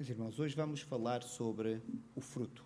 Meus 0.00 0.08
irmãos, 0.08 0.40
hoje 0.40 0.56
vamos 0.56 0.80
falar 0.80 1.22
sobre 1.22 1.82
o 2.14 2.22
fruto. 2.22 2.64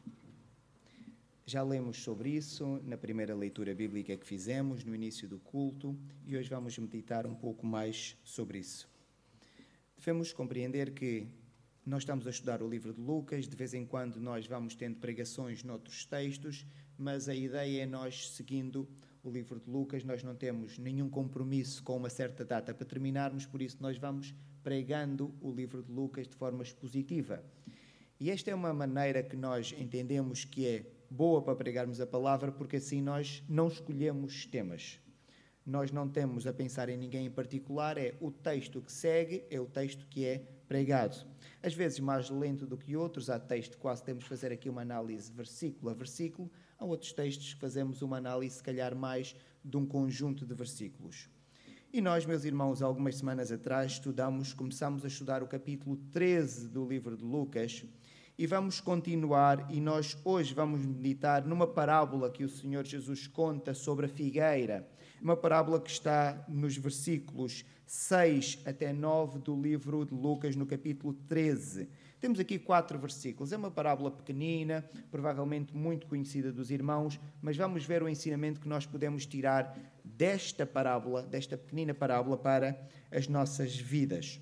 Já 1.45 1.65
lemos 1.65 1.97
sobre 1.97 2.31
isso 2.31 2.81
na 2.85 2.97
primeira 2.97 3.35
leitura 3.35 3.75
bíblica 3.75 4.17
que 4.17 4.25
fizemos, 4.25 4.85
no 4.85 4.95
início 4.95 5.29
do 5.29 5.41
culto, 5.41 5.99
e 6.25 6.37
hoje 6.37 6.49
vamos 6.49 6.79
meditar 6.79 7.27
um 7.27 7.35
pouco 7.35 7.67
mais 7.67 8.17
sobre 8.23 8.59
isso. 8.59 8.89
Devemos 9.99 10.33
compreender 10.33 10.93
que 10.93 11.27
nós 11.85 12.03
estamos 12.03 12.25
a 12.29 12.31
estudar 12.31 12.63
o 12.63 12.69
livro 12.69 12.95
de 12.95 13.01
Lucas, 13.01 13.49
de 13.49 13.57
vez 13.57 13.75
em 13.75 13.85
quando 13.85 14.21
nós 14.21 14.47
vamos 14.47 14.77
tendo 14.77 15.01
pregações 15.01 15.65
noutros 15.65 16.07
textos, 16.07 16.65
mas 16.97 17.29
a 17.29 17.35
ideia 17.35 17.83
é 17.83 17.87
nós 17.87 18.31
seguindo 18.31 18.89
o 19.25 19.29
livro 19.29 19.59
de 19.59 19.69
Lucas, 19.69 20.05
nós 20.05 20.23
não 20.23 20.37
temos 20.37 20.79
nenhum 20.79 21.11
compromisso 21.11 21.83
com 21.83 21.97
uma 21.97 22.11
certa 22.11 22.45
data 22.45 22.73
para 22.73 22.87
terminarmos, 22.87 23.45
por 23.45 23.61
isso 23.61 23.79
nós 23.81 23.99
vamos 23.99 24.33
pregando 24.65 25.33
o 25.41 25.53
livro 25.53 25.83
de 25.83 25.93
Lucas 25.93 26.27
de 26.27 26.35
forma 26.35 26.63
expositiva. 26.63 27.45
E 28.19 28.31
esta 28.31 28.51
é 28.51 28.55
uma 28.55 28.73
maneira 28.73 29.23
que 29.23 29.37
nós 29.37 29.75
entendemos 29.79 30.45
que 30.45 30.67
é 30.67 30.87
boa 31.11 31.43
para 31.43 31.55
pregarmos 31.55 32.01
a 32.01 32.07
palavra, 32.07 32.51
porque 32.51 32.77
assim 32.77 33.03
nós 33.03 33.45
não 33.49 33.69
escolhemos 33.69 34.47
temas. 34.47 34.99
Nós 35.67 35.93
não 35.93 36.09
temos 36.09 36.47
a 36.47 36.53
pensar 36.53 36.89
em 36.89 36.97
ninguém 36.97 37.27
em 37.27 37.31
particular, 37.31 37.99
é 37.99 38.15
o 38.21 38.31
texto 38.31 38.81
que 38.81 38.91
segue, 38.91 39.45
é 39.51 39.61
o 39.61 39.67
texto 39.67 40.07
que 40.09 40.25
é 40.25 40.43
pregado. 40.67 41.27
Às 41.63 41.75
vezes 41.75 42.01
mais 42.01 42.31
lento 42.31 42.67
do 42.67 42.77
que 42.77 42.97
outros, 42.97 43.29
há 43.29 43.39
texto 43.39 43.79
quase 43.79 44.03
temos 44.03 44.25
que 44.25 44.29
fazer 44.29 44.53
aqui 44.53 44.69
uma 44.69 44.83
análise 44.83 45.31
versículo 45.31 45.91
a 45.91 45.95
versículo, 45.95 46.51
há 46.79 46.85
outros 46.85 47.13
textos 47.13 47.55
que 47.55 47.61
fazemos 47.61 48.03
uma 48.03 48.17
análise, 48.17 48.57
se 48.57 48.63
calhar, 48.63 48.95
mais 48.95 49.37
de 49.65 49.77
um 49.77 49.87
conjunto 49.87 50.47
de 50.47 50.55
versículos. 50.55 51.29
E 51.95 52.01
nós, 52.01 52.27
meus 52.27 52.45
irmãos, 52.45 52.83
algumas 52.83 53.15
semanas 53.15 53.53
atrás 53.53 53.93
estudamos, 53.93 54.53
começamos 54.53 55.05
a 55.05 55.07
estudar 55.07 55.45
o 55.45 55.47
capítulo 55.47 55.97
13 56.11 56.67
do 56.67 56.85
livro 56.85 57.17
de 57.17 57.23
Lucas, 57.23 57.85
e 58.37 58.49
vamos 58.49 58.81
continuar, 58.81 59.69
e 59.71 59.81
nós 59.81 60.19
hoje 60.25 60.53
vamos 60.53 60.85
meditar 60.85 61.47
numa 61.47 61.69
parábola 61.69 62.33
que 62.33 62.43
o 62.43 62.49
Senhor 62.49 62.85
Jesus 62.85 63.29
conta 63.29 63.75
sobre 63.75 64.07
a 64.07 64.09
figueira. 64.09 64.89
Uma 65.23 65.37
parábola 65.37 65.81
que 65.81 65.89
está 65.89 66.45
nos 66.49 66.77
versículos 66.77 67.65
6 67.87 68.63
até 68.67 68.93
9 68.93 69.39
do 69.39 69.55
livro 69.55 70.05
de 70.05 70.15
Lucas, 70.15 70.57
no 70.57 70.67
capítulo 70.67 71.15
13. 71.29 71.89
Temos 72.21 72.41
aqui 72.41 72.59
quatro 72.59 72.99
versículos. 72.99 73.53
É 73.53 73.57
uma 73.57 73.71
parábola 73.71 74.11
pequenina, 74.11 74.85
provavelmente 75.13 75.73
muito 75.77 76.09
conhecida 76.09 76.51
dos 76.51 76.73
irmãos, 76.73 77.21
mas 77.41 77.57
vamos 77.57 77.85
ver 77.85 78.03
o 78.03 78.09
ensinamento 78.09 78.61
que 78.61 78.69
nós 78.69 78.85
podemos 78.85 79.27
tirar 79.27 79.79
desta 80.17 80.65
parábola, 80.65 81.23
desta 81.23 81.57
pequenina 81.57 81.95
parábola, 81.95 82.37
para 82.37 82.79
as 83.11 83.29
nossas 83.29 83.77
vidas. 83.77 84.41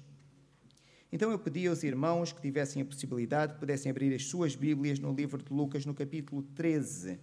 Então 1.10 1.30
eu 1.30 1.38
pedi 1.38 1.66
aos 1.66 1.82
irmãos 1.82 2.32
que 2.32 2.40
tivessem 2.40 2.80
a 2.80 2.84
possibilidade, 2.84 3.58
pudessem 3.58 3.90
abrir 3.90 4.14
as 4.14 4.24
suas 4.24 4.56
Bíblias 4.56 4.98
no 4.98 5.12
livro 5.12 5.42
de 5.42 5.52
Lucas, 5.52 5.84
no 5.84 5.94
capítulo 5.94 6.42
13. 6.42 7.18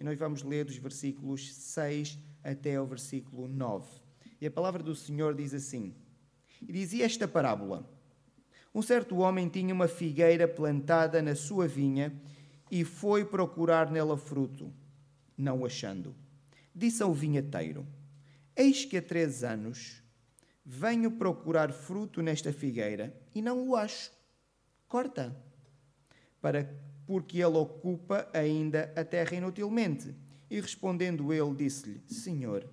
E 0.00 0.04
nós 0.04 0.18
vamos 0.18 0.42
ler 0.42 0.64
dos 0.64 0.76
versículos 0.76 1.54
6 1.54 2.18
até 2.42 2.80
o 2.80 2.86
versículo 2.86 3.46
9. 3.46 4.00
E 4.40 4.46
a 4.46 4.50
palavra 4.50 4.82
do 4.82 4.94
Senhor 4.94 5.34
diz 5.34 5.52
assim: 5.52 5.94
E 6.60 6.72
dizia 6.72 7.04
esta 7.04 7.28
parábola: 7.28 7.88
Um 8.74 8.80
certo 8.80 9.18
homem 9.18 9.48
tinha 9.48 9.74
uma 9.74 9.88
figueira 9.88 10.48
plantada 10.48 11.20
na 11.20 11.34
sua 11.34 11.68
vinha 11.68 12.18
e 12.70 12.82
foi 12.82 13.24
procurar 13.24 13.90
nela 13.90 14.16
fruto, 14.16 14.72
não 15.36 15.64
achando. 15.64 16.14
Disse 16.74 17.02
ao 17.02 17.14
vinhateiro: 17.14 17.86
Eis 18.56 18.84
que 18.84 18.96
há 18.96 19.02
três 19.02 19.44
anos 19.44 20.04
Venho 20.66 21.10
procurar 21.10 21.70
fruto 21.72 22.22
nesta 22.22 22.50
figueira 22.50 23.14
e 23.34 23.42
não 23.42 23.68
o 23.68 23.76
acho. 23.76 24.10
Corta. 24.88 25.36
Para, 26.40 26.74
porque 27.06 27.38
ele 27.38 27.58
ocupa 27.58 28.30
ainda 28.32 28.90
a 28.96 29.04
terra 29.04 29.36
inutilmente. 29.36 30.14
E 30.50 30.58
respondendo 30.58 31.34
ele, 31.34 31.54
disse-lhe: 31.54 32.00
Senhor, 32.06 32.66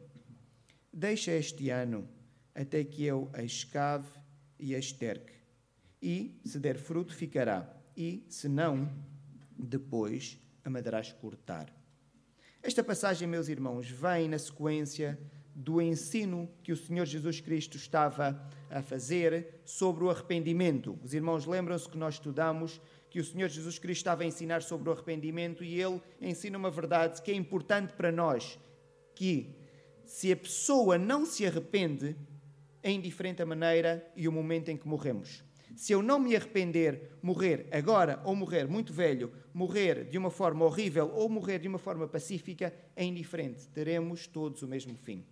deixa 0.93 1.31
este 1.31 1.69
ano 1.69 2.07
até 2.55 2.81
que 2.83 3.03
eu 3.03 3.29
a 3.33 3.43
escave 3.43 4.09
e 4.57 4.73
a 4.73 4.79
esterque. 4.79 5.33
E, 6.01 6.39
se 6.45 6.59
der 6.59 6.77
fruto, 6.77 7.13
ficará. 7.13 7.75
E, 7.95 8.25
se 8.29 8.47
não, 8.47 8.89
depois 9.57 10.39
a 10.63 10.69
mandarás 10.69 11.11
cortar. 11.11 11.80
Esta 12.63 12.83
passagem, 12.83 13.27
meus 13.27 13.49
irmãos, 13.49 13.89
vem 13.89 14.29
na 14.29 14.37
sequência 14.37 15.17
do 15.55 15.81
ensino 15.81 16.47
que 16.61 16.71
o 16.71 16.77
Senhor 16.77 17.07
Jesus 17.07 17.41
Cristo 17.41 17.75
estava 17.75 18.39
a 18.69 18.83
fazer 18.83 19.61
sobre 19.65 20.03
o 20.03 20.11
arrependimento. 20.11 20.95
Os 21.03 21.11
irmãos 21.11 21.47
lembram-se 21.47 21.89
que 21.89 21.97
nós 21.97 22.15
estudamos 22.15 22.79
que 23.09 23.19
o 23.19 23.25
Senhor 23.25 23.49
Jesus 23.49 23.79
Cristo 23.79 24.01
estava 24.01 24.21
a 24.21 24.27
ensinar 24.27 24.61
sobre 24.61 24.89
o 24.89 24.91
arrependimento 24.91 25.63
e 25.63 25.81
ele 25.81 25.99
ensina 26.21 26.55
uma 26.55 26.69
verdade 26.69 27.19
que 27.23 27.31
é 27.31 27.33
importante 27.33 27.93
para 27.93 28.11
nós, 28.11 28.59
que 29.15 29.55
se 30.05 30.31
a 30.31 30.37
pessoa 30.37 30.99
não 30.99 31.25
se 31.25 31.47
arrepende, 31.47 32.15
é 32.83 32.91
indiferente 32.91 33.41
a 33.41 33.45
maneira 33.45 34.07
e 34.15 34.27
o 34.27 34.31
momento 34.31 34.69
em 34.69 34.77
que 34.77 34.87
morremos. 34.87 35.43
Se 35.75 35.93
eu 35.93 36.01
não 36.01 36.19
me 36.19 36.35
arrepender, 36.35 37.17
morrer 37.21 37.67
agora 37.71 38.21
ou 38.23 38.35
morrer 38.35 38.67
muito 38.67 38.93
velho, 38.93 39.31
morrer 39.53 40.05
de 40.05 40.17
uma 40.17 40.29
forma 40.29 40.65
horrível 40.65 41.11
ou 41.13 41.29
morrer 41.29 41.59
de 41.59 41.67
uma 41.67 41.79
forma 41.79 42.07
pacífica, 42.07 42.73
é 42.95 43.03
indiferente. 43.03 43.67
Teremos 43.69 44.27
todos 44.27 44.61
o 44.61 44.67
mesmo 44.67 44.95
fim 44.95 45.25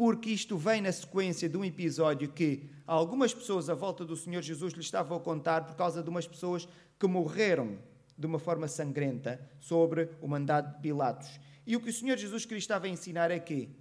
porque 0.00 0.30
isto 0.30 0.56
vem 0.56 0.80
na 0.80 0.90
sequência 0.90 1.46
de 1.46 1.58
um 1.58 1.62
episódio 1.62 2.32
que 2.32 2.70
algumas 2.86 3.34
pessoas 3.34 3.68
à 3.68 3.74
volta 3.74 4.02
do 4.02 4.16
Senhor 4.16 4.40
Jesus 4.40 4.72
lhe 4.72 4.80
estavam 4.80 5.14
a 5.14 5.20
contar 5.20 5.66
por 5.66 5.76
causa 5.76 6.02
de 6.02 6.08
umas 6.08 6.26
pessoas 6.26 6.66
que 6.98 7.06
morreram 7.06 7.76
de 8.16 8.26
uma 8.26 8.38
forma 8.38 8.66
sangrenta 8.66 9.38
sobre 9.58 10.08
o 10.22 10.26
mandado 10.26 10.74
de 10.74 10.80
Pilatos. 10.80 11.38
E 11.66 11.76
o 11.76 11.80
que 11.80 11.90
o 11.90 11.92
Senhor 11.92 12.16
Jesus 12.16 12.46
Cristo 12.46 12.62
estava 12.62 12.86
a 12.86 12.88
ensinar 12.88 13.30
é 13.30 13.38
que, 13.38 13.76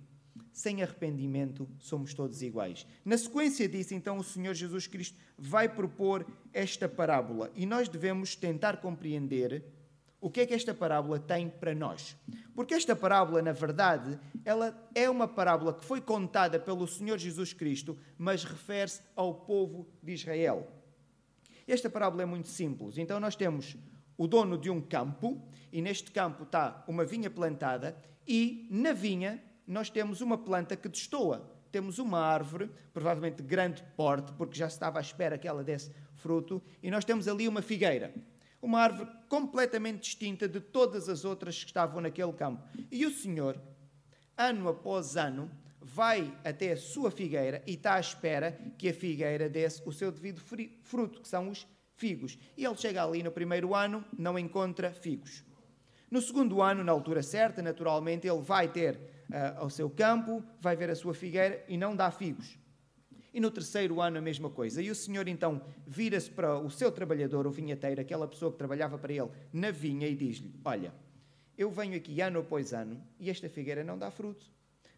sem 0.52 0.82
arrependimento, 0.82 1.68
somos 1.80 2.14
todos 2.14 2.42
iguais. 2.42 2.86
Na 3.06 3.18
sequência 3.18 3.68
disso, 3.68 3.94
então, 3.94 4.18
o 4.18 4.24
Senhor 4.24 4.54
Jesus 4.54 4.88
Cristo 4.88 5.18
vai 5.38 5.70
propor 5.70 6.26
esta 6.54 6.88
parábola 6.88 7.52
e 7.56 7.66
nós 7.66 7.88
devemos 7.88 8.36
tentar 8.36 8.78
compreender 8.78 9.64
o 10.22 10.30
que 10.30 10.42
é 10.42 10.46
que 10.46 10.54
esta 10.54 10.74
parábola 10.74 11.18
tem 11.18 11.50
para 11.50 11.74
nós? 11.74 12.18
Porque 12.54 12.74
esta 12.74 12.94
parábola, 12.94 13.42
na 13.42 13.54
verdade, 13.54 14.20
ela 14.44 14.78
é 14.94 15.10
uma 15.10 15.28
parábola 15.28 15.74
que 15.74 15.86
foi 15.86 16.02
contada 16.02 16.60
pelo 16.60 16.86
Senhor 16.86 17.18
Jesus 17.18 17.54
Cristo, 17.54 17.98
mas 18.18 18.44
refere-se 18.44 19.02
ao 19.16 19.34
povo 19.34 19.88
de 20.04 20.12
Israel. 20.12 20.68
Esta 21.66 21.90
parábola 21.90 22.24
é 22.24 22.26
muito 22.26 22.50
simples. 22.50 22.98
Então 22.98 23.18
nós 23.20 23.36
temos 23.36 23.78
o 24.18 24.28
dono 24.28 24.58
de 24.58 24.70
um 24.70 24.82
campo, 24.82 25.42
e 25.72 25.82
neste 25.82 26.12
campo 26.12 26.44
está 26.44 26.84
uma 26.86 27.06
vinha 27.06 27.30
plantada, 27.30 27.96
e 28.28 28.68
na 28.70 28.92
vinha 28.92 29.42
nós 29.72 29.90
temos 29.90 30.22
uma 30.22 30.38
planta 30.38 30.76
que 30.76 30.90
destoa. 30.90 31.50
Temos 31.72 32.00
uma 32.00 32.20
árvore, 32.20 32.70
provavelmente 32.94 33.38
de 33.38 33.44
grande 33.44 33.84
porte, 33.96 34.32
porque 34.34 34.58
já 34.58 34.68
estava 34.68 34.98
à 34.98 35.02
espera 35.02 35.38
que 35.38 35.48
ela 35.48 35.64
desse 35.64 35.92
fruto, 36.16 36.62
e 36.82 36.90
nós 36.90 37.06
temos 37.06 37.28
ali 37.28 37.48
uma 37.48 37.62
figueira 37.62 38.14
uma 38.62 38.82
árvore 38.82 39.10
completamente 39.28 40.02
distinta 40.02 40.48
de 40.48 40.60
todas 40.60 41.08
as 41.08 41.24
outras 41.24 41.60
que 41.60 41.70
estavam 41.70 42.02
naquele 42.02 42.34
campo. 42.34 42.62
E 42.92 43.06
o 43.06 43.12
Senhor, 43.12 43.60
ano 44.38 44.68
após 44.68 45.16
ano, 45.16 45.50
vai 45.82 46.38
até 46.44 46.74
a 46.74 46.78
sua 46.78 47.10
figueira 47.10 47.64
e 47.66 47.74
está 47.74 47.96
à 47.96 48.00
espera 48.00 48.60
que 48.78 48.90
a 48.90 48.94
figueira 48.94 49.50
desse 49.50 49.82
o 49.86 49.92
seu 49.92 50.12
devido 50.12 50.42
fruto, 50.84 51.22
que 51.22 51.28
são 51.28 51.50
os 51.50 51.66
figos. 51.96 52.38
E 52.58 52.66
ele 52.66 52.76
chega 52.76 53.04
ali 53.04 53.24
no 53.24 53.32
primeiro 53.32 53.74
ano, 53.74 54.04
não 54.18 54.38
encontra 54.38 54.92
figos. 54.92 55.44
No 56.12 56.22
segundo 56.22 56.62
ano, 56.62 56.84
na 56.84 56.92
altura 56.92 57.22
certa, 57.22 57.62
naturalmente, 57.62 58.28
ele 58.28 58.42
vai 58.42 58.68
ter 58.68 58.96
uh, 58.96 59.60
ao 59.60 59.70
seu 59.70 59.90
campo, 59.90 60.44
vai 60.60 60.76
ver 60.76 60.90
a 60.90 60.96
sua 60.96 61.14
figueira 61.14 61.64
e 61.68 61.78
não 61.78 61.96
dá 61.96 62.10
figos. 62.10 62.58
E 63.32 63.40
no 63.40 63.52
terceiro 63.52 64.02
ano 64.02 64.18
a 64.18 64.22
mesma 64.22 64.50
coisa. 64.50 64.82
E 64.82 64.90
o 64.90 64.96
senhor 64.96 65.28
então 65.28 65.62
vira-se 65.86 66.32
para 66.32 66.58
o 66.58 66.70
seu 66.70 66.92
trabalhador, 66.92 67.46
o 67.46 67.52
vinheteiro, 67.52 68.02
aquela 68.02 68.28
pessoa 68.28 68.52
que 68.52 68.58
trabalhava 68.58 68.98
para 68.98 69.14
ele 69.14 69.30
na 69.54 69.70
vinha, 69.70 70.08
e 70.08 70.16
diz-lhe: 70.16 70.52
Olha, 70.66 70.92
eu 71.56 71.70
venho 71.70 71.96
aqui 71.96 72.22
ano 72.22 72.40
após 72.40 72.74
ano 72.74 73.04
e 73.20 73.30
esta 73.30 73.50
figueira 73.50 73.84
não 73.84 73.98
dá 73.98 74.10
fruto. 74.10 74.50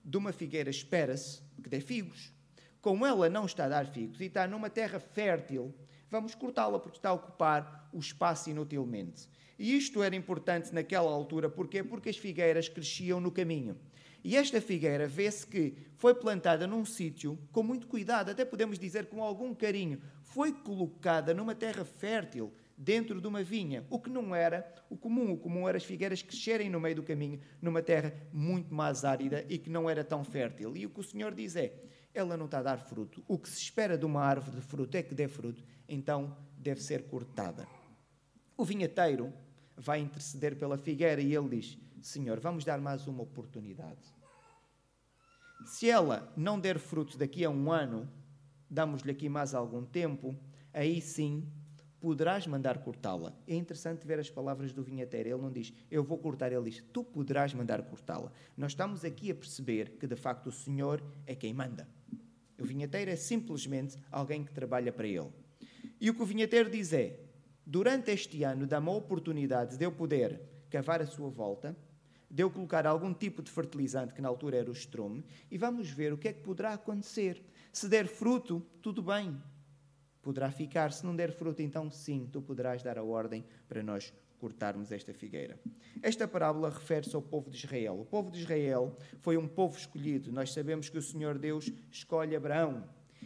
De 0.03 0.15
uma 0.15 0.31
figueira 0.31 0.69
espera-se 0.69 1.41
que 1.61 1.67
dê 1.69 1.81
figos. 1.81 2.31
Como 2.79 3.05
ela 3.05 3.29
não 3.29 3.45
está 3.45 3.65
a 3.65 3.69
dar 3.69 3.87
figos 3.87 4.21
e 4.21 4.25
está 4.25 4.47
numa 4.47 4.69
terra 4.69 4.99
fértil, 4.99 5.73
vamos 6.09 6.35
cortá-la 6.35 6.79
porque 6.79 6.97
está 6.97 7.09
a 7.09 7.13
ocupar 7.13 7.89
o 7.91 7.99
espaço 7.99 8.49
inutilmente. 8.49 9.27
E 9.61 9.77
isto 9.77 10.01
era 10.01 10.15
importante 10.15 10.73
naquela 10.73 11.11
altura, 11.11 11.47
porquê? 11.47 11.83
Porque 11.83 12.09
as 12.09 12.17
figueiras 12.17 12.67
cresciam 12.67 13.21
no 13.21 13.31
caminho. 13.31 13.77
E 14.23 14.35
esta 14.35 14.59
figueira 14.59 15.07
vê-se 15.07 15.45
que 15.45 15.77
foi 15.97 16.15
plantada 16.15 16.65
num 16.65 16.83
sítio 16.83 17.37
com 17.51 17.61
muito 17.61 17.85
cuidado, 17.85 18.31
até 18.31 18.43
podemos 18.43 18.79
dizer 18.79 19.05
com 19.05 19.21
algum 19.23 19.53
carinho. 19.53 20.01
Foi 20.23 20.51
colocada 20.51 21.31
numa 21.31 21.53
terra 21.53 21.85
fértil, 21.85 22.51
dentro 22.75 23.21
de 23.21 23.27
uma 23.27 23.43
vinha, 23.43 23.85
o 23.91 23.99
que 23.99 24.09
não 24.09 24.33
era 24.33 24.67
o 24.89 24.97
comum. 24.97 25.31
O 25.31 25.37
comum 25.37 25.69
era 25.69 25.77
as 25.77 25.85
figueiras 25.85 26.23
crescerem 26.23 26.67
no 26.67 26.79
meio 26.79 26.95
do 26.95 27.03
caminho, 27.03 27.39
numa 27.61 27.83
terra 27.83 28.15
muito 28.33 28.73
mais 28.73 29.05
árida 29.05 29.45
e 29.47 29.59
que 29.59 29.69
não 29.69 29.87
era 29.87 30.03
tão 30.03 30.23
fértil. 30.23 30.75
E 30.75 30.87
o 30.87 30.89
que 30.89 31.01
o 31.01 31.03
Senhor 31.03 31.35
diz 31.35 31.55
é: 31.55 31.71
ela 32.15 32.35
não 32.35 32.45
está 32.45 32.57
a 32.57 32.63
dar 32.63 32.79
fruto. 32.79 33.23
O 33.27 33.37
que 33.37 33.47
se 33.47 33.61
espera 33.61 33.95
de 33.95 34.07
uma 34.07 34.23
árvore 34.23 34.55
de 34.55 34.63
fruto 34.63 34.97
é 34.97 35.03
que 35.03 35.13
dê 35.13 35.27
fruto. 35.27 35.63
Então 35.87 36.35
deve 36.57 36.81
ser 36.81 37.03
cortada. 37.03 37.67
O 38.57 38.65
vinheteiro 38.65 39.31
vai 39.81 39.99
interceder 39.99 40.55
pela 40.55 40.77
figueira 40.77 41.21
e 41.21 41.35
ele 41.35 41.49
diz: 41.49 41.77
Senhor, 42.01 42.39
vamos 42.39 42.63
dar 42.63 42.79
mais 42.79 43.07
uma 43.07 43.23
oportunidade. 43.23 44.01
Se 45.65 45.89
ela 45.89 46.31
não 46.37 46.59
der 46.59 46.79
frutos 46.79 47.15
daqui 47.17 47.43
a 47.43 47.49
um 47.49 47.71
ano, 47.71 48.09
damos-lhe 48.69 49.11
aqui 49.11 49.27
mais 49.27 49.53
algum 49.53 49.83
tempo, 49.83 50.35
aí 50.73 51.01
sim 51.01 51.47
poderás 51.99 52.47
mandar 52.47 52.79
cortá-la. 52.79 53.33
É 53.47 53.55
interessante 53.55 54.07
ver 54.07 54.19
as 54.19 54.29
palavras 54.29 54.73
do 54.73 54.83
vinheteiro. 54.83 55.29
Ele 55.29 55.41
não 55.41 55.51
diz, 55.51 55.71
eu 55.89 56.03
vou 56.03 56.17
cortar, 56.17 56.51
ele 56.51 56.69
diz, 56.69 56.83
tu 56.91 57.03
poderás 57.03 57.53
mandar 57.53 57.81
cortá-la. 57.83 58.31
Nós 58.57 58.71
estamos 58.71 59.05
aqui 59.05 59.29
a 59.29 59.35
perceber 59.35 59.97
que 59.97 60.07
de 60.07 60.15
facto 60.15 60.47
o 60.47 60.51
Senhor 60.51 61.03
é 61.27 61.35
quem 61.35 61.53
manda. 61.53 61.87
O 62.59 62.65
vinheteiro 62.65 63.11
é 63.11 63.15
simplesmente 63.15 63.97
alguém 64.11 64.43
que 64.43 64.51
trabalha 64.51 64.91
para 64.91 65.07
ele. 65.07 65.29
E 65.99 66.09
o 66.09 66.15
que 66.15 66.23
o 66.23 66.25
vinheteiro 66.25 66.69
diz 66.69 66.91
é: 66.91 67.19
durante 67.71 68.11
este 68.11 68.43
ano, 68.43 68.67
dá-me 68.67 68.89
a 68.89 68.91
oportunidade 68.91 69.77
de 69.77 69.85
eu 69.85 69.93
poder 69.93 70.41
cavar 70.69 71.01
a 71.01 71.07
sua 71.07 71.29
volta, 71.29 71.73
de 72.29 72.43
eu 72.43 72.51
colocar 72.51 72.85
algum 72.85 73.13
tipo 73.13 73.41
de 73.41 73.49
fertilizante, 73.49 74.13
que 74.13 74.21
na 74.21 74.27
altura 74.27 74.57
era 74.57 74.69
o 74.69 74.73
estrume, 74.73 75.23
e 75.49 75.57
vamos 75.57 75.89
ver 75.89 76.11
o 76.11 76.17
que 76.17 76.27
é 76.27 76.33
que 76.33 76.41
poderá 76.41 76.73
acontecer. 76.73 77.41
Se 77.71 77.87
der 77.87 78.07
fruto, 78.07 78.61
tudo 78.81 79.01
bem 79.01 79.41
poderá 80.21 80.51
ficar. 80.51 80.91
Se 80.91 81.05
não 81.05 81.15
der 81.15 81.31
fruto, 81.31 81.61
então 81.61 81.89
sim, 81.89 82.29
tu 82.29 82.41
poderás 82.41 82.83
dar 82.83 82.97
a 82.97 83.03
ordem 83.03 83.45
para 83.69 83.81
nós 83.81 84.13
cortarmos 84.37 84.91
esta 84.91 85.13
figueira. 85.13 85.57
Esta 86.01 86.27
parábola 86.27 86.69
refere-se 86.69 87.15
ao 87.15 87.21
povo 87.21 87.49
de 87.49 87.55
Israel. 87.55 88.01
O 88.01 88.05
povo 88.05 88.29
de 88.29 88.39
Israel 88.41 88.97
foi 89.21 89.37
um 89.37 89.47
povo 89.47 89.77
escolhido. 89.77 90.29
Nós 90.29 90.51
sabemos 90.51 90.89
que 90.89 90.97
o 90.97 91.01
Senhor 91.01 91.37
Deus 91.37 91.71
escolhe 91.89 92.35
Abraão. 92.35 92.83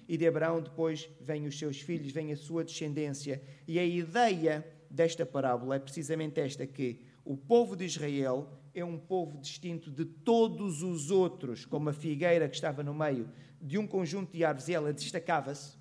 E 0.07 0.18
de 0.18 0.27
Abraão 0.27 0.62
depois 0.62 1.09
vêm 1.19 1.45
os 1.45 1.57
seus 1.57 1.81
filhos, 1.81 2.12
vem 2.12 2.31
a 2.31 2.38
sua 2.38 2.63
descendência. 2.63 3.42
E 3.68 3.80
a 3.80 3.86
ideia 3.86 4.65
desta 4.89 5.25
parábola 5.25 5.75
é 5.75 5.80
precisamente 5.80 6.39
esta: 6.39 6.65
que 6.65 7.01
o 7.24 7.36
povo 7.36 7.75
de 7.75 7.86
Israel 7.86 8.50
é 8.74 8.83
um 8.83 8.97
povo 8.97 9.38
distinto 9.38 9.89
de 9.89 10.06
todos 10.06 10.83
os 10.83 11.09
outros, 11.12 11.65
como 11.65 11.89
a 11.89 11.94
figueira 11.94 12.47
que 12.47 12.56
estava 12.56 12.83
no 12.83 12.94
meio 12.94 13.30
de 13.62 13.77
um 13.77 13.88
conjunto 13.88 14.31
de 14.31 14.44
árvores 14.44 14.68
e 14.68 14.74
ela 14.74 14.94
destacava-se 14.94 15.77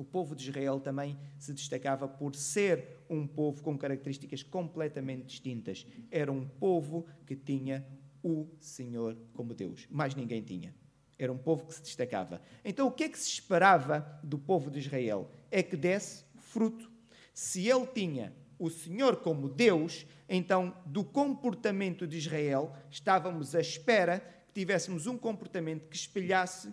o 0.00 0.04
povo 0.04 0.34
de 0.34 0.48
Israel 0.48 0.80
também 0.80 1.18
se 1.38 1.52
destacava 1.52 2.08
por 2.08 2.34
ser 2.34 3.04
um 3.06 3.26
povo 3.26 3.62
com 3.62 3.76
características 3.76 4.42
completamente 4.42 5.26
distintas. 5.26 5.86
Era 6.10 6.32
um 6.32 6.48
povo 6.48 7.04
que 7.26 7.36
tinha 7.36 7.86
o 8.22 8.48
Senhor 8.58 9.14
como 9.34 9.52
Deus. 9.52 9.86
Mais 9.90 10.14
ninguém 10.14 10.40
tinha. 10.40 10.74
Era 11.22 11.32
um 11.32 11.38
povo 11.38 11.66
que 11.66 11.74
se 11.74 11.82
destacava. 11.82 12.40
Então, 12.64 12.86
o 12.86 12.90
que 12.90 13.04
é 13.04 13.08
que 13.08 13.18
se 13.18 13.28
esperava 13.28 14.18
do 14.24 14.38
povo 14.38 14.70
de 14.70 14.78
Israel? 14.78 15.30
É 15.50 15.62
que 15.62 15.76
desse 15.76 16.24
fruto. 16.36 16.90
Se 17.34 17.68
ele 17.68 17.86
tinha 17.86 18.34
o 18.58 18.70
Senhor 18.70 19.16
como 19.16 19.48
Deus, 19.48 20.06
então 20.28 20.74
do 20.86 21.04
comportamento 21.04 22.06
de 22.06 22.16
Israel 22.18 22.74
estávamos 22.90 23.54
à 23.54 23.60
espera 23.60 24.20
que 24.46 24.52
tivéssemos 24.52 25.06
um 25.06 25.16
comportamento 25.16 25.88
que 25.88 25.96
espelhasse 25.96 26.72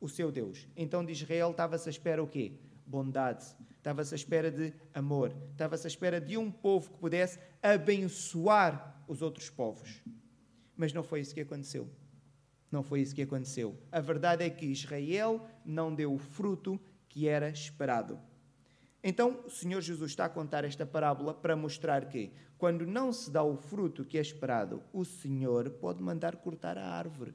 o 0.00 0.08
seu 0.08 0.32
Deus. 0.32 0.66
Então 0.76 1.04
de 1.04 1.12
Israel 1.12 1.50
estava-se 1.50 1.88
à 1.88 1.90
espera 1.90 2.22
o 2.22 2.26
quê? 2.26 2.52
Bondade. 2.86 3.44
Estava-se 3.78 4.14
à 4.14 4.16
espera 4.16 4.50
de 4.50 4.72
amor. 4.94 5.34
Estava-se 5.50 5.86
à 5.86 5.88
espera 5.88 6.20
de 6.20 6.36
um 6.36 6.50
povo 6.50 6.90
que 6.90 6.98
pudesse 6.98 7.38
abençoar 7.62 9.02
os 9.08 9.22
outros 9.22 9.50
povos. 9.50 10.02
Mas 10.76 10.92
não 10.92 11.02
foi 11.02 11.20
isso 11.20 11.34
que 11.34 11.40
aconteceu. 11.40 11.88
Não 12.72 12.82
foi 12.82 13.02
isso 13.02 13.14
que 13.14 13.22
aconteceu. 13.22 13.78
A 13.92 14.00
verdade 14.00 14.42
é 14.42 14.48
que 14.50 14.64
Israel 14.64 15.46
não 15.62 15.94
deu 15.94 16.14
o 16.14 16.18
fruto 16.18 16.80
que 17.06 17.28
era 17.28 17.50
esperado. 17.50 18.18
Então, 19.04 19.44
o 19.44 19.50
Senhor 19.50 19.82
Jesus 19.82 20.12
está 20.12 20.24
a 20.24 20.30
contar 20.30 20.64
esta 20.64 20.86
parábola 20.86 21.34
para 21.34 21.54
mostrar 21.54 22.06
que, 22.06 22.32
quando 22.56 22.86
não 22.86 23.12
se 23.12 23.30
dá 23.30 23.42
o 23.42 23.56
fruto 23.56 24.04
que 24.04 24.16
é 24.16 24.20
esperado, 24.20 24.82
o 24.92 25.04
Senhor 25.04 25.68
pode 25.68 26.02
mandar 26.02 26.36
cortar 26.36 26.78
a 26.78 26.88
árvore. 26.88 27.34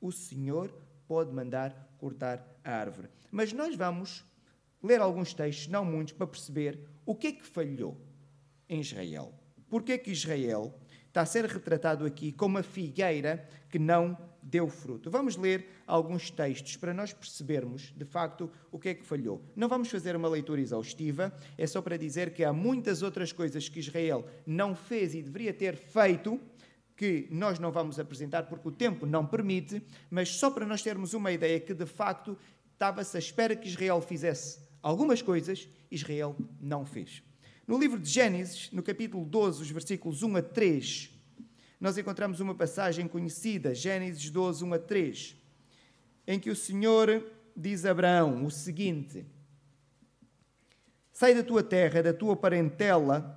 O 0.00 0.12
Senhor 0.12 0.70
pode 1.06 1.32
mandar 1.32 1.94
cortar 1.96 2.44
a 2.62 2.72
árvore. 2.72 3.08
Mas 3.30 3.52
nós 3.52 3.74
vamos 3.76 4.24
ler 4.82 5.00
alguns 5.00 5.32
textos, 5.32 5.68
não 5.68 5.84
muitos, 5.84 6.12
para 6.12 6.26
perceber 6.26 6.80
o 7.06 7.14
que 7.14 7.28
é 7.28 7.32
que 7.32 7.46
falhou 7.46 7.96
em 8.68 8.80
Israel. 8.80 9.32
Porque 9.68 9.92
é 9.92 9.98
que 9.98 10.10
Israel 10.10 10.78
está 11.16 11.22
a 11.22 11.26
ser 11.26 11.46
retratado 11.46 12.04
aqui 12.04 12.30
como 12.30 12.56
uma 12.56 12.62
figueira 12.62 13.48
que 13.70 13.78
não 13.78 14.18
deu 14.42 14.68
fruto. 14.68 15.10
Vamos 15.10 15.34
ler 15.34 15.66
alguns 15.86 16.30
textos 16.30 16.76
para 16.76 16.92
nós 16.92 17.10
percebermos, 17.10 17.90
de 17.96 18.04
facto, 18.04 18.50
o 18.70 18.78
que 18.78 18.90
é 18.90 18.94
que 18.94 19.02
falhou. 19.02 19.42
Não 19.56 19.66
vamos 19.66 19.88
fazer 19.88 20.14
uma 20.14 20.28
leitura 20.28 20.60
exaustiva, 20.60 21.34
é 21.56 21.66
só 21.66 21.80
para 21.80 21.96
dizer 21.96 22.34
que 22.34 22.44
há 22.44 22.52
muitas 22.52 23.00
outras 23.00 23.32
coisas 23.32 23.66
que 23.66 23.78
Israel 23.78 24.26
não 24.46 24.74
fez 24.74 25.14
e 25.14 25.22
deveria 25.22 25.54
ter 25.54 25.74
feito 25.74 26.38
que 26.94 27.26
nós 27.30 27.58
não 27.58 27.72
vamos 27.72 27.98
apresentar 27.98 28.42
porque 28.42 28.68
o 28.68 28.72
tempo 28.72 29.06
não 29.06 29.24
permite, 29.26 29.82
mas 30.10 30.36
só 30.36 30.50
para 30.50 30.66
nós 30.66 30.82
termos 30.82 31.14
uma 31.14 31.32
ideia 31.32 31.58
que 31.58 31.72
de 31.72 31.86
facto 31.86 32.36
estava-se 32.74 33.16
à 33.16 33.20
espera 33.20 33.56
que 33.56 33.68
Israel 33.68 34.02
fizesse 34.02 34.60
algumas 34.82 35.22
coisas, 35.22 35.66
Israel 35.90 36.36
não 36.60 36.84
fez. 36.84 37.22
No 37.66 37.76
livro 37.76 37.98
de 37.98 38.08
Gênesis, 38.08 38.70
no 38.70 38.80
capítulo 38.80 39.24
12, 39.24 39.62
os 39.62 39.70
versículos 39.72 40.22
1 40.22 40.36
a 40.36 40.42
3, 40.42 41.10
nós 41.80 41.98
encontramos 41.98 42.38
uma 42.38 42.54
passagem 42.54 43.08
conhecida, 43.08 43.74
Gênesis 43.74 44.30
12, 44.30 44.64
1 44.64 44.74
a 44.74 44.78
3, 44.78 45.36
em 46.28 46.38
que 46.38 46.48
o 46.48 46.54
Senhor 46.54 47.26
diz 47.56 47.84
a 47.84 47.90
Abraão 47.90 48.44
o 48.44 48.52
seguinte: 48.52 49.26
Sai 51.12 51.34
da 51.34 51.42
tua 51.42 51.60
terra, 51.60 52.04
da 52.04 52.12
tua 52.14 52.36
parentela 52.36 53.36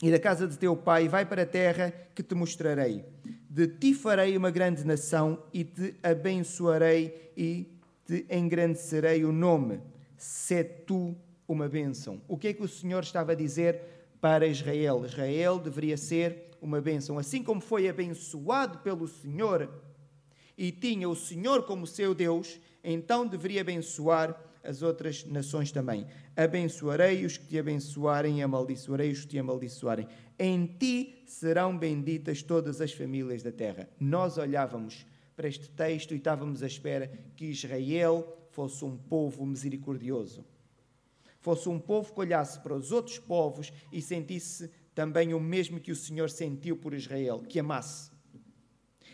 e 0.00 0.08
da 0.08 0.20
casa 0.20 0.46
de 0.46 0.56
teu 0.56 0.76
pai, 0.76 1.08
vai 1.08 1.26
para 1.26 1.42
a 1.42 1.46
terra 1.46 1.90
que 2.14 2.22
te 2.22 2.36
mostrarei. 2.36 3.04
De 3.50 3.66
ti 3.66 3.92
farei 3.92 4.36
uma 4.36 4.52
grande 4.52 4.84
nação 4.84 5.42
e 5.52 5.64
te 5.64 5.96
abençoarei 6.00 7.32
e 7.36 7.66
te 8.06 8.24
engrandecerei 8.30 9.24
o 9.24 9.32
nome. 9.32 9.80
Se 10.16 10.62
tu 10.62 11.16
uma 11.48 11.66
bênção. 11.66 12.20
O 12.28 12.36
que 12.36 12.48
é 12.48 12.52
que 12.52 12.62
o 12.62 12.68
Senhor 12.68 13.02
estava 13.02 13.32
a 13.32 13.34
dizer 13.34 13.80
para 14.20 14.46
Israel? 14.46 15.04
Israel 15.06 15.58
deveria 15.58 15.96
ser 15.96 16.50
uma 16.60 16.80
bênção. 16.80 17.18
Assim 17.18 17.42
como 17.42 17.60
foi 17.60 17.88
abençoado 17.88 18.78
pelo 18.80 19.08
Senhor 19.08 19.70
e 20.56 20.70
tinha 20.70 21.08
o 21.08 21.16
Senhor 21.16 21.62
como 21.64 21.86
seu 21.86 22.14
Deus, 22.14 22.60
então 22.84 23.26
deveria 23.26 23.62
abençoar 23.62 24.38
as 24.62 24.82
outras 24.82 25.24
nações 25.24 25.72
também. 25.72 26.06
Abençoarei 26.36 27.24
os 27.24 27.38
que 27.38 27.46
te 27.46 27.58
abençoarem 27.58 28.40
e 28.40 28.42
amaldiçoarei 28.42 29.10
os 29.10 29.20
que 29.22 29.28
te 29.28 29.38
amaldiçoarem. 29.38 30.06
Em 30.38 30.66
ti 30.66 31.22
serão 31.26 31.76
benditas 31.76 32.42
todas 32.42 32.80
as 32.80 32.92
famílias 32.92 33.42
da 33.42 33.50
terra. 33.50 33.88
Nós 33.98 34.36
olhávamos 34.36 35.06
para 35.34 35.48
este 35.48 35.70
texto 35.70 36.12
e 36.12 36.16
estávamos 36.16 36.62
à 36.62 36.66
espera 36.66 37.10
que 37.36 37.46
Israel 37.46 38.36
fosse 38.50 38.84
um 38.84 38.96
povo 38.96 39.46
misericordioso. 39.46 40.44
Fosse 41.40 41.68
um 41.68 41.78
povo 41.78 42.12
que 42.12 42.20
olhasse 42.20 42.60
para 42.60 42.74
os 42.74 42.92
outros 42.92 43.18
povos 43.18 43.72
e 43.92 44.02
sentisse 44.02 44.70
também 44.94 45.32
o 45.32 45.40
mesmo 45.40 45.80
que 45.80 45.92
o 45.92 45.96
Senhor 45.96 46.28
sentiu 46.28 46.76
por 46.76 46.92
Israel, 46.92 47.42
que 47.48 47.60
amasse 47.60 48.10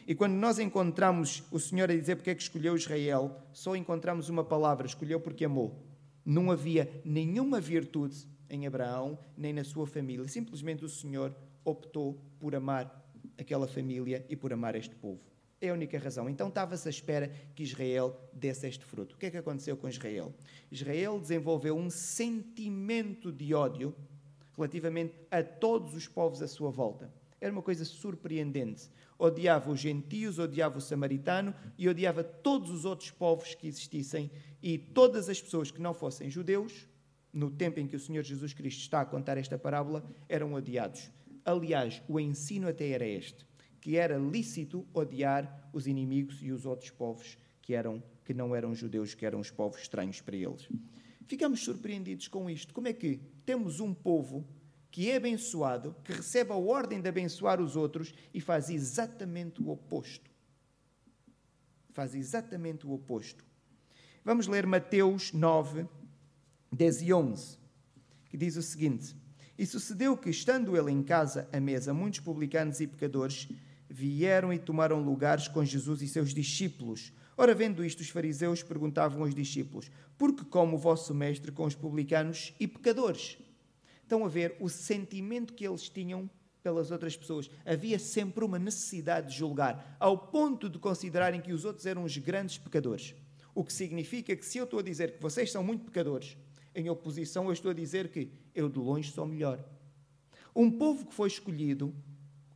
e 0.07 0.15
quando 0.15 0.35
nós 0.35 0.59
encontramos 0.59 1.43
o 1.51 1.59
Senhor 1.59 1.91
a 1.91 1.97
dizer 1.97 2.17
porque 2.17 2.31
é 2.31 2.35
que 2.35 2.43
escolheu 2.43 2.77
Israel, 2.77 3.41
só 3.53 3.75
encontramos 3.75 4.29
uma 4.29 4.45
palavra: 4.45 4.87
escolheu 4.87 5.19
porque 5.19 5.45
amou. 5.45 5.83
Não 6.25 6.51
havia 6.51 6.91
nenhuma 7.05 7.61
virtude 7.61 8.27
em 8.49 8.67
Abraão 8.67 9.19
nem 9.37 9.53
na 9.53 9.65
sua 9.65 9.87
família. 9.87 10.27
Simplesmente 10.29 10.85
o 10.85 10.89
Senhor 10.89 11.35
optou 11.65 12.21
por 12.39 12.55
amar 12.55 13.03
aquela 13.39 13.67
família 13.67 14.25
e 14.29 14.37
por 14.37 14.53
amar 14.53 14.75
este 14.75 14.95
povo. 14.95 15.21
É 15.65 15.71
a 15.71 15.73
única 15.73 15.99
razão. 15.99 16.29
Então 16.29 16.49
estava-se 16.49 16.87
à 16.87 16.91
espera 16.91 17.33
que 17.55 17.63
Israel 17.63 18.15
desse 18.33 18.67
este 18.67 18.85
fruto. 18.85 19.15
O 19.15 19.19
que 19.19 19.27
é 19.27 19.31
que 19.31 19.37
aconteceu 19.39 19.77
com 19.77 19.89
Israel? 19.89 20.35
Israel 20.71 21.19
desenvolveu 21.19 21.77
um 21.77 21.89
sentimento 21.89 23.33
de 23.33 23.55
ódio 23.55 23.95
relativamente 24.57 25.15
a 25.31 25.43
todos 25.43 25.95
os 25.95 26.07
povos 26.07 26.43
à 26.43 26.49
sua 26.49 26.71
volta. 26.71 27.13
Era 27.41 27.53
uma 27.53 27.63
coisa 27.63 27.85
surpreendente 27.85 28.91
odiava 29.19 29.71
os 29.71 29.81
gentios, 29.81 30.39
odiava 30.39 30.79
o 30.79 30.81
samaritano 30.81 31.55
e 31.79 31.89
odiava 31.89 32.23
todos 32.23 32.71
os 32.71 32.85
outros 32.85 33.11
povos 33.11 33.55
que 33.55 33.67
existissem 33.67 34.31
e 34.63 34.79
todas 34.79 35.29
as 35.29 35.41
pessoas 35.41 35.71
que 35.71 35.81
não 35.81 35.95
fossem 35.95 36.31
judeus, 36.31 36.89
no 37.33 37.51
tempo 37.51 37.81
em 37.81 37.87
que 37.87 37.97
o 37.97 38.01
Senhor 38.01 38.23
Jesus 38.23 38.53
Cristo 38.53 38.81
está 38.81 39.01
a 39.01 39.05
contar 39.05 39.37
esta 39.37 39.59
parábola, 39.59 40.05
eram 40.29 40.55
odiados. 40.55 41.11
Aliás, 41.45 42.03
o 42.09 42.19
ensino 42.19 42.69
até 42.69 42.89
era 42.89 43.07
este, 43.07 43.45
que 43.85 43.99
era 43.99 44.17
lícito 44.17 44.87
odiar 44.95 45.69
os 45.71 45.87
inimigos 45.87 46.43
e 46.43 46.51
os 46.51 46.65
outros 46.65 46.89
povos 46.89 47.37
que 47.61 47.75
eram 47.75 48.03
que 48.25 48.33
não 48.33 48.57
eram 48.57 48.75
judeus, 48.75 49.13
que 49.13 49.27
eram 49.27 49.41
os 49.41 49.51
povos 49.51 49.83
estranhos 49.83 50.23
para 50.23 50.35
eles. 50.35 50.67
Ficamos 51.27 51.63
surpreendidos 51.63 52.27
com 52.27 52.49
isto. 52.49 52.73
Como 52.73 52.89
é 52.89 52.95
que 52.95 53.21
temos 53.45 53.81
um 53.81 53.93
povo 53.93 54.49
que 54.91 55.11
é 55.11 55.17
abençoado, 55.17 55.95
que 56.03 56.15
recebe 56.15 56.51
a 56.51 56.57
ordem 56.57 56.99
de 56.99 57.11
abençoar 57.11 57.61
os 57.61 57.77
outros 57.77 58.15
e 58.33 58.41
faz 58.41 58.71
exatamente 58.71 59.61
o 59.61 59.69
oposto. 59.69 60.31
Faz 61.91 62.15
exatamente 62.15 62.87
o 62.87 62.93
oposto. 62.93 63.45
Vamos 64.25 64.47
ler 64.47 64.67
Mateus 64.67 65.31
9, 65.31 65.87
10 66.73 67.03
e 67.03 67.13
11, 67.13 67.59
que 68.31 68.39
diz 68.39 68.57
o 68.57 68.63
seguinte: 68.63 69.15
E 69.59 69.67
sucedeu 69.67 70.17
que, 70.17 70.31
estando 70.31 70.75
ele 70.75 70.91
em 70.91 71.03
casa 71.03 71.47
à 71.53 71.61
mesa, 71.61 71.93
muitos 71.93 72.21
publicanos 72.21 72.81
e 72.81 72.87
pecadores 72.87 73.47
vieram 73.95 74.53
e 74.53 74.59
tomaram 74.59 75.01
lugares 75.01 75.47
com 75.47 75.65
Jesus 75.65 76.03
e 76.03 76.09
seus 76.09 76.35
discípulos. 76.35 77.13
Ora, 77.37 77.55
vendo 77.55 77.85
isto, 77.85 78.01
os 78.01 78.09
fariseus 78.09 78.61
perguntavam 78.61 79.23
aos 79.23 79.35
discípulos: 79.35 79.89
Por 80.19 80.35
que 80.35 80.45
come 80.45 80.75
o 80.75 80.79
vosso 80.79 81.15
mestre 81.15 81.53
com 81.53 81.65
os 81.65 81.77
publicanos 81.77 82.53
e 82.59 82.67
pecadores? 82.67 83.39
Estão 84.03 84.25
a 84.25 84.29
ver 84.29 84.57
o 84.59 84.69
sentimento 84.69 85.55
que 85.55 85.67
eles 85.67 85.89
tinham 85.89 86.29
pelas 86.61 86.91
outras 86.91 87.17
pessoas. 87.17 87.49
Havia 87.65 87.99
sempre 87.99 88.45
uma 88.45 88.59
necessidade 88.59 89.29
de 89.29 89.39
julgar, 89.39 89.97
ao 90.01 90.19
ponto 90.19 90.69
de 90.69 90.79
considerarem 90.79 91.41
que 91.41 91.53
os 91.53 91.65
outros 91.65 91.87
eram 91.87 92.03
os 92.03 92.17
grandes 92.19 92.59
pecadores. 92.59 93.15
O 93.55 93.63
que 93.63 93.73
significa 93.73 94.35
que 94.35 94.45
se 94.45 94.59
eu 94.59 94.65
estou 94.65 94.81
a 94.81 94.83
dizer 94.83 95.13
que 95.13 95.23
vocês 95.23 95.53
são 95.53 95.63
muito 95.63 95.85
pecadores, 95.85 96.37
em 96.75 96.91
oposição 96.91 97.47
eu 97.47 97.53
estou 97.53 97.71
a 97.71 97.75
dizer 97.75 98.09
que 98.09 98.33
eu 98.55 98.69
de 98.69 98.79
longe 98.81 99.13
sou 99.13 99.25
melhor. 99.25 99.65
Um 100.55 100.71
povo 100.71 101.07
que 101.07 101.15
foi 101.15 101.29
escolhido 101.29 101.95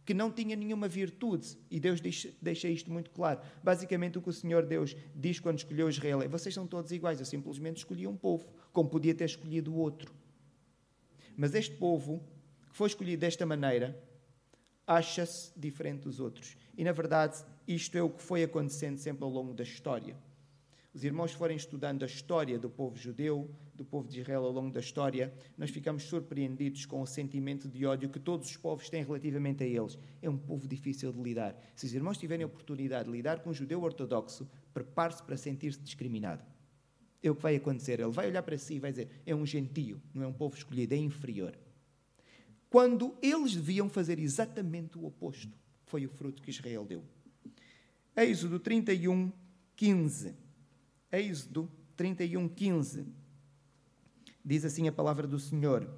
que 0.09 0.15
não 0.15 0.33
tinha 0.33 0.57
nenhuma 0.57 0.89
virtude, 0.89 1.59
e 1.71 1.79
Deus 1.79 2.01
deixa 2.01 2.67
isto 2.67 2.91
muito 2.91 3.11
claro. 3.11 3.43
Basicamente, 3.63 4.17
o 4.17 4.23
que 4.23 4.31
o 4.31 4.33
Senhor 4.33 4.65
Deus 4.65 4.97
diz 5.15 5.39
quando 5.39 5.59
escolheu 5.59 5.87
Israel 5.87 6.23
é: 6.23 6.27
vocês 6.27 6.55
são 6.55 6.67
todos 6.67 6.91
iguais, 6.93 7.21
eu 7.21 7.27
simplesmente 7.27 7.77
escolhi 7.77 8.07
um 8.07 8.17
povo, 8.17 8.49
como 8.73 8.89
podia 8.89 9.15
ter 9.15 9.27
escolhido 9.27 9.77
outro. 9.77 10.11
Mas 11.37 11.55
este 11.55 11.75
povo, 11.75 12.23
que 12.71 12.77
foi 12.79 12.89
escolhido 12.89 13.21
desta 13.21 13.45
maneira, 13.45 14.03
acha-se 14.87 15.53
diferente 15.55 16.05
dos 16.05 16.21
outros. 16.21 16.57
E, 16.75 16.85
na 16.85 16.93
verdade, 16.93 17.45
isto 17.67 17.99
é 17.99 18.03
o 18.03 18.09
que 18.09 18.23
foi 18.23 18.43
acontecendo 18.43 18.97
sempre 18.97 19.25
ao 19.25 19.31
longo 19.31 19.53
da 19.53 19.63
história 19.63 20.17
os 20.93 21.05
irmãos 21.05 21.33
forem 21.33 21.57
estudando 21.57 22.03
a 22.03 22.07
história 22.07 22.59
do 22.59 22.71
povo 22.71 22.97
judeu, 22.97 23.51
do 23.75 23.85
povo 23.85 24.09
de 24.09 24.21
Israel 24.21 24.45
ao 24.45 24.51
longo 24.51 24.73
da 24.73 24.81
história, 24.81 25.33
nós 25.57 25.71
ficamos 25.71 26.03
surpreendidos 26.05 26.87
com 26.87 27.01
o 27.03 27.07
sentimento 27.07 27.69
de 27.69 27.85
ódio 27.85 28.09
que 28.09 28.19
todos 28.19 28.49
os 28.49 28.57
povos 28.57 28.89
têm 28.89 29.05
relativamente 29.05 29.63
a 29.63 29.67
eles. 29.67 29.99
É 30.23 30.29
um 30.29 30.37
povo 30.37 30.67
difícil 30.67 31.13
de 31.13 31.23
lidar. 31.23 31.57
Se 31.77 31.87
os 31.87 31.95
irmãos 31.95 32.19
tiverem 32.19 32.43
a 32.43 32.47
oportunidade 32.47 33.05
de 33.05 33.13
lidar 33.15 33.41
com 33.41 33.51
um 33.51 33.55
judeu 33.55 33.83
ortodoxo, 33.83 34.49
prepare-se 34.73 35.23
para 35.23 35.37
sentir-se 35.37 35.81
discriminado. 35.81 36.43
É 37.23 37.31
o 37.31 37.37
que 37.37 37.43
vai 37.43 37.57
acontecer. 37.57 38.01
Ele 38.01 38.11
vai 38.11 38.29
olhar 38.29 38.43
para 38.43 38.57
si 38.57 38.75
e 38.75 38.81
vai 38.81 38.91
dizer: 38.91 39.09
é 39.27 39.35
um 39.35 39.45
gentio, 39.45 40.01
não 40.15 40.23
é 40.23 40.27
um 40.27 40.33
povo 40.33 40.57
escolhido, 40.57 40.95
é 40.95 40.97
inferior. 40.97 41.57
Quando 42.71 43.17
eles 43.23 43.55
deviam 43.55 43.89
fazer 43.89 44.19
exatamente 44.19 44.99
o 44.99 45.07
oposto, 45.07 45.57
foi 45.85 46.05
o 46.05 46.09
fruto 46.09 46.43
que 46.43 46.51
Israel 46.51 46.85
deu. 46.85 47.05
Êxodo 48.17 48.59
31, 48.59 49.33
15. 49.77 50.48
Êxodo 51.11 51.71
31, 51.97 52.49
15. 52.49 53.07
Diz 54.45 54.65
assim 54.65 54.89
a 54.89 54.93
palavra 54.93 55.27
do 55.27 55.39
Senhor. 55.39 55.89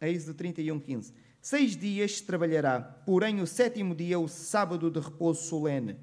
Êxodo 0.00 0.34
31, 0.34 0.80
15. 0.80 1.14
Seis 1.40 1.76
dias 1.76 2.20
trabalhará, 2.20 2.80
porém 2.80 3.40
o 3.40 3.46
sétimo 3.46 3.94
dia, 3.94 4.18
o 4.18 4.28
sábado 4.28 4.90
de 4.90 4.98
repouso 4.98 5.42
solene. 5.42 5.96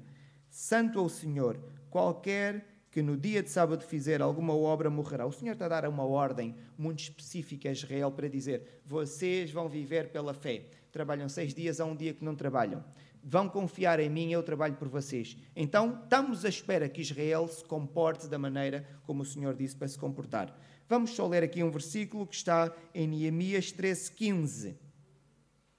Santo 0.48 0.98
ao 0.98 1.08
Senhor. 1.08 1.60
Qualquer 1.90 2.66
que 2.90 3.02
no 3.02 3.16
dia 3.16 3.42
de 3.42 3.50
sábado 3.50 3.84
fizer 3.84 4.22
alguma 4.22 4.54
obra 4.54 4.88
morrerá. 4.88 5.26
O 5.26 5.32
Senhor 5.32 5.52
está 5.52 5.66
a 5.66 5.68
dar 5.68 5.88
uma 5.88 6.04
ordem 6.04 6.56
muito 6.78 7.00
específica 7.00 7.68
a 7.68 7.72
Israel 7.72 8.10
para 8.10 8.28
dizer: 8.28 8.80
vocês 8.86 9.50
vão 9.50 9.68
viver 9.68 10.08
pela 10.08 10.32
fé. 10.32 10.64
Trabalham 10.90 11.28
seis 11.28 11.52
dias, 11.52 11.78
há 11.80 11.84
um 11.84 11.94
dia 11.94 12.14
que 12.14 12.24
não 12.24 12.34
trabalham 12.34 12.82
vão 13.28 13.48
confiar 13.48 13.98
em 13.98 14.08
mim, 14.08 14.30
eu 14.30 14.40
trabalho 14.40 14.76
por 14.76 14.88
vocês. 14.88 15.36
Então, 15.56 16.00
estamos 16.04 16.44
à 16.44 16.48
espera 16.48 16.88
que 16.88 17.00
Israel 17.00 17.48
se 17.48 17.64
comporte 17.64 18.28
da 18.28 18.38
maneira 18.38 18.88
como 19.02 19.22
o 19.22 19.26
Senhor 19.26 19.56
disse 19.56 19.74
para 19.74 19.88
se 19.88 19.98
comportar. 19.98 20.56
Vamos 20.88 21.10
só 21.10 21.26
ler 21.26 21.42
aqui 21.42 21.60
um 21.64 21.70
versículo 21.70 22.24
que 22.24 22.36
está 22.36 22.72
em 22.94 23.08
Neemias 23.08 23.72
13:15. 23.72 24.76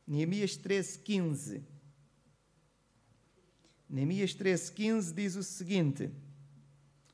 Neemias 0.06 0.58
13:15. 0.58 1.63
Neemias 3.89 4.36
13:15 4.36 5.13
diz 5.13 5.38
o 5.38 5.44
seguinte: 5.44 6.12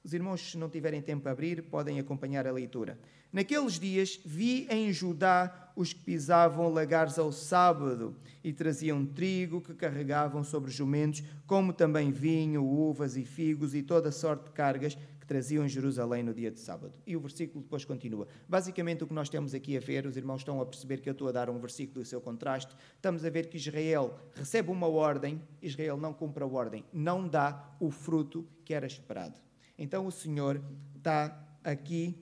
Os 0.04 0.16
irmãos, 0.16 0.42
se 0.42 0.58
não 0.58 0.68
tiverem 0.68 1.04
tempo 1.04 1.30
a 1.30 1.32
abrir, 1.32 1.62
podem 1.70 2.00
acompanhar 2.00 2.48
a 2.48 2.52
leitura. 2.52 3.00
Naqueles 3.34 3.80
dias 3.80 4.20
vi 4.24 4.68
em 4.70 4.94
Judá 4.94 5.72
os 5.76 5.92
que 5.92 6.00
pisavam 6.02 6.70
lagares 6.70 7.18
ao 7.18 7.32
sábado 7.32 8.16
e 8.44 8.54
traziam 8.54 9.04
trigo 9.04 9.60
que 9.60 9.74
carregavam 9.74 10.44
sobre 10.44 10.70
jumentos, 10.70 11.24
como 11.48 11.74
também 11.74 12.12
vinho, 12.12 12.64
uvas 12.64 13.18
e 13.18 13.26
figos 13.26 13.74
e 13.74 13.82
toda 13.82 14.12
sorte 14.12 14.46
de 14.46 14.52
cargas 14.52 14.96
que 15.20 15.26
traziam 15.26 15.66
em 15.66 15.70
Jerusalém 15.70 16.22
no 16.22 16.32
dia 16.32 16.52
de 16.52 16.60
sábado. 16.60 16.94
E 17.08 17.16
o 17.16 17.20
versículo 17.20 17.64
depois 17.64 17.84
continua. 17.84 18.28
Basicamente, 18.48 19.04
o 19.04 19.08
que 19.08 19.14
nós 19.16 19.30
temos 19.30 19.56
aqui 19.56 19.76
a 19.76 19.80
ver, 19.80 20.06
os 20.06 20.16
irmãos 20.16 20.42
estão 20.42 20.62
a 20.62 20.66
perceber 20.66 21.02
que 21.02 21.10
eu 21.10 21.14
estou 21.14 21.28
a 21.28 21.32
dar 21.32 21.50
um 21.50 21.58
versículo 21.58 22.02
e 22.02 22.04
o 22.04 22.06
seu 22.06 22.22
contraste. 22.22 22.76
Estamos 22.96 23.26
a 23.26 23.32
ver 23.32 23.48
que 23.48 23.58
Israel 23.58 24.16
recebe 24.36 24.70
uma 24.70 24.86
ordem, 24.86 25.42
Israel 25.60 25.98
não 25.98 26.14
cumpre 26.14 26.44
a 26.44 26.46
ordem, 26.46 26.86
não 26.94 27.28
dá 27.28 27.74
o 27.80 27.90
fruto 27.90 28.46
que 28.64 28.76
era 28.76 28.86
esperado. 28.86 29.40
Então 29.76 30.06
o 30.06 30.12
Senhor 30.12 30.62
está 30.96 31.36
aqui 31.64 32.16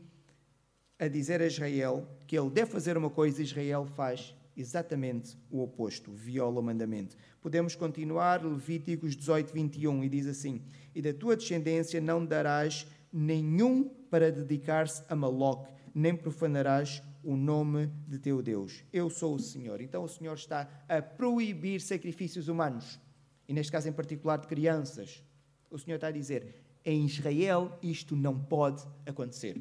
a 1.01 1.07
dizer 1.07 1.41
a 1.41 1.47
Israel 1.47 2.07
que 2.27 2.37
ele 2.37 2.51
deve 2.51 2.69
fazer 2.69 2.95
uma 2.95 3.09
coisa, 3.09 3.41
Israel 3.41 3.87
faz 3.87 4.35
exatamente 4.55 5.35
o 5.49 5.63
oposto, 5.63 6.11
viola 6.11 6.59
o 6.59 6.63
mandamento. 6.63 7.17
Podemos 7.41 7.75
continuar, 7.75 8.45
Levíticos 8.45 9.15
18, 9.15 9.51
21, 9.51 10.03
e 10.03 10.09
diz 10.09 10.27
assim: 10.27 10.61
E 10.93 11.01
da 11.01 11.11
tua 11.11 11.35
descendência 11.35 11.99
não 11.99 12.23
darás 12.23 12.85
nenhum 13.11 13.89
para 14.11 14.31
dedicar-se 14.31 15.03
a 15.09 15.15
Maloque, 15.15 15.73
nem 15.95 16.15
profanarás 16.15 17.01
o 17.23 17.35
nome 17.35 17.89
de 18.07 18.19
teu 18.19 18.39
Deus. 18.43 18.83
Eu 18.93 19.09
sou 19.09 19.33
o 19.33 19.39
Senhor. 19.39 19.81
Então 19.81 20.03
o 20.03 20.07
Senhor 20.07 20.35
está 20.35 20.69
a 20.87 21.01
proibir 21.01 21.81
sacrifícios 21.81 22.47
humanos, 22.47 22.99
e 23.47 23.53
neste 23.53 23.71
caso 23.71 23.89
em 23.89 23.93
particular 23.93 24.37
de 24.37 24.47
crianças. 24.47 25.23
O 25.67 25.79
Senhor 25.79 25.95
está 25.95 26.09
a 26.09 26.11
dizer: 26.11 26.61
em 26.85 27.05
Israel 27.05 27.75
isto 27.81 28.15
não 28.15 28.37
pode 28.37 28.83
acontecer. 29.03 29.59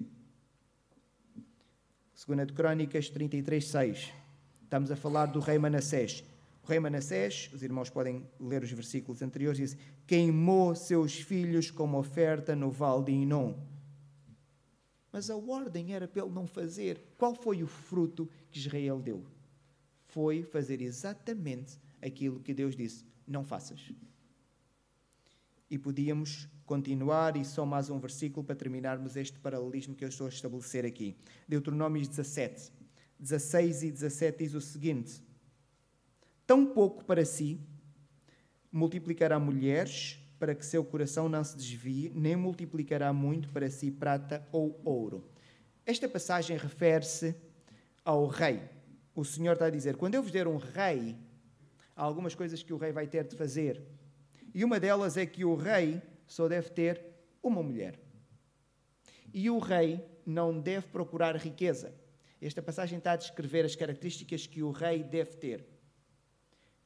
Segunda 2.21 2.45
de 2.45 2.53
Crónicas 2.53 3.09
33, 3.09 3.67
6. 3.67 4.12
Estamos 4.65 4.91
a 4.91 4.97
falar 4.97 5.25
do 5.25 5.41
rei 5.41 5.59
Manassés. 5.59 6.23
O 6.62 6.67
rei 6.67 6.79
Manassés, 6.79 7.49
os 7.50 7.62
irmãos 7.62 7.89
podem 7.89 8.29
ler 8.39 8.62
os 8.62 8.71
versículos 8.71 9.23
anteriores, 9.23 9.57
diz: 9.57 9.77
queimou 10.07 10.75
seus 10.75 11.15
filhos 11.15 11.71
como 11.71 11.99
oferta 11.99 12.55
no 12.55 12.71
vale 12.71 13.05
de 13.05 13.12
Inon. 13.12 13.55
Mas 15.11 15.31
a 15.31 15.37
ordem 15.37 15.95
era 15.95 16.07
para 16.07 16.23
ele 16.23 16.31
não 16.31 16.47
fazer. 16.47 17.00
Qual 17.17 17.35
foi 17.35 17.62
o 17.62 17.67
fruto 17.67 18.29
que 18.50 18.59
Israel 18.59 19.00
deu? 19.00 19.25
Foi 20.09 20.43
fazer 20.43 20.83
exatamente 20.83 21.79
aquilo 22.03 22.41
que 22.41 22.53
Deus 22.53 22.77
disse: 22.77 23.03
não 23.27 23.47
faças. 23.47 23.95
E 25.71 25.79
podíamos 25.79 26.47
continuar 26.71 27.37
e 27.37 27.45
só 27.45 27.67
mais 27.67 27.91
um 27.91 27.99
versículo 27.99 28.47
para 28.47 28.55
terminarmos 28.55 29.17
este 29.17 29.37
paralelismo 29.41 29.93
que 29.93 30.05
eu 30.05 30.09
estou 30.09 30.29
a 30.29 30.31
estabelecer 30.31 30.87
aqui. 30.87 31.17
Deuteronômio 31.49 32.00
17, 32.07 32.73
16 33.19 33.83
e 33.83 33.91
17 33.91 34.39
diz 34.39 34.55
o 34.55 34.61
seguinte: 34.61 35.21
Tão 36.47 36.65
pouco 36.65 37.05
para 37.05 37.25
si 37.25 37.61
multiplicará 38.71 39.37
mulheres 39.41 40.21
para 40.39 40.55
que 40.55 40.65
seu 40.65 40.85
coração 40.85 41.29
não 41.29 41.43
se 41.43 41.57
desvie, 41.57 42.12
nem 42.15 42.37
multiplicará 42.37 43.12
muito 43.12 43.49
para 43.49 43.69
si 43.69 43.91
prata 43.91 44.47
ou 44.53 44.81
ouro. 44.85 45.29
Esta 45.85 46.09
passagem 46.09 46.57
refere-se 46.57 47.35
ao 48.05 48.29
rei. 48.29 48.62
O 49.12 49.25
Senhor 49.25 49.55
está 49.55 49.67
a 49.67 49.71
dizer: 49.71 49.97
quando 49.97 50.15
eu 50.15 50.23
vos 50.23 50.31
der 50.31 50.47
um 50.47 50.57
rei, 50.57 51.17
há 51.97 52.05
algumas 52.05 52.37
coisas 52.37 52.62
que 52.62 52.73
o 52.73 52.77
rei 52.77 52.93
vai 52.93 53.09
ter 53.09 53.25
de 53.25 53.35
fazer 53.35 53.83
e 54.55 54.65
uma 54.65 54.81
delas 54.81 55.17
é 55.17 55.25
que 55.25 55.45
o 55.45 55.55
rei 55.55 56.03
só 56.31 56.47
deve 56.47 56.71
ter 56.71 57.05
uma 57.43 57.61
mulher. 57.61 57.99
E 59.35 59.51
o 59.51 59.59
rei 59.59 60.01
não 60.25 60.61
deve 60.61 60.87
procurar 60.87 61.37
riqueza. 61.37 61.93
Esta 62.41 62.63
passagem 62.63 62.99
está 62.99 63.13
a 63.13 63.17
descrever 63.17 63.65
as 63.65 63.75
características 63.75 64.47
que 64.47 64.63
o 64.63 64.71
rei 64.71 65.03
deve 65.03 65.33
ter. 65.33 65.67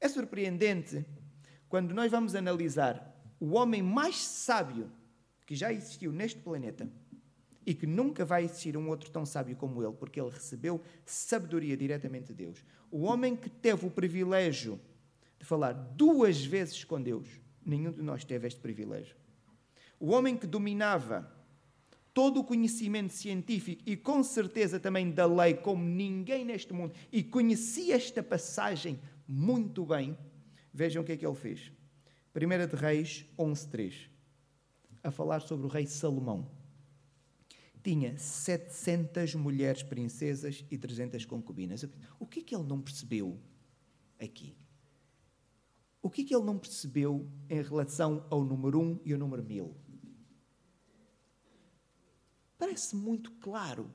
É 0.01 0.09
surpreendente 0.09 1.05
quando 1.69 1.93
nós 1.93 2.11
vamos 2.11 2.35
analisar 2.35 3.15
o 3.39 3.53
homem 3.53 3.83
mais 3.83 4.17
sábio 4.17 4.91
que 5.47 5.55
já 5.55 5.71
existiu 5.71 6.11
neste 6.11 6.41
planeta 6.41 6.91
e 7.67 7.75
que 7.75 7.87
nunca 7.87 8.25
vai 8.25 8.45
existir 8.45 8.79
um 8.79 8.89
outro 8.89 9.11
tão 9.11 9.27
sábio 9.27 9.57
como 9.57 9.83
ele, 9.83 9.93
porque 9.93 10.19
ele 10.19 10.31
recebeu 10.31 10.81
sabedoria 11.05 11.77
diretamente 11.77 12.29
de 12.29 12.35
Deus. 12.35 12.65
O 12.91 13.03
homem 13.03 13.37
que 13.37 13.51
teve 13.51 13.87
o 13.87 13.91
privilégio 13.91 14.81
de 15.39 15.45
falar 15.45 15.73
duas 15.73 16.43
vezes 16.43 16.83
com 16.83 17.01
Deus, 17.01 17.45
Nenhum 17.65 17.91
de 17.91 18.03
nós 18.03 18.25
teve 18.25 18.47
este 18.47 18.61
privilégio. 18.61 19.17
O 20.05 20.11
homem 20.11 20.37
que 20.37 20.47
dominava 20.47 21.27
todo 22.13 22.39
o 22.39 22.45
conhecimento 22.45 23.15
científico 23.15 23.83
e 23.87 23.97
com 23.97 24.23
certeza 24.23 24.79
também 24.79 25.11
da 25.11 25.25
lei, 25.25 25.55
como 25.55 25.83
ninguém 25.83 26.45
neste 26.45 26.75
mundo, 26.75 26.93
e 27.11 27.23
conhecia 27.23 27.97
esta 27.97 28.23
passagem 28.23 29.01
muito 29.27 29.87
bem, 29.87 30.15
vejam 30.75 31.03
o 31.03 31.07
que 31.07 31.13
é 31.13 31.17
que 31.17 31.27
ele 31.27 31.35
fez. 31.35 31.73
1 32.37 32.67
de 32.69 32.77
Reis 32.77 33.25
11.3, 33.39 34.11
a 35.03 35.11
falar 35.11 35.41
sobre 35.41 35.65
o 35.65 35.71
rei 35.71 35.87
Salomão. 35.87 36.51
tinha 37.83 38.19
700 38.19 39.35
mulheres 39.37 39.83
princesas 39.83 40.67
e 40.71 40.77
300 40.77 41.25
concubinas. 41.25 41.83
O 42.21 42.27
que 42.27 42.41
é 42.41 42.43
que 42.43 42.55
ele 42.55 42.65
não 42.65 42.79
percebeu 42.79 43.41
aqui? 44.21 44.55
O 46.03 46.11
que 46.11 46.21
é 46.21 46.25
que 46.27 46.37
ele 46.37 46.45
não 46.45 46.59
percebeu 46.59 47.27
em 47.49 47.63
relação 47.63 48.27
ao 48.29 48.45
número 48.45 48.79
1 48.79 49.01
e 49.07 49.15
ao 49.15 49.19
número 49.19 49.43
1000? 49.43 49.84
Parece 52.75 52.97
muito 52.97 53.31
claro 53.31 53.89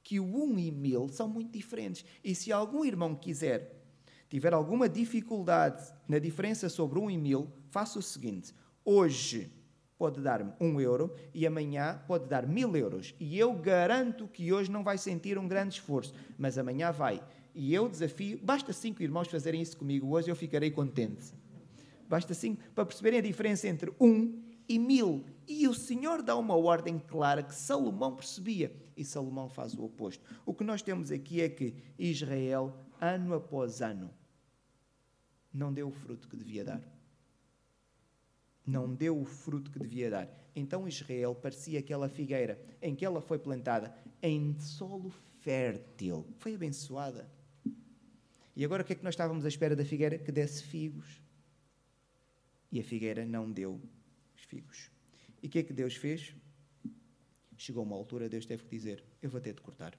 que 0.00 0.20
o 0.20 0.24
1 0.24 0.58
e 0.60 0.70
1000 0.70 1.08
são 1.08 1.28
muito 1.28 1.50
diferentes. 1.50 2.04
E 2.22 2.36
se 2.36 2.52
algum 2.52 2.84
irmão 2.84 3.16
quiser, 3.16 3.82
tiver 4.28 4.54
alguma 4.54 4.88
dificuldade 4.88 5.92
na 6.06 6.20
diferença 6.20 6.68
sobre 6.68 7.00
1 7.00 7.10
e 7.10 7.18
1000, 7.18 7.52
faça 7.68 7.98
o 7.98 8.02
seguinte: 8.02 8.54
hoje 8.84 9.52
pode 9.98 10.20
dar-me 10.20 10.52
1 10.60 10.80
euro 10.80 11.12
e 11.34 11.44
amanhã 11.44 12.00
pode 12.06 12.28
dar 12.28 12.46
1000 12.46 12.76
euros. 12.76 13.14
E 13.18 13.36
eu 13.36 13.52
garanto 13.54 14.28
que 14.28 14.52
hoje 14.52 14.70
não 14.70 14.84
vai 14.84 14.96
sentir 14.96 15.36
um 15.36 15.48
grande 15.48 15.74
esforço, 15.74 16.14
mas 16.38 16.58
amanhã 16.58 16.92
vai. 16.92 17.20
E 17.52 17.74
eu 17.74 17.88
desafio, 17.88 18.38
basta 18.40 18.72
cinco 18.72 19.02
irmãos 19.02 19.26
fazerem 19.26 19.60
isso 19.60 19.76
comigo 19.76 20.10
hoje, 20.10 20.30
eu 20.30 20.36
ficarei 20.36 20.70
contente. 20.70 21.34
Basta 22.08 22.34
cinco, 22.34 22.62
para 22.72 22.86
perceberem 22.86 23.18
a 23.18 23.22
diferença 23.22 23.66
entre 23.66 23.92
um 24.00 24.39
e 24.70 24.78
mil. 24.78 25.26
E 25.48 25.66
o 25.66 25.74
Senhor 25.74 26.22
dá 26.22 26.36
uma 26.36 26.54
ordem 26.54 26.96
clara 26.96 27.42
que 27.42 27.52
Salomão 27.52 28.14
percebia. 28.14 28.72
E 28.96 29.04
Salomão 29.04 29.48
faz 29.48 29.74
o 29.74 29.82
oposto. 29.82 30.24
O 30.46 30.54
que 30.54 30.62
nós 30.62 30.80
temos 30.80 31.10
aqui 31.10 31.40
é 31.40 31.48
que 31.48 31.74
Israel, 31.98 32.72
ano 33.00 33.34
após 33.34 33.82
ano, 33.82 34.14
não 35.52 35.72
deu 35.72 35.88
o 35.88 35.90
fruto 35.90 36.28
que 36.28 36.36
devia 36.36 36.64
dar. 36.64 36.80
Não 38.64 38.94
deu 38.94 39.20
o 39.20 39.24
fruto 39.24 39.72
que 39.72 39.80
devia 39.80 40.08
dar. 40.08 40.28
Então 40.54 40.86
Israel 40.86 41.34
parecia 41.34 41.80
aquela 41.80 42.08
figueira 42.08 42.62
em 42.80 42.94
que 42.94 43.04
ela 43.04 43.20
foi 43.20 43.40
plantada 43.40 43.92
em 44.22 44.56
solo 44.60 45.12
fértil. 45.40 46.24
Foi 46.38 46.54
abençoada. 46.54 47.28
E 48.54 48.64
agora 48.64 48.84
o 48.84 48.86
que 48.86 48.92
é 48.92 48.96
que 48.96 49.02
nós 49.02 49.14
estávamos 49.14 49.44
à 49.44 49.48
espera 49.48 49.74
da 49.74 49.84
figueira? 49.84 50.16
Que 50.16 50.30
desse 50.30 50.62
figos. 50.62 51.20
E 52.70 52.78
a 52.78 52.84
figueira 52.84 53.24
não 53.24 53.50
deu 53.50 53.80
figos. 54.50 54.90
E 55.42 55.46
o 55.46 55.50
que 55.50 55.60
é 55.60 55.62
que 55.62 55.72
Deus 55.72 55.94
fez? 55.94 56.34
Chegou 57.56 57.84
uma 57.84 57.96
altura, 57.96 58.28
Deus 58.28 58.44
teve 58.44 58.64
que 58.64 58.70
dizer: 58.70 59.04
Eu 59.22 59.30
vou 59.30 59.40
ter 59.40 59.54
de 59.54 59.60
cortar. 59.60 59.96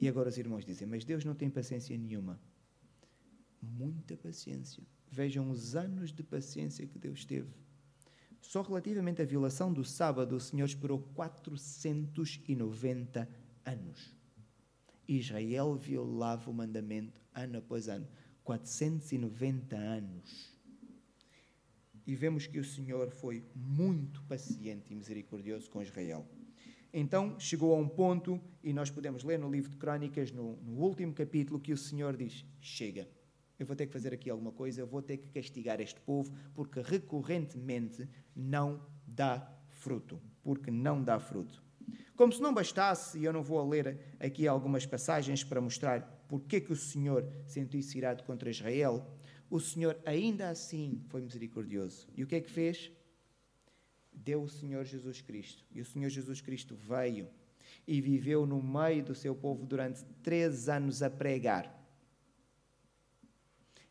E 0.00 0.08
agora 0.08 0.28
os 0.28 0.36
irmãos 0.36 0.64
dizem: 0.64 0.88
Mas 0.88 1.04
Deus 1.04 1.24
não 1.24 1.34
tem 1.34 1.48
paciência 1.48 1.96
nenhuma. 1.96 2.40
Muita 3.62 4.16
paciência. 4.16 4.82
Vejam 5.10 5.48
os 5.50 5.76
anos 5.76 6.12
de 6.12 6.22
paciência 6.22 6.86
que 6.86 6.98
Deus 6.98 7.24
teve. 7.24 7.50
Só 8.40 8.62
relativamente 8.62 9.22
à 9.22 9.24
violação 9.24 9.72
do 9.72 9.84
sábado, 9.84 10.36
o 10.36 10.40
Senhor 10.40 10.66
esperou 10.66 11.00
490 11.14 13.28
anos. 13.64 14.14
Israel 15.08 15.76
violava 15.76 16.50
o 16.50 16.54
mandamento 16.54 17.20
ano 17.34 17.58
após 17.58 17.88
ano. 17.88 18.06
490 18.44 19.76
anos. 19.76 20.55
E 22.06 22.14
vemos 22.14 22.46
que 22.46 22.58
o 22.58 22.64
Senhor 22.64 23.10
foi 23.10 23.44
muito 23.54 24.22
paciente 24.24 24.92
e 24.92 24.94
misericordioso 24.94 25.70
com 25.70 25.82
Israel. 25.82 26.26
Então 26.92 27.38
chegou 27.38 27.74
a 27.74 27.78
um 27.78 27.88
ponto, 27.88 28.40
e 28.62 28.72
nós 28.72 28.90
podemos 28.90 29.24
ler 29.24 29.38
no 29.38 29.50
livro 29.50 29.70
de 29.70 29.76
Crônicas, 29.76 30.30
no, 30.30 30.56
no 30.62 30.80
último 30.80 31.12
capítulo, 31.12 31.60
que 31.60 31.72
o 31.72 31.76
Senhor 31.76 32.16
diz: 32.16 32.44
Chega, 32.60 33.08
eu 33.58 33.66
vou 33.66 33.74
ter 33.74 33.86
que 33.86 33.92
fazer 33.92 34.14
aqui 34.14 34.30
alguma 34.30 34.52
coisa, 34.52 34.80
eu 34.80 34.86
vou 34.86 35.02
ter 35.02 35.16
que 35.16 35.28
castigar 35.28 35.80
este 35.80 36.00
povo, 36.00 36.32
porque 36.54 36.80
recorrentemente 36.80 38.08
não 38.34 38.80
dá 39.06 39.50
fruto. 39.68 40.20
Porque 40.42 40.70
não 40.70 41.02
dá 41.02 41.18
fruto. 41.18 41.64
Como 42.14 42.32
se 42.32 42.40
não 42.40 42.54
bastasse, 42.54 43.18
e 43.18 43.24
eu 43.24 43.32
não 43.32 43.42
vou 43.42 43.68
ler 43.68 44.16
aqui 44.20 44.46
algumas 44.46 44.86
passagens 44.86 45.42
para 45.42 45.60
mostrar 45.60 46.24
porque 46.28 46.60
que 46.60 46.72
o 46.72 46.76
Senhor 46.76 47.28
sentiu-se 47.46 47.96
irado 47.96 48.24
contra 48.24 48.50
Israel, 48.50 49.06
o 49.48 49.60
Senhor 49.60 49.98
ainda 50.04 50.48
assim 50.48 51.02
foi 51.08 51.20
misericordioso. 51.20 52.08
E 52.16 52.22
o 52.22 52.26
que 52.26 52.36
é 52.36 52.40
que 52.40 52.50
fez? 52.50 52.90
Deu 54.12 54.42
o 54.42 54.48
Senhor 54.48 54.84
Jesus 54.84 55.20
Cristo. 55.20 55.64
E 55.70 55.80
o 55.80 55.84
Senhor 55.84 56.08
Jesus 56.08 56.40
Cristo 56.40 56.74
veio 56.74 57.28
e 57.86 58.00
viveu 58.00 58.46
no 58.46 58.62
meio 58.62 59.04
do 59.04 59.14
seu 59.14 59.34
povo 59.34 59.64
durante 59.64 60.04
três 60.22 60.68
anos 60.68 61.02
a 61.02 61.10
pregar 61.10 61.72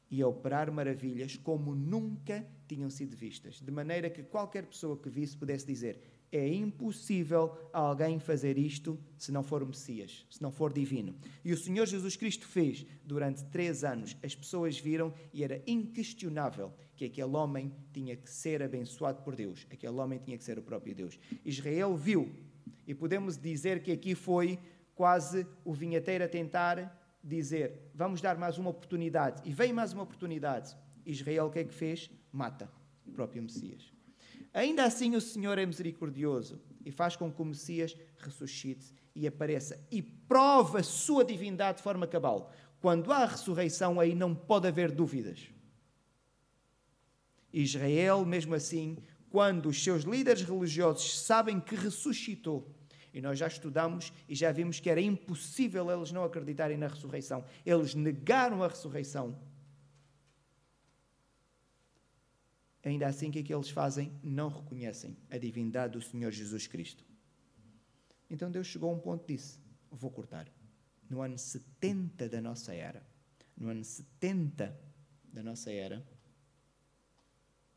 e 0.10 0.22
a 0.22 0.28
operar 0.28 0.72
maravilhas 0.72 1.36
como 1.36 1.74
nunca 1.76 2.46
tinham 2.68 2.90
sido 2.90 3.16
vistas, 3.16 3.62
de 3.62 3.72
maneira 3.72 4.10
que 4.10 4.24
qualquer 4.24 4.66
pessoa 4.66 4.98
que 4.98 5.10
visse 5.10 5.38
pudesse 5.38 5.66
dizer: 5.66 6.02
é 6.32 6.54
impossível 6.54 7.58
alguém 7.72 8.20
fazer 8.20 8.58
isto 8.58 9.00
se 9.18 9.32
não 9.32 9.44
for 9.44 9.64
o 9.64 9.68
Messias, 9.68 10.26
se 10.30 10.42
não 10.42 10.52
for 10.52 10.74
divino. 10.74 11.16
E 11.44 11.54
o 11.54 11.58
Senhor 11.58 11.86
Jesus 11.86 12.16
Cristo 12.16 12.48
fez 12.48 12.86
durante 13.04 13.44
três 13.46 13.84
anos. 13.84 14.16
As 14.24 14.36
pessoas 14.36 14.78
viram 14.78 15.14
e 15.34 15.44
era 15.44 15.62
inquestionável 15.66 16.74
que 16.96 17.06
aquele 17.06 17.36
homem 17.36 17.74
tinha 17.94 18.16
que 18.16 18.30
ser 18.30 18.62
abençoado 18.62 19.22
por 19.24 19.36
Deus. 19.36 19.66
Aquele 19.72 19.98
homem 19.98 20.20
tinha 20.20 20.38
que 20.38 20.44
ser 20.44 20.58
o 20.60 20.64
próprio 20.64 20.94
Deus. 20.96 21.20
Israel 21.44 21.96
viu. 21.96 22.30
E 22.88 22.94
podemos 22.94 23.38
dizer 23.38 23.82
que 23.82 23.92
aqui 23.92 24.14
foi 24.14 24.60
quase 24.94 25.48
o 25.64 25.74
vinheteiro 25.74 26.24
a 26.24 26.28
tentar 26.28 27.02
dizer: 27.24 27.92
vamos 27.94 28.22
dar 28.22 28.38
mais 28.38 28.58
uma 28.58 28.70
oportunidade. 28.70 29.42
E 29.48 29.54
vem 29.54 29.74
mais 29.74 29.94
uma 29.94 30.04
oportunidade. 30.04 30.76
Israel 31.06 31.48
o 31.48 31.52
que 31.52 31.60
é 31.60 31.64
que 31.64 31.74
fez? 31.74 32.10
Mata 32.32 32.70
o 33.06 33.12
próprio 33.12 33.42
Messias. 33.42 33.95
Ainda 34.56 34.86
assim, 34.86 35.18
o 35.18 35.22
Senhor 35.22 35.60
é 35.60 35.66
misericordioso 35.66 36.62
e 36.86 36.90
faz 36.90 37.18
com 37.18 37.30
que 37.30 37.42
o 37.42 37.46
Messias 37.46 37.94
ressuscite 38.18 38.94
e 39.14 39.28
apareça 39.28 39.86
e 39.92 40.02
prova 40.02 40.80
a 40.80 40.84
sua 40.84 41.26
divindade 41.26 41.80
de 41.80 41.84
forma 41.84 42.08
cabal. 42.08 42.54
Quando 42.80 43.12
há 43.12 43.26
ressurreição, 43.26 44.00
aí 44.00 44.16
não 44.16 44.34
pode 44.34 44.66
haver 44.66 44.92
dúvidas. 44.92 45.50
Israel, 47.52 48.26
mesmo 48.26 48.56
assim, 48.56 48.98
quando 49.30 49.68
os 49.68 49.84
seus 49.84 50.04
líderes 50.04 50.44
religiosos 50.44 51.20
sabem 51.20 51.60
que 51.60 51.76
ressuscitou, 51.76 52.74
e 53.14 53.20
nós 53.20 53.38
já 53.38 53.48
estudamos 53.48 54.14
e 54.28 54.36
já 54.36 54.54
vimos 54.54 54.80
que 54.80 54.90
era 54.90 55.02
impossível 55.02 55.92
eles 55.92 56.14
não 56.14 56.24
acreditarem 56.24 56.78
na 56.78 56.88
ressurreição, 56.88 57.44
eles 57.66 57.94
negaram 57.94 58.64
a 58.64 58.70
ressurreição 58.70 59.38
ainda 62.90 63.08
assim, 63.08 63.30
o 63.30 63.32
que 63.32 63.40
é 63.40 63.44
que 63.44 63.54
eles 63.54 63.70
fazem? 63.70 64.12
Não 64.22 64.48
reconhecem 64.48 65.18
a 65.30 65.38
divindade 65.38 65.94
do 65.94 66.02
Senhor 66.02 66.32
Jesus 66.32 66.68
Cristo. 66.68 67.04
Então 68.30 68.52
Deus 68.52 68.68
chegou 68.68 68.92
a 68.92 68.94
um 68.94 69.00
ponto 69.00 69.24
e 69.24 69.36
disse: 69.36 69.60
Vou 69.90 70.12
cortar. 70.12 70.48
No 71.10 71.22
ano 71.22 71.38
70 71.38 72.30
da 72.30 72.42
nossa 72.42 72.74
era, 72.74 73.06
no 73.56 73.70
ano 73.70 73.84
70 73.84 74.80
da 75.32 75.44
nossa 75.44 75.72
era, 75.72 76.06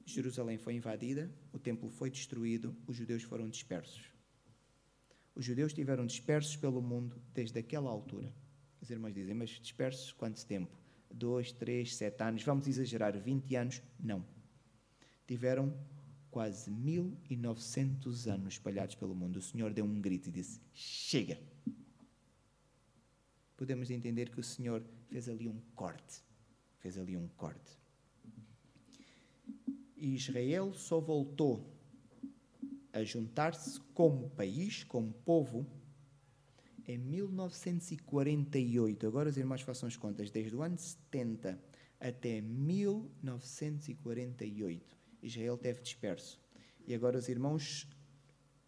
Jerusalém 0.05 0.57
foi 0.57 0.75
invadida, 0.75 1.31
o 1.53 1.59
templo 1.59 1.91
foi 1.91 2.11
destruído, 2.11 2.75
os 2.87 2.97
judeus 2.97 3.23
foram 3.23 3.49
dispersos. 3.49 4.13
Os 5.35 5.45
judeus 5.45 5.73
estiveram 5.73 6.07
dispersos 6.07 6.57
pelo 6.57 6.81
mundo 6.81 7.21
desde 7.35 7.59
aquela 7.59 7.91
altura. 7.91 8.35
Os 8.81 8.91
irmãos 8.91 9.13
dizem, 9.13 9.35
mas 9.35 9.51
dispersos 9.51 10.13
quanto 10.13 10.45
tempo? 10.47 10.77
Dois, 11.11 11.53
três, 11.53 11.95
sete 11.95 12.23
anos? 12.23 12.43
Vamos 12.43 12.67
exagerar, 12.67 13.19
20 13.19 13.55
anos? 13.55 13.83
Não 14.01 14.25
tiveram 15.29 15.73
quase 16.31 16.71
1900 16.71 18.27
anos 18.27 18.55
espalhados 18.55 18.95
pelo 18.95 19.15
mundo. 19.15 19.37
O 19.37 19.43
Senhor 19.43 19.75
deu 19.75 19.85
um 19.85 20.01
grito 20.01 20.31
e 20.31 20.33
disse: 20.33 20.59
Chega! 20.73 21.39
Podemos 23.57 23.91
entender 23.91 24.31
que 24.31 24.41
o 24.41 24.43
Senhor 24.43 24.83
fez 25.09 25.29
ali 25.29 25.47
um 25.47 25.61
corte. 25.77 26.25
Fez 26.79 26.97
ali 26.97 27.15
um 27.17 27.29
corte. 27.37 27.77
E 29.97 30.15
Israel 30.15 30.73
só 30.73 30.99
voltou 30.99 31.77
a 32.93 33.05
juntar-se 33.05 33.79
como 33.93 34.31
país, 34.31 34.83
como 34.85 35.13
povo, 35.13 35.67
em 36.87 36.97
1948. 36.97 39.07
Agora 39.07 39.29
os 39.29 39.37
irmãos 39.37 39.61
façam 39.61 39.87
as 39.89 39.97
contas, 39.97 40.31
desde 40.31 40.57
o 40.57 40.63
ano 40.63 40.79
70 40.79 41.61
até 42.01 42.41
1948. 42.41 44.98
Israel 45.23 45.57
teve 45.57 45.81
disperso. 45.81 46.41
E 46.87 46.95
agora 46.95 47.19
os 47.19 47.29
irmãos 47.29 47.87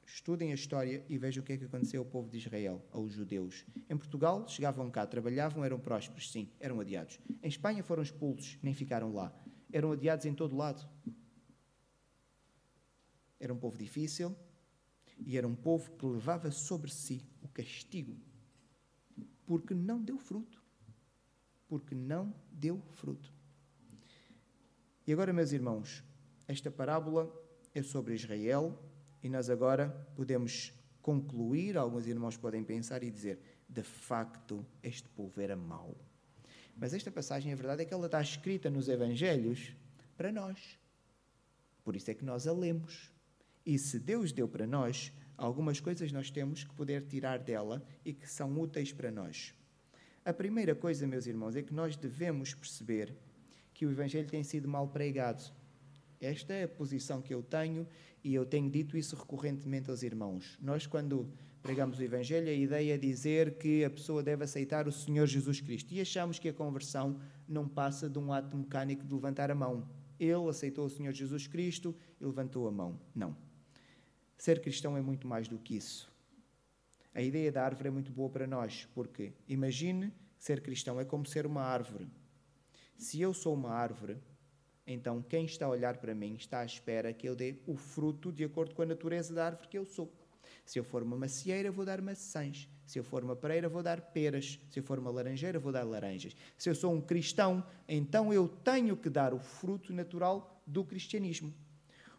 estudem 0.04 0.50
a 0.50 0.54
história 0.54 1.04
e 1.08 1.16
vejam 1.16 1.42
o 1.42 1.46
que 1.46 1.52
é 1.52 1.56
que 1.56 1.64
aconteceu 1.64 2.02
ao 2.02 2.06
povo 2.06 2.28
de 2.28 2.38
Israel, 2.38 2.84
aos 2.90 3.12
judeus. 3.12 3.64
Em 3.88 3.96
Portugal, 3.96 4.46
chegavam 4.48 4.90
cá, 4.90 5.06
trabalhavam, 5.06 5.64
eram 5.64 5.78
prósperos, 5.78 6.30
sim, 6.30 6.50
eram 6.58 6.80
adiados. 6.80 7.18
Em 7.42 7.48
Espanha 7.48 7.82
foram 7.82 8.02
expulsos, 8.02 8.58
nem 8.62 8.74
ficaram 8.74 9.12
lá. 9.12 9.32
Eram 9.72 9.92
adiados 9.92 10.26
em 10.26 10.34
todo 10.34 10.56
lado. 10.56 10.86
Era 13.38 13.54
um 13.54 13.58
povo 13.58 13.78
difícil 13.78 14.36
e 15.24 15.38
era 15.38 15.46
um 15.46 15.54
povo 15.54 15.90
que 15.92 16.04
levava 16.04 16.50
sobre 16.50 16.90
si 16.90 17.24
o 17.40 17.48
castigo 17.48 18.16
porque 19.50 19.74
não 19.74 20.00
deu 20.00 20.16
fruto. 20.16 20.62
Porque 21.66 21.92
não 21.92 22.32
deu 22.52 22.80
fruto. 22.92 23.34
E 25.04 25.12
agora, 25.12 25.32
meus 25.32 25.50
irmãos, 25.50 26.04
esta 26.50 26.70
parábola 26.70 27.32
é 27.74 27.82
sobre 27.82 28.14
Israel 28.14 28.76
e 29.22 29.28
nós 29.28 29.48
agora 29.48 29.88
podemos 30.16 30.72
concluir, 31.00 31.76
alguns 31.76 32.06
irmãos 32.06 32.36
podem 32.36 32.64
pensar 32.64 33.02
e 33.02 33.10
dizer: 33.10 33.38
de 33.68 33.82
facto, 33.82 34.66
este 34.82 35.08
povo 35.10 35.40
era 35.40 35.56
mau. 35.56 35.96
Mas 36.76 36.92
esta 36.92 37.10
passagem, 37.10 37.52
a 37.52 37.56
verdade 37.56 37.82
é 37.82 37.84
que 37.84 37.94
ela 37.94 38.06
está 38.06 38.20
escrita 38.20 38.70
nos 38.70 38.88
Evangelhos 38.88 39.74
para 40.16 40.32
nós. 40.32 40.78
Por 41.84 41.94
isso 41.94 42.10
é 42.10 42.14
que 42.14 42.24
nós 42.24 42.46
a 42.46 42.52
lemos. 42.52 43.12
E 43.64 43.78
se 43.78 43.98
Deus 43.98 44.32
deu 44.32 44.48
para 44.48 44.66
nós, 44.66 45.12
algumas 45.36 45.78
coisas 45.78 46.10
nós 46.10 46.30
temos 46.30 46.64
que 46.64 46.74
poder 46.74 47.06
tirar 47.06 47.38
dela 47.38 47.84
e 48.04 48.12
que 48.12 48.28
são 48.28 48.58
úteis 48.58 48.92
para 48.92 49.10
nós. 49.10 49.54
A 50.24 50.32
primeira 50.32 50.74
coisa, 50.74 51.06
meus 51.06 51.26
irmãos, 51.26 51.54
é 51.54 51.62
que 51.62 51.72
nós 51.72 51.96
devemos 51.96 52.54
perceber 52.54 53.14
que 53.72 53.86
o 53.86 53.90
Evangelho 53.90 54.28
tem 54.28 54.42
sido 54.42 54.68
mal 54.68 54.88
pregado. 54.88 55.59
Esta 56.20 56.52
é 56.52 56.64
a 56.64 56.68
posição 56.68 57.22
que 57.22 57.32
eu 57.32 57.42
tenho 57.42 57.86
e 58.22 58.34
eu 58.34 58.44
tenho 58.44 58.70
dito 58.70 58.96
isso 58.96 59.16
recorrentemente 59.16 59.88
aos 59.88 60.02
irmãos. 60.02 60.58
Nós, 60.60 60.86
quando 60.86 61.32
pregamos 61.62 61.98
o 61.98 62.02
Evangelho, 62.02 62.48
a 62.48 62.52
ideia 62.52 62.94
é 62.94 62.98
dizer 62.98 63.56
que 63.56 63.84
a 63.84 63.90
pessoa 63.90 64.22
deve 64.22 64.44
aceitar 64.44 64.86
o 64.86 64.92
Senhor 64.92 65.26
Jesus 65.26 65.60
Cristo. 65.60 65.94
E 65.94 66.00
achamos 66.00 66.38
que 66.38 66.48
a 66.48 66.52
conversão 66.52 67.18
não 67.48 67.66
passa 67.66 68.08
de 68.08 68.18
um 68.18 68.32
ato 68.32 68.54
mecânico 68.56 69.04
de 69.04 69.14
levantar 69.14 69.50
a 69.50 69.54
mão. 69.54 69.88
Ele 70.18 70.48
aceitou 70.48 70.84
o 70.84 70.90
Senhor 70.90 71.12
Jesus 71.12 71.46
Cristo 71.46 71.96
e 72.20 72.24
levantou 72.24 72.68
a 72.68 72.70
mão. 72.70 73.00
Não. 73.14 73.34
Ser 74.36 74.60
cristão 74.60 74.96
é 74.96 75.00
muito 75.00 75.26
mais 75.26 75.48
do 75.48 75.58
que 75.58 75.76
isso. 75.76 76.10
A 77.14 77.22
ideia 77.22 77.50
da 77.50 77.64
árvore 77.64 77.88
é 77.88 77.90
muito 77.90 78.12
boa 78.12 78.28
para 78.28 78.46
nós, 78.46 78.86
porque 78.94 79.32
imagine 79.48 80.12
ser 80.38 80.60
cristão 80.62 81.00
é 81.00 81.04
como 81.04 81.26
ser 81.26 81.46
uma 81.46 81.62
árvore. 81.62 82.08
Se 82.96 83.20
eu 83.20 83.34
sou 83.34 83.54
uma 83.54 83.70
árvore, 83.70 84.18
então 84.92 85.22
quem 85.22 85.44
está 85.44 85.66
a 85.66 85.68
olhar 85.68 85.98
para 85.98 86.14
mim 86.14 86.34
está 86.34 86.60
à 86.60 86.64
espera 86.64 87.12
que 87.12 87.28
eu 87.28 87.36
dê 87.36 87.56
o 87.66 87.76
fruto 87.76 88.32
de 88.32 88.42
acordo 88.44 88.74
com 88.74 88.82
a 88.82 88.86
natureza 88.86 89.32
da 89.32 89.46
árvore 89.46 89.68
que 89.68 89.78
eu 89.78 89.84
sou. 89.84 90.12
Se 90.64 90.78
eu 90.78 90.84
for 90.84 91.02
uma 91.02 91.16
macieira, 91.16 91.70
vou 91.70 91.84
dar 91.84 92.00
maçãs. 92.00 92.68
Se 92.84 92.98
eu 92.98 93.04
for 93.04 93.22
uma 93.22 93.36
pereira, 93.36 93.68
vou 93.68 93.82
dar 93.82 94.00
peras. 94.00 94.58
Se 94.68 94.80
eu 94.80 94.82
for 94.82 94.98
uma 94.98 95.10
laranjeira, 95.10 95.58
vou 95.58 95.70
dar 95.70 95.84
laranjas. 95.84 96.34
Se 96.58 96.68
eu 96.68 96.74
sou 96.74 96.92
um 96.92 97.00
cristão, 97.00 97.64
então 97.88 98.32
eu 98.32 98.48
tenho 98.48 98.96
que 98.96 99.08
dar 99.08 99.32
o 99.32 99.38
fruto 99.38 99.92
natural 99.92 100.60
do 100.66 100.84
cristianismo. 100.84 101.54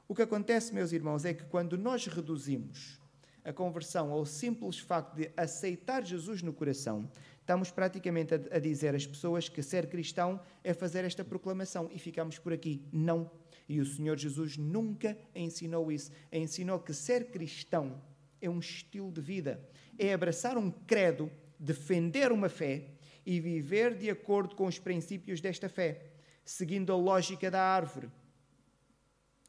O 0.07 0.15
que 0.15 0.21
acontece, 0.21 0.73
meus 0.73 0.91
irmãos, 0.91 1.25
é 1.25 1.33
que 1.33 1.43
quando 1.43 1.77
nós 1.77 2.05
reduzimos 2.05 2.99
a 3.43 3.51
conversão 3.51 4.11
ao 4.11 4.25
simples 4.25 4.77
facto 4.77 5.15
de 5.15 5.31
aceitar 5.35 6.05
Jesus 6.05 6.41
no 6.41 6.53
coração, 6.53 7.09
estamos 7.51 7.69
praticamente 7.69 8.33
a, 8.33 8.59
dizer 8.59 8.95
às 8.95 9.05
pessoas 9.05 9.49
que 9.49 9.61
ser 9.61 9.89
cristão 9.89 10.39
é 10.63 10.73
fazer 10.73 11.03
esta 11.03 11.21
proclamação 11.21 11.89
e 11.91 11.99
ficamos 11.99 12.39
por 12.39 12.53
aqui. 12.53 12.81
Não. 12.93 13.29
E 13.67 13.81
o 13.81 13.85
Senhor 13.85 14.17
Jesus 14.17 14.55
nunca 14.55 15.17
ensinou 15.35 15.91
isso. 15.91 16.13
Ensinou 16.31 16.79
que 16.79 16.93
ser 16.93 17.25
cristão 17.25 18.01
é 18.39 18.49
um 18.49 18.59
estilo 18.59 19.11
de 19.11 19.19
vida, 19.19 19.61
é 19.99 20.13
abraçar 20.13 20.57
um 20.57 20.71
credo, 20.71 21.29
defender 21.59 22.31
uma 22.31 22.47
fé 22.47 22.91
e 23.25 23.41
viver 23.41 23.97
de 23.97 24.09
acordo 24.09 24.55
com 24.55 24.65
os 24.65 24.79
princípios 24.79 25.41
desta 25.41 25.67
fé, 25.67 26.13
seguindo 26.45 26.93
a 26.93 26.95
lógica 26.95 27.51
da 27.51 27.61
árvore. 27.61 28.09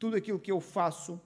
Tudo 0.00 0.16
aquilo 0.16 0.40
que 0.40 0.50
eu 0.50 0.60
faço 0.60 1.20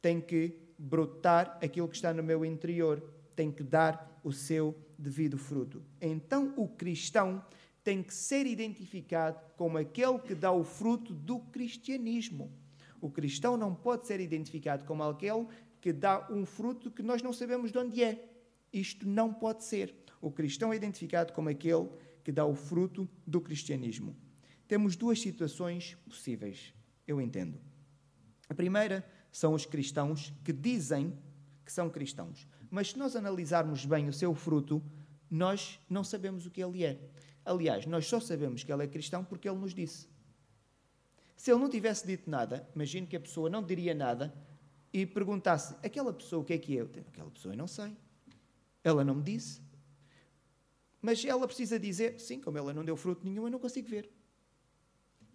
tem 0.00 0.20
que 0.20 0.56
brotar 0.78 1.58
aquilo 1.60 1.88
que 1.88 1.96
está 1.96 2.14
no 2.14 2.22
meu 2.22 2.44
interior, 2.44 3.02
tem 3.34 3.50
que 3.50 3.64
dar 3.64 4.20
o 4.22 4.32
seu 4.32 4.76
devido 5.02 5.36
fruto. 5.36 5.82
Então 6.00 6.54
o 6.56 6.68
cristão 6.68 7.44
tem 7.84 8.02
que 8.02 8.14
ser 8.14 8.46
identificado 8.46 9.40
como 9.56 9.76
aquele 9.76 10.18
que 10.20 10.34
dá 10.34 10.52
o 10.52 10.62
fruto 10.62 11.12
do 11.12 11.40
cristianismo. 11.40 12.50
O 13.00 13.10
cristão 13.10 13.56
não 13.56 13.74
pode 13.74 14.06
ser 14.06 14.20
identificado 14.20 14.84
como 14.84 15.02
aquele 15.02 15.46
que 15.80 15.92
dá 15.92 16.28
um 16.30 16.46
fruto 16.46 16.90
que 16.90 17.02
nós 17.02 17.20
não 17.20 17.32
sabemos 17.32 17.72
de 17.72 17.78
onde 17.78 18.02
é. 18.04 18.28
Isto 18.72 19.06
não 19.08 19.34
pode 19.34 19.64
ser. 19.64 19.94
O 20.20 20.30
cristão 20.30 20.72
é 20.72 20.76
identificado 20.76 21.32
como 21.32 21.48
aquele 21.48 21.88
que 22.22 22.30
dá 22.30 22.46
o 22.46 22.54
fruto 22.54 23.08
do 23.26 23.40
cristianismo. 23.40 24.16
Temos 24.68 24.94
duas 24.94 25.20
situações 25.20 25.96
possíveis, 26.08 26.72
eu 27.06 27.20
entendo. 27.20 27.60
A 28.48 28.54
primeira 28.54 29.04
são 29.32 29.54
os 29.54 29.66
cristãos 29.66 30.32
que 30.44 30.52
dizem 30.52 31.12
que 31.64 31.72
são 31.72 31.90
cristãos. 31.90 32.46
Mas 32.72 32.88
se 32.88 32.98
nós 32.98 33.14
analisarmos 33.14 33.84
bem 33.84 34.08
o 34.08 34.12
seu 34.14 34.34
fruto, 34.34 34.82
nós 35.30 35.78
não 35.90 36.02
sabemos 36.02 36.46
o 36.46 36.50
que 36.50 36.64
ele 36.64 36.82
é. 36.82 36.98
Aliás, 37.44 37.84
nós 37.84 38.06
só 38.06 38.18
sabemos 38.18 38.64
que 38.64 38.72
ele 38.72 38.82
é 38.82 38.86
cristão 38.86 39.22
porque 39.22 39.46
ele 39.46 39.58
nos 39.58 39.74
disse. 39.74 40.08
Se 41.36 41.50
ele 41.50 41.60
não 41.60 41.68
tivesse 41.68 42.06
dito 42.06 42.30
nada, 42.30 42.66
imagino 42.74 43.06
que 43.06 43.14
a 43.14 43.20
pessoa 43.20 43.50
não 43.50 43.62
diria 43.62 43.94
nada 43.94 44.34
e 44.90 45.04
perguntasse: 45.04 45.76
aquela 45.84 46.14
pessoa 46.14 46.40
o 46.40 46.44
que 46.46 46.54
é 46.54 46.58
que 46.58 46.78
é? 46.78 46.80
Aquela 46.80 47.30
pessoa 47.30 47.52
eu 47.52 47.58
não 47.58 47.66
sei. 47.66 47.94
Ela 48.82 49.04
não 49.04 49.16
me 49.16 49.22
disse. 49.22 49.60
Mas 51.02 51.22
ela 51.26 51.46
precisa 51.46 51.78
dizer: 51.78 52.18
sim, 52.18 52.40
como 52.40 52.56
ela 52.56 52.72
não 52.72 52.86
deu 52.86 52.96
fruto 52.96 53.22
nenhum, 53.22 53.44
eu 53.44 53.50
não 53.50 53.58
consigo 53.58 53.86
ver. 53.86 54.10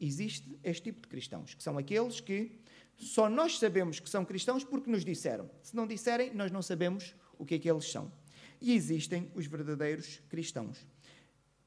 Existe 0.01 0.57
este 0.63 0.85
tipo 0.85 1.01
de 1.01 1.07
cristãos, 1.07 1.53
que 1.53 1.61
são 1.61 1.77
aqueles 1.77 2.19
que 2.19 2.59
só 2.97 3.29
nós 3.29 3.59
sabemos 3.59 3.99
que 3.99 4.09
são 4.09 4.25
cristãos 4.25 4.63
porque 4.63 4.89
nos 4.89 5.05
disseram. 5.05 5.47
Se 5.61 5.75
não 5.75 5.85
disserem, 5.85 6.33
nós 6.33 6.51
não 6.51 6.63
sabemos 6.63 7.13
o 7.37 7.45
que 7.45 7.55
é 7.55 7.59
que 7.59 7.69
eles 7.69 7.89
são. 7.89 8.11
E 8.59 8.73
existem 8.73 9.31
os 9.35 9.45
verdadeiros 9.45 10.21
cristãos. 10.29 10.85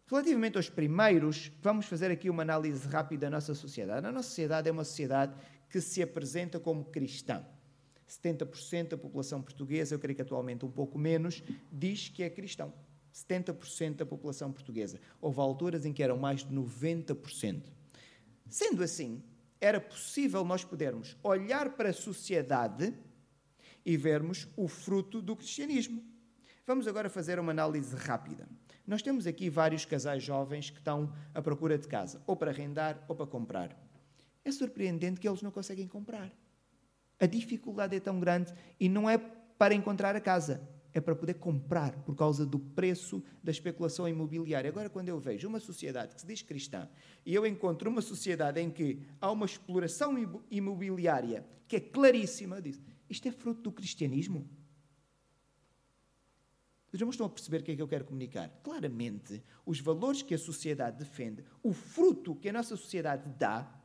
Relativamente 0.06 0.56
aos 0.56 0.68
primeiros, 0.68 1.52
vamos 1.62 1.86
fazer 1.86 2.10
aqui 2.10 2.28
uma 2.28 2.42
análise 2.42 2.86
rápida 2.88 3.26
da 3.26 3.30
nossa 3.30 3.54
sociedade. 3.54 4.06
A 4.06 4.10
nossa 4.10 4.28
sociedade 4.28 4.68
é 4.68 4.72
uma 4.72 4.84
sociedade 4.84 5.34
que 5.68 5.80
se 5.80 6.02
apresenta 6.02 6.58
como 6.58 6.84
cristã. 6.84 7.44
70% 8.08 8.88
da 8.88 8.98
população 8.98 9.40
portuguesa, 9.40 9.94
eu 9.94 10.00
creio 10.00 10.16
que 10.16 10.22
atualmente 10.22 10.64
um 10.64 10.70
pouco 10.70 10.98
menos, 10.98 11.44
diz 11.70 12.08
que 12.08 12.24
é 12.24 12.28
cristão. 12.28 12.72
70% 13.14 13.96
da 13.96 14.06
população 14.06 14.52
portuguesa. 14.52 15.00
Houve 15.20 15.40
alturas 15.40 15.86
em 15.86 15.92
que 15.92 16.02
eram 16.02 16.18
mais 16.18 16.44
de 16.44 16.52
90%. 16.52 17.62
Sendo 18.48 18.82
assim, 18.82 19.22
era 19.60 19.80
possível 19.80 20.44
nós 20.44 20.64
podermos 20.64 21.16
olhar 21.22 21.70
para 21.76 21.90
a 21.90 21.92
sociedade 21.92 22.92
e 23.84 23.96
vermos 23.96 24.48
o 24.56 24.68
fruto 24.68 25.20
do 25.20 25.36
cristianismo. 25.36 26.02
Vamos 26.66 26.86
agora 26.86 27.08
fazer 27.08 27.38
uma 27.38 27.52
análise 27.52 27.96
rápida. 27.96 28.48
Nós 28.86 29.02
temos 29.02 29.26
aqui 29.26 29.50
vários 29.50 29.84
casais 29.84 30.22
jovens 30.22 30.70
que 30.70 30.78
estão 30.78 31.12
à 31.34 31.42
procura 31.42 31.78
de 31.78 31.88
casa, 31.88 32.22
ou 32.26 32.36
para 32.36 32.50
arrendar 32.50 33.04
ou 33.08 33.16
para 33.16 33.26
comprar. 33.26 33.76
É 34.44 34.50
surpreendente 34.50 35.20
que 35.20 35.28
eles 35.28 35.42
não 35.42 35.50
conseguem 35.50 35.86
comprar. 35.86 36.32
A 37.18 37.26
dificuldade 37.26 37.96
é 37.96 38.00
tão 38.00 38.18
grande 38.18 38.52
e 38.78 38.88
não 38.88 39.08
é 39.08 39.18
para 39.18 39.74
encontrar 39.74 40.16
a 40.16 40.20
casa, 40.20 40.66
é 40.92 41.00
para 41.00 41.14
poder 41.14 41.34
comprar 41.34 41.92
por 42.02 42.14
causa 42.14 42.46
do 42.46 42.58
preço 42.58 43.22
da 43.42 43.50
especulação 43.50 44.08
imobiliária. 44.08 44.70
Agora, 44.70 44.88
quando 44.88 45.08
eu 45.08 45.20
vejo 45.20 45.46
uma 45.48 45.60
sociedade 45.60 46.14
que 46.14 46.20
se 46.20 46.26
diz 46.26 46.42
cristã 46.42 46.88
e 47.24 47.34
eu 47.34 47.46
encontro 47.46 47.90
uma 47.90 48.00
sociedade 48.00 48.60
em 48.60 48.70
que 48.70 49.02
há 49.20 49.30
uma 49.30 49.46
exploração 49.46 50.14
imobiliária 50.50 51.44
que 51.68 51.76
é 51.76 51.80
claríssima, 51.80 52.60
digo, 52.60 52.78
isto 53.10 53.26
é 53.26 53.32
fruto 53.32 53.60
do 53.60 53.72
cristianismo? 53.72 54.48
Os 56.92 57.00
irmãos 57.00 57.14
estão 57.14 57.26
a 57.26 57.30
perceber 57.30 57.60
o 57.60 57.62
que 57.62 57.72
é 57.72 57.76
que 57.76 57.82
eu 57.82 57.88
quero 57.88 58.04
comunicar? 58.04 58.48
Claramente, 58.62 59.42
os 59.66 59.80
valores 59.80 60.22
que 60.22 60.34
a 60.34 60.38
sociedade 60.38 60.98
defende, 60.98 61.44
o 61.62 61.72
fruto 61.72 62.34
que 62.34 62.48
a 62.48 62.52
nossa 62.52 62.76
sociedade 62.76 63.28
dá, 63.38 63.80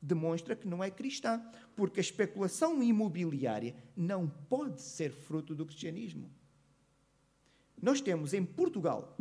demonstra 0.00 0.54
que 0.54 0.66
não 0.66 0.82
é 0.82 0.90
cristã, 0.90 1.42
porque 1.74 2.00
a 2.00 2.02
especulação 2.02 2.82
imobiliária 2.82 3.74
não 3.96 4.28
pode 4.28 4.80
ser 4.80 5.10
fruto 5.10 5.54
do 5.54 5.66
cristianismo. 5.66 6.30
Nós 7.80 8.00
temos 8.00 8.32
em 8.32 8.44
Portugal, 8.44 9.16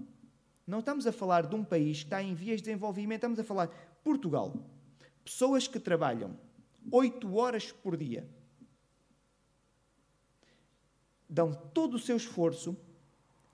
não 0.65 0.79
estamos 0.79 1.05
a 1.05 1.11
falar 1.11 1.47
de 1.47 1.55
um 1.55 1.63
país 1.63 1.99
que 1.99 2.05
está 2.05 2.21
em 2.21 2.33
vias 2.33 2.57
de 2.61 2.65
desenvolvimento, 2.65 3.19
estamos 3.19 3.39
a 3.39 3.43
falar 3.43 3.67
Portugal. 4.03 4.53
Pessoas 5.23 5.67
que 5.67 5.79
trabalham 5.79 6.37
oito 6.91 7.35
horas 7.35 7.71
por 7.71 7.97
dia, 7.97 8.27
dão 11.29 11.51
todo 11.53 11.95
o 11.95 11.99
seu 11.99 12.15
esforço 12.15 12.77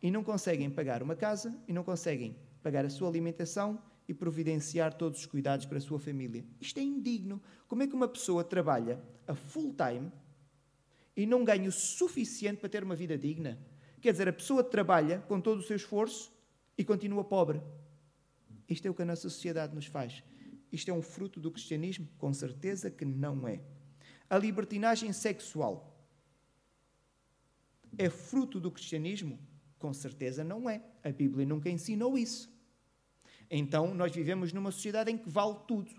e 0.01 0.11
não 0.11 0.23
conseguem 0.23 0.69
pagar 0.69 1.01
uma 1.01 1.15
casa 1.15 1.57
e 1.67 1.73
não 1.73 1.83
conseguem 1.83 2.35
pagar 2.61 2.85
a 2.85 2.89
sua 2.89 3.07
alimentação 3.07 3.81
e 4.07 4.13
providenciar 4.13 4.93
todos 4.93 5.19
os 5.19 5.25
cuidados 5.25 5.65
para 5.65 5.77
a 5.77 5.81
sua 5.81 5.99
família. 5.99 6.45
Isto 6.59 6.79
é 6.79 6.83
indigno. 6.83 7.41
Como 7.67 7.83
é 7.83 7.87
que 7.87 7.95
uma 7.95 8.07
pessoa 8.07 8.43
trabalha 8.43 9.01
a 9.27 9.33
full 9.33 9.73
time 9.73 10.11
e 11.15 11.25
não 11.25 11.43
ganha 11.43 11.69
o 11.69 11.71
suficiente 11.71 12.59
para 12.59 12.69
ter 12.69 12.83
uma 12.83 12.95
vida 12.95 13.17
digna? 13.17 13.57
Quer 14.01 14.11
dizer, 14.11 14.27
a 14.27 14.33
pessoa 14.33 14.63
trabalha 14.63 15.19
com 15.19 15.39
todo 15.39 15.59
o 15.59 15.63
seu 15.63 15.77
esforço 15.77 16.31
e 16.77 16.83
continua 16.83 17.23
pobre. 17.23 17.61
Isto 18.67 18.87
é 18.87 18.91
o 18.91 18.93
que 18.93 19.01
a 19.01 19.05
nossa 19.05 19.29
sociedade 19.29 19.73
nos 19.73 19.85
faz. 19.85 20.23
Isto 20.71 20.91
é 20.91 20.93
um 20.93 21.01
fruto 21.01 21.39
do 21.39 21.51
cristianismo? 21.51 22.07
Com 22.17 22.33
certeza 22.33 22.91
que 22.91 23.05
não 23.05 23.47
é. 23.47 23.61
A 24.29 24.37
libertinagem 24.37 25.13
sexual 25.13 25.92
é 27.97 28.09
fruto 28.09 28.59
do 28.59 28.71
cristianismo? 28.71 29.39
Com 29.77 29.93
certeza 29.93 30.43
não 30.43 30.69
é. 30.69 30.81
A 31.03 31.11
Bíblia 31.11 31.45
nunca 31.45 31.69
ensinou 31.69 32.17
isso. 32.17 32.51
Então, 33.49 33.93
nós 33.93 34.13
vivemos 34.15 34.53
numa 34.53 34.71
sociedade 34.71 35.11
em 35.11 35.17
que 35.17 35.29
vale 35.29 35.57
tudo. 35.67 35.91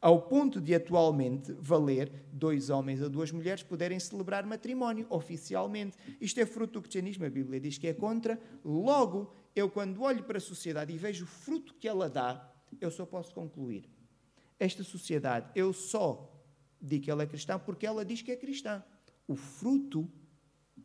ao 0.00 0.22
ponto 0.22 0.60
de 0.60 0.74
atualmente 0.74 1.52
valer 1.58 2.10
dois 2.32 2.70
homens 2.70 3.02
ou 3.02 3.10
duas 3.10 3.30
mulheres 3.30 3.62
poderem 3.62 4.00
celebrar 4.00 4.46
matrimónio 4.46 5.06
oficialmente. 5.10 5.96
Isto 6.20 6.40
é 6.40 6.46
fruto 6.46 6.74
do 6.74 6.80
cristianismo, 6.80 7.26
a 7.26 7.30
Bíblia 7.30 7.60
diz 7.60 7.76
que 7.76 7.86
é 7.86 7.92
contra. 7.92 8.40
Logo, 8.64 9.34
eu, 9.54 9.68
quando 9.68 10.02
olho 10.02 10.24
para 10.24 10.38
a 10.38 10.40
sociedade 10.40 10.92
e 10.92 10.96
vejo 10.96 11.24
o 11.24 11.28
fruto 11.28 11.74
que 11.74 11.86
ela 11.86 12.08
dá, 12.08 12.50
eu 12.80 12.90
só 12.90 13.04
posso 13.04 13.34
concluir. 13.34 13.90
Esta 14.58 14.82
sociedade, 14.82 15.50
eu 15.54 15.72
só 15.72 16.34
digo 16.80 17.04
que 17.04 17.10
ela 17.10 17.22
é 17.22 17.26
cristã 17.26 17.58
porque 17.58 17.86
ela 17.86 18.04
diz 18.04 18.22
que 18.22 18.30
é 18.30 18.36
cristã. 18.36 18.82
O 19.26 19.36
fruto 19.36 20.10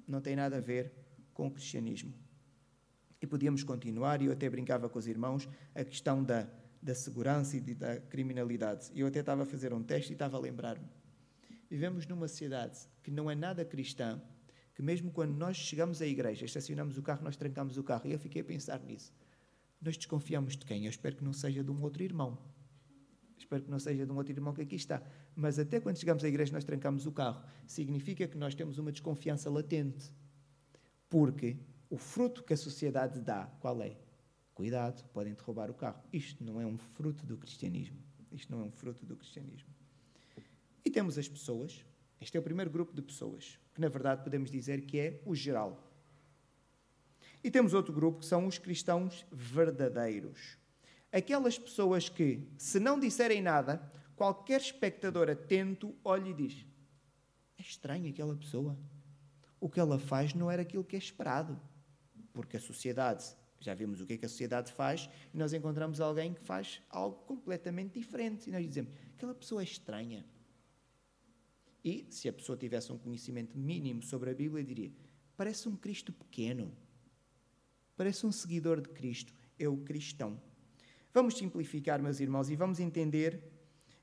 não 0.08 0.22
tem 0.22 0.36
nada 0.36 0.58
a 0.58 0.62
ver 0.62 0.92
com 1.34 1.48
o 1.48 1.52
cristianismo. 1.52 2.14
E 3.22 3.28
podíamos 3.28 3.64
continuar, 3.64 4.22
e 4.22 4.26
eu 4.26 4.32
até 4.32 4.50
brincava 4.50 4.90
com 4.90 5.00
os 5.00 5.08
irmãos, 5.08 5.50
a 5.74 5.84
questão 5.84 6.24
da, 6.24 6.48
da 6.82 6.94
segurança 6.94 7.58
e 7.58 7.62
da 7.62 8.00
criminalidade. 8.00 8.92
Eu 8.94 9.08
até 9.08 9.20
estava 9.20 9.44
a 9.44 9.46
fazer 9.46 9.74
um 9.74 9.82
teste 9.82 10.12
e 10.12 10.14
estava 10.14 10.38
a 10.38 10.40
lembrar-me. 10.40 10.88
Vivemos 11.70 12.06
numa 12.06 12.28
sociedade 12.28 12.78
que 13.02 13.10
não 13.10 13.30
é 13.30 13.36
nada 13.36 13.66
cristã, 13.66 14.22
que 14.74 14.82
mesmo 14.82 15.12
quando 15.12 15.34
nós 15.36 15.58
chegamos 15.58 16.02
à 16.02 16.06
igreja, 16.06 16.46
estacionamos 16.46 16.98
o 16.98 17.02
carro, 17.02 17.24
nós 17.24 17.36
trancamos 17.36 17.78
o 17.78 17.84
carro. 17.84 18.08
E 18.08 18.12
eu 18.14 18.20
fiquei 18.20 18.42
a 18.42 18.46
pensar 18.46 18.80
nisso. 18.82 19.14
Nós 19.82 19.98
desconfiamos 19.98 20.56
de 20.56 20.66
quem? 20.66 20.86
Eu 20.86 20.90
espero 20.90 21.16
que 21.16 21.24
não 21.24 21.34
seja 21.34 21.64
de 21.64 21.72
um 21.72 21.82
outro 21.82 22.04
irmão. 22.04 22.38
Espero 23.38 23.64
que 23.64 23.70
não 23.70 23.80
seja 23.80 24.06
de 24.06 24.12
um 24.12 24.16
outro 24.16 24.32
irmão 24.32 24.54
que 24.54 24.62
aqui 24.62 24.76
está. 24.76 25.02
Mas 25.36 25.60
até 25.60 25.80
quando 25.80 25.98
chegamos 25.98 26.24
à 26.24 26.28
igreja, 26.28 26.54
nós 26.54 26.64
trancamos 26.64 27.06
o 27.06 27.12
carro. 27.12 27.44
Significa 27.68 28.28
que 28.28 28.38
nós 28.38 28.56
temos 28.56 28.78
uma 28.78 28.92
desconfiança 28.92 29.50
latente. 29.50 30.12
Porque 31.10 31.58
o 31.90 31.98
fruto 31.98 32.44
que 32.44 32.54
a 32.54 32.58
sociedade 32.58 33.20
dá, 33.20 33.46
qual 33.60 33.82
é? 33.82 33.98
Cuidado, 34.54 35.04
podem-te 35.10 35.44
roubar 35.44 35.70
o 35.70 35.74
carro. 35.74 36.02
Isto 36.12 36.44
não 36.44 36.62
é 36.62 36.66
um 36.66 36.78
fruto 36.78 37.26
do 37.26 37.38
cristianismo. 37.38 37.98
Isto 38.32 38.52
não 38.52 38.62
é 38.62 38.64
um 38.64 38.72
fruto 38.72 39.06
do 39.06 39.16
cristianismo. 39.16 39.70
E 40.84 40.90
temos 40.90 41.18
as 41.18 41.28
pessoas. 41.28 41.86
Este 42.20 42.38
é 42.38 42.40
o 42.40 42.44
primeiro 42.44 42.72
grupo 42.72 42.94
de 42.94 43.02
pessoas, 43.02 43.60
que 43.74 43.82
na 43.82 43.90
verdade 43.90 44.24
podemos 44.24 44.50
dizer 44.50 44.82
que 44.86 44.98
é 44.98 45.22
o 45.26 45.36
geral. 45.36 45.92
E 47.44 47.52
temos 47.52 47.74
outro 47.74 47.94
grupo 47.94 48.20
que 48.20 48.26
são 48.26 48.48
os 48.48 48.58
cristãos 48.58 49.26
verdadeiros. 49.32 50.58
Aquelas 51.16 51.58
pessoas 51.58 52.10
que, 52.10 52.46
se 52.58 52.78
não 52.78 53.00
disserem 53.00 53.42
nada, 53.42 53.82
qualquer 54.18 54.60
espectador 54.60 55.30
atento 55.30 55.96
olha 56.04 56.28
e 56.28 56.34
diz: 56.34 56.66
É 57.58 57.62
estranho 57.62 58.10
aquela 58.10 58.36
pessoa. 58.36 58.78
O 59.58 59.70
que 59.70 59.80
ela 59.80 59.98
faz 59.98 60.34
não 60.34 60.52
era 60.52 60.64
aquilo 60.64 60.84
que 60.84 60.94
é 60.94 61.00
esperado. 61.00 61.58
Porque 62.34 62.58
a 62.58 62.60
sociedade, 62.60 63.34
já 63.62 63.74
vimos 63.74 64.02
o 64.02 64.06
que 64.06 64.12
é 64.12 64.18
que 64.18 64.26
a 64.26 64.30
sociedade 64.30 64.74
faz, 64.74 65.10
e 65.34 65.38
nós 65.38 65.54
encontramos 65.54 66.02
alguém 66.02 66.34
que 66.34 66.42
faz 66.42 66.82
algo 66.90 67.16
completamente 67.24 67.98
diferente. 67.98 68.50
E 68.50 68.52
nós 68.52 68.68
dizemos: 68.68 68.92
aquela 69.16 69.34
pessoa 69.34 69.62
é 69.62 69.64
estranha. 69.64 70.26
E 71.82 72.06
se 72.10 72.28
a 72.28 72.34
pessoa 72.34 72.58
tivesse 72.58 72.92
um 72.92 72.98
conhecimento 72.98 73.58
mínimo 73.58 74.04
sobre 74.04 74.32
a 74.32 74.34
Bíblia, 74.34 74.66
diria: 74.66 74.92
parece 75.38 75.70
um 75.70 75.78
Cristo 75.78 76.12
pequeno. 76.12 76.76
Parece 77.96 78.26
um 78.26 78.34
seguidor 78.34 78.82
de 78.82 78.90
Cristo. 78.90 79.34
É 79.58 79.70
o 79.70 79.78
cristão. 79.78 80.38
Vamos 81.16 81.38
simplificar, 81.38 82.02
meus 82.02 82.20
irmãos, 82.20 82.50
e 82.50 82.58
vamos 82.58 82.78
entender, 82.78 83.42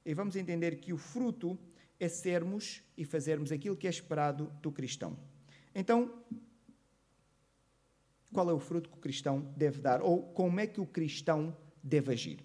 e 0.02 0.14
vamos 0.14 0.34
entender 0.34 0.76
que 0.76 0.94
o 0.94 0.96
fruto 0.96 1.58
é 2.00 2.08
sermos 2.08 2.82
e 2.96 3.04
fazermos 3.04 3.52
aquilo 3.52 3.76
que 3.76 3.86
é 3.86 3.90
esperado 3.90 4.50
do 4.62 4.72
cristão. 4.72 5.18
Então, 5.74 6.10
qual 8.32 8.48
é 8.48 8.52
o 8.54 8.58
fruto 8.58 8.88
que 8.88 8.96
o 8.96 8.98
cristão 8.98 9.52
deve 9.54 9.78
dar? 9.78 10.00
Ou 10.00 10.22
como 10.22 10.58
é 10.58 10.66
que 10.66 10.80
o 10.80 10.86
cristão 10.86 11.54
deve 11.82 12.12
agir? 12.12 12.38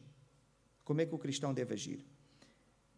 Como 0.84 1.00
é 1.00 1.06
que 1.06 1.16
o 1.16 1.18
cristão 1.18 1.54
deve 1.54 1.74
agir? 1.74 2.06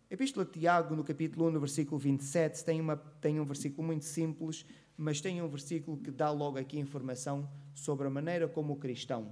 A 0.10 0.16
Epístola 0.16 0.48
de 0.48 0.54
Tiago, 0.54 0.96
no 0.96 1.04
capítulo 1.04 1.50
1, 1.50 1.52
no 1.52 1.60
versículo 1.60 2.00
27, 2.00 2.66
tem, 2.66 2.82
uma, 2.82 2.98
tem 2.98 3.40
um 3.40 3.46
versículo 3.46 3.86
muito 3.86 4.06
simples, 4.06 4.66
mas 4.98 5.22
tem 5.22 5.40
um 5.40 5.48
versículo 5.48 5.98
que 5.98 6.10
dá 6.10 6.32
logo 6.32 6.58
aqui 6.58 6.80
informação 6.80 7.48
sobre 7.76 8.08
a 8.08 8.10
maneira 8.10 8.48
como 8.48 8.74
o 8.74 8.76
cristão 8.76 9.32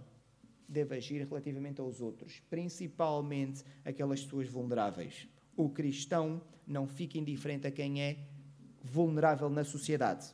deve 0.68 0.96
agir 0.96 1.26
relativamente 1.28 1.80
aos 1.80 2.02
outros, 2.02 2.42
principalmente 2.50 3.64
aquelas 3.86 4.24
pessoas 4.24 4.48
vulneráveis. 4.48 5.28
O 5.56 5.70
cristão 5.70 6.42
não 6.66 6.88
fica 6.88 7.18
indiferente 7.18 7.68
a 7.68 7.72
quem 7.72 8.02
é 8.02 8.18
vulnerável 8.84 9.50
na 9.50 9.64
sociedade. 9.64 10.34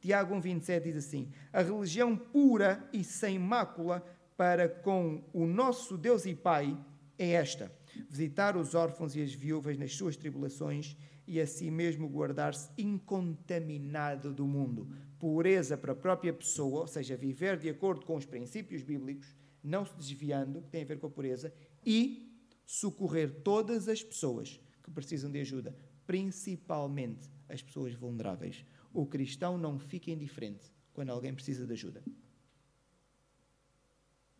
Tiago 0.00 0.34
1,27 0.34 0.82
diz 0.82 0.96
assim: 0.96 1.30
A 1.52 1.62
religião 1.62 2.16
pura 2.16 2.88
e 2.92 3.02
sem 3.02 3.38
mácula 3.38 4.04
para 4.36 4.68
com 4.68 5.22
o 5.32 5.46
nosso 5.46 5.96
Deus 5.96 6.26
e 6.26 6.34
Pai 6.34 6.76
é 7.18 7.30
esta: 7.32 7.72
visitar 8.08 8.56
os 8.56 8.74
órfãos 8.74 9.14
e 9.16 9.22
as 9.22 9.32
viúvas 9.32 9.78
nas 9.78 9.94
suas 9.94 10.16
tribulações 10.16 10.96
e 11.26 11.40
assim 11.40 11.70
mesmo 11.70 12.08
guardar-se 12.08 12.68
incontaminado 12.76 14.32
do 14.32 14.46
mundo. 14.46 14.88
Pureza 15.18 15.76
para 15.76 15.92
a 15.92 15.96
própria 15.96 16.32
pessoa, 16.32 16.80
ou 16.80 16.86
seja, 16.86 17.16
viver 17.16 17.56
de 17.56 17.68
acordo 17.68 18.04
com 18.04 18.16
os 18.16 18.26
princípios 18.26 18.82
bíblicos, 18.82 19.34
não 19.64 19.86
se 19.86 19.96
desviando, 19.96 20.60
que 20.60 20.68
tem 20.68 20.82
a 20.82 20.86
ver 20.86 20.98
com 20.98 21.06
a 21.06 21.10
pureza, 21.10 21.52
e 21.84 22.30
socorrer 22.66 23.42
todas 23.42 23.88
as 23.88 24.02
pessoas 24.02 24.60
que 24.82 24.90
precisam 24.90 25.30
de 25.30 25.40
ajuda, 25.40 25.74
principalmente 26.06 27.28
as 27.48 27.62
pessoas 27.62 27.94
vulneráveis. 27.94 28.64
O 28.92 29.06
cristão 29.06 29.56
não 29.56 29.78
fica 29.78 30.10
indiferente 30.10 30.70
quando 30.92 31.10
alguém 31.10 31.34
precisa 31.34 31.66
de 31.66 31.72
ajuda. 31.72 32.02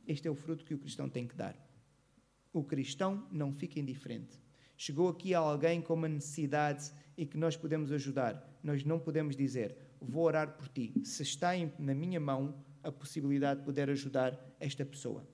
Este 0.07 0.29
é 0.29 0.31
o 0.31 0.35
fruto 0.35 0.65
que 0.65 0.75
o 0.75 0.79
cristão 0.79 1.09
tem 1.09 1.27
que 1.27 1.35
dar. 1.35 1.57
O 2.53 2.63
cristão 2.63 3.27
não 3.33 3.53
fica 3.53 3.81
indiferente. 3.81 4.39
Chegou 4.77 5.09
aqui 5.09 5.33
alguém 5.33 5.81
com 5.81 5.95
uma 5.95 6.09
necessidade 6.09 6.93
e 7.17 7.25
que 7.25 7.39
nós 7.39 7.57
podemos 7.57 7.91
ajudar. 7.91 8.59
Nós 8.63 8.85
não 8.85 8.99
podemos 8.99 9.35
dizer, 9.35 9.77
vou 10.01 10.25
orar 10.25 10.57
por 10.57 10.69
ti. 10.69 10.93
Se 11.05 11.23
está 11.23 11.53
na 11.79 11.95
minha 11.95 12.21
mão 12.21 12.55
a 12.85 12.93
possibilidade 12.93 13.61
de 13.61 13.67
poder 13.67 13.91
ajudar 13.91 14.39
esta 14.61 14.85
pessoa. 14.85 15.27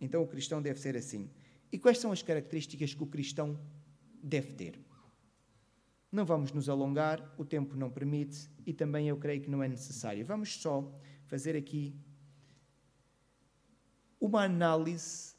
Então 0.00 0.22
o 0.22 0.26
cristão 0.26 0.60
deve 0.60 0.80
ser 0.80 0.96
assim. 0.96 1.30
E 1.70 1.78
quais 1.78 1.98
são 1.98 2.10
as 2.10 2.22
características 2.22 2.92
que 2.92 3.02
o 3.02 3.06
cristão 3.06 3.58
deve 4.22 4.52
ter? 4.54 4.80
Não 6.10 6.24
vamos 6.26 6.52
nos 6.52 6.68
alongar, 6.68 7.34
o 7.38 7.44
tempo 7.44 7.76
não 7.76 7.90
permite 7.90 8.50
e 8.66 8.72
também 8.72 9.08
eu 9.08 9.16
creio 9.16 9.40
que 9.40 9.50
não 9.50 9.62
é 9.62 9.68
necessário. 9.68 10.26
Vamos 10.26 10.60
só 10.60 10.92
fazer 11.26 11.56
aqui 11.56 11.94
uma 14.20 14.44
análise 14.44 15.34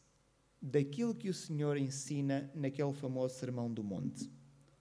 daquilo 0.61 1.13
que 1.13 1.29
o 1.29 1.33
Senhor 1.33 1.77
ensina 1.77 2.49
naquele 2.55 2.93
famoso 2.93 3.35
Sermão 3.35 3.71
do 3.71 3.83
Monte. 3.83 4.31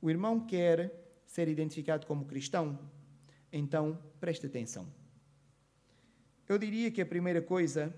O 0.00 0.08
irmão 0.08 0.46
quer 0.46 1.22
ser 1.26 1.48
identificado 1.48 2.06
como 2.06 2.24
cristão, 2.24 2.78
então 3.52 3.98
preste 4.18 4.46
atenção. 4.46 5.01
Eu 6.52 6.58
diria 6.58 6.90
que 6.90 7.00
a 7.00 7.06
primeira 7.06 7.40
coisa 7.40 7.94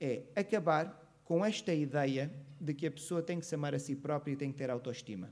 é 0.00 0.24
acabar 0.34 1.20
com 1.22 1.44
esta 1.44 1.72
ideia 1.72 2.28
de 2.60 2.74
que 2.74 2.84
a 2.84 2.90
pessoa 2.90 3.22
tem 3.22 3.38
que 3.38 3.46
se 3.46 3.54
amar 3.54 3.72
a 3.76 3.78
si 3.78 3.94
própria 3.94 4.32
e 4.32 4.36
tem 4.36 4.50
que 4.50 4.58
ter 4.58 4.70
autoestima. 4.70 5.30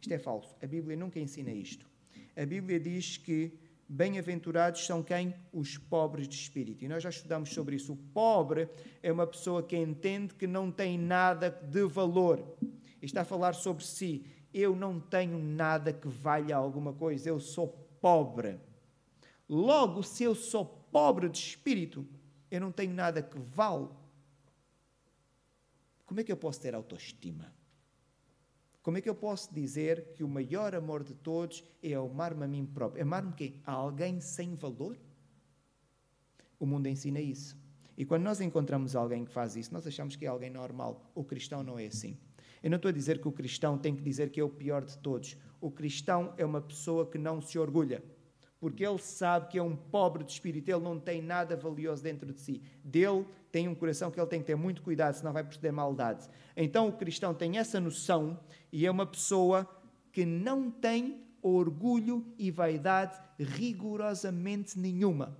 Isto 0.00 0.14
é 0.14 0.18
falso. 0.18 0.56
A 0.62 0.66
Bíblia 0.66 0.96
nunca 0.96 1.20
ensina 1.20 1.50
isto. 1.50 1.86
A 2.34 2.46
Bíblia 2.46 2.80
diz 2.80 3.18
que 3.18 3.58
bem-aventurados 3.86 4.86
são 4.86 5.02
quem? 5.02 5.34
Os 5.52 5.76
pobres 5.76 6.26
de 6.26 6.34
espírito. 6.34 6.82
E 6.82 6.88
nós 6.88 7.02
já 7.02 7.10
estudamos 7.10 7.50
sobre 7.50 7.76
isso. 7.76 7.92
O 7.92 7.96
pobre 8.14 8.66
é 9.02 9.12
uma 9.12 9.26
pessoa 9.26 9.62
que 9.62 9.76
entende 9.76 10.32
que 10.32 10.46
não 10.46 10.72
tem 10.72 10.96
nada 10.96 11.50
de 11.50 11.84
valor. 11.84 12.42
E 13.02 13.04
está 13.04 13.20
a 13.20 13.26
falar 13.26 13.52
sobre 13.52 13.84
si. 13.84 14.24
Eu 14.54 14.74
não 14.74 14.98
tenho 14.98 15.38
nada 15.38 15.92
que 15.92 16.08
valha 16.08 16.56
alguma 16.56 16.94
coisa. 16.94 17.28
Eu 17.28 17.38
sou 17.38 17.68
pobre. 18.00 18.58
Logo, 19.46 20.02
se 20.02 20.24
eu 20.24 20.34
sou 20.34 20.83
pobre 20.94 21.28
de 21.28 21.38
espírito, 21.38 22.06
eu 22.48 22.60
não 22.60 22.70
tenho 22.70 22.94
nada 22.94 23.20
que 23.20 23.36
vale. 23.36 23.88
Como 26.06 26.20
é 26.20 26.22
que 26.22 26.30
eu 26.30 26.36
posso 26.36 26.60
ter 26.60 26.72
autoestima? 26.72 27.52
Como 28.80 28.96
é 28.96 29.00
que 29.00 29.10
eu 29.10 29.14
posso 29.16 29.52
dizer 29.52 30.12
que 30.14 30.22
o 30.22 30.28
maior 30.28 30.72
amor 30.72 31.02
de 31.02 31.12
todos 31.12 31.64
é 31.82 31.94
amar-me 31.94 32.44
a 32.44 32.46
mim 32.46 32.64
próprio? 32.64 33.02
Amar-me 33.02 33.32
quem? 33.32 33.60
A 33.66 33.72
alguém 33.72 34.20
sem 34.20 34.54
valor? 34.54 34.96
O 36.60 36.64
mundo 36.64 36.86
ensina 36.86 37.20
isso. 37.20 37.58
E 37.98 38.04
quando 38.04 38.22
nós 38.22 38.40
encontramos 38.40 38.94
alguém 38.94 39.24
que 39.24 39.32
faz 39.32 39.56
isso, 39.56 39.72
nós 39.72 39.84
achamos 39.88 40.14
que 40.14 40.24
é 40.24 40.28
alguém 40.28 40.50
normal. 40.50 41.10
O 41.12 41.24
cristão 41.24 41.64
não 41.64 41.76
é 41.76 41.86
assim. 41.86 42.16
Eu 42.62 42.70
não 42.70 42.76
estou 42.76 42.90
a 42.90 42.92
dizer 42.92 43.20
que 43.20 43.26
o 43.26 43.32
cristão 43.32 43.76
tem 43.76 43.96
que 43.96 44.02
dizer 44.02 44.30
que 44.30 44.38
é 44.38 44.44
o 44.44 44.48
pior 44.48 44.84
de 44.84 44.96
todos. 44.98 45.36
O 45.60 45.72
cristão 45.72 46.32
é 46.36 46.44
uma 46.44 46.60
pessoa 46.60 47.04
que 47.04 47.18
não 47.18 47.42
se 47.42 47.58
orgulha 47.58 48.00
porque 48.64 48.82
ele 48.82 48.96
sabe 48.96 49.48
que 49.48 49.58
é 49.58 49.62
um 49.62 49.76
pobre 49.76 50.24
de 50.24 50.32
espírito, 50.32 50.70
ele 50.70 50.80
não 50.80 50.98
tem 50.98 51.20
nada 51.20 51.54
valioso 51.54 52.02
dentro 52.02 52.32
de 52.32 52.40
si. 52.40 52.62
Dele 52.82 53.26
tem 53.52 53.68
um 53.68 53.74
coração 53.74 54.10
que 54.10 54.18
ele 54.18 54.26
tem 54.26 54.40
que 54.40 54.46
ter 54.46 54.54
muito 54.54 54.80
cuidado, 54.80 55.12
senão 55.12 55.34
vai 55.34 55.44
proceder 55.44 55.70
maldade. 55.70 56.26
Então 56.56 56.88
o 56.88 56.92
cristão 56.96 57.34
tem 57.34 57.58
essa 57.58 57.78
noção 57.78 58.40
e 58.72 58.86
é 58.86 58.90
uma 58.90 59.04
pessoa 59.04 59.68
que 60.10 60.24
não 60.24 60.70
tem 60.70 61.26
orgulho 61.42 62.24
e 62.38 62.50
vaidade 62.50 63.20
rigorosamente 63.38 64.78
nenhuma. 64.78 65.36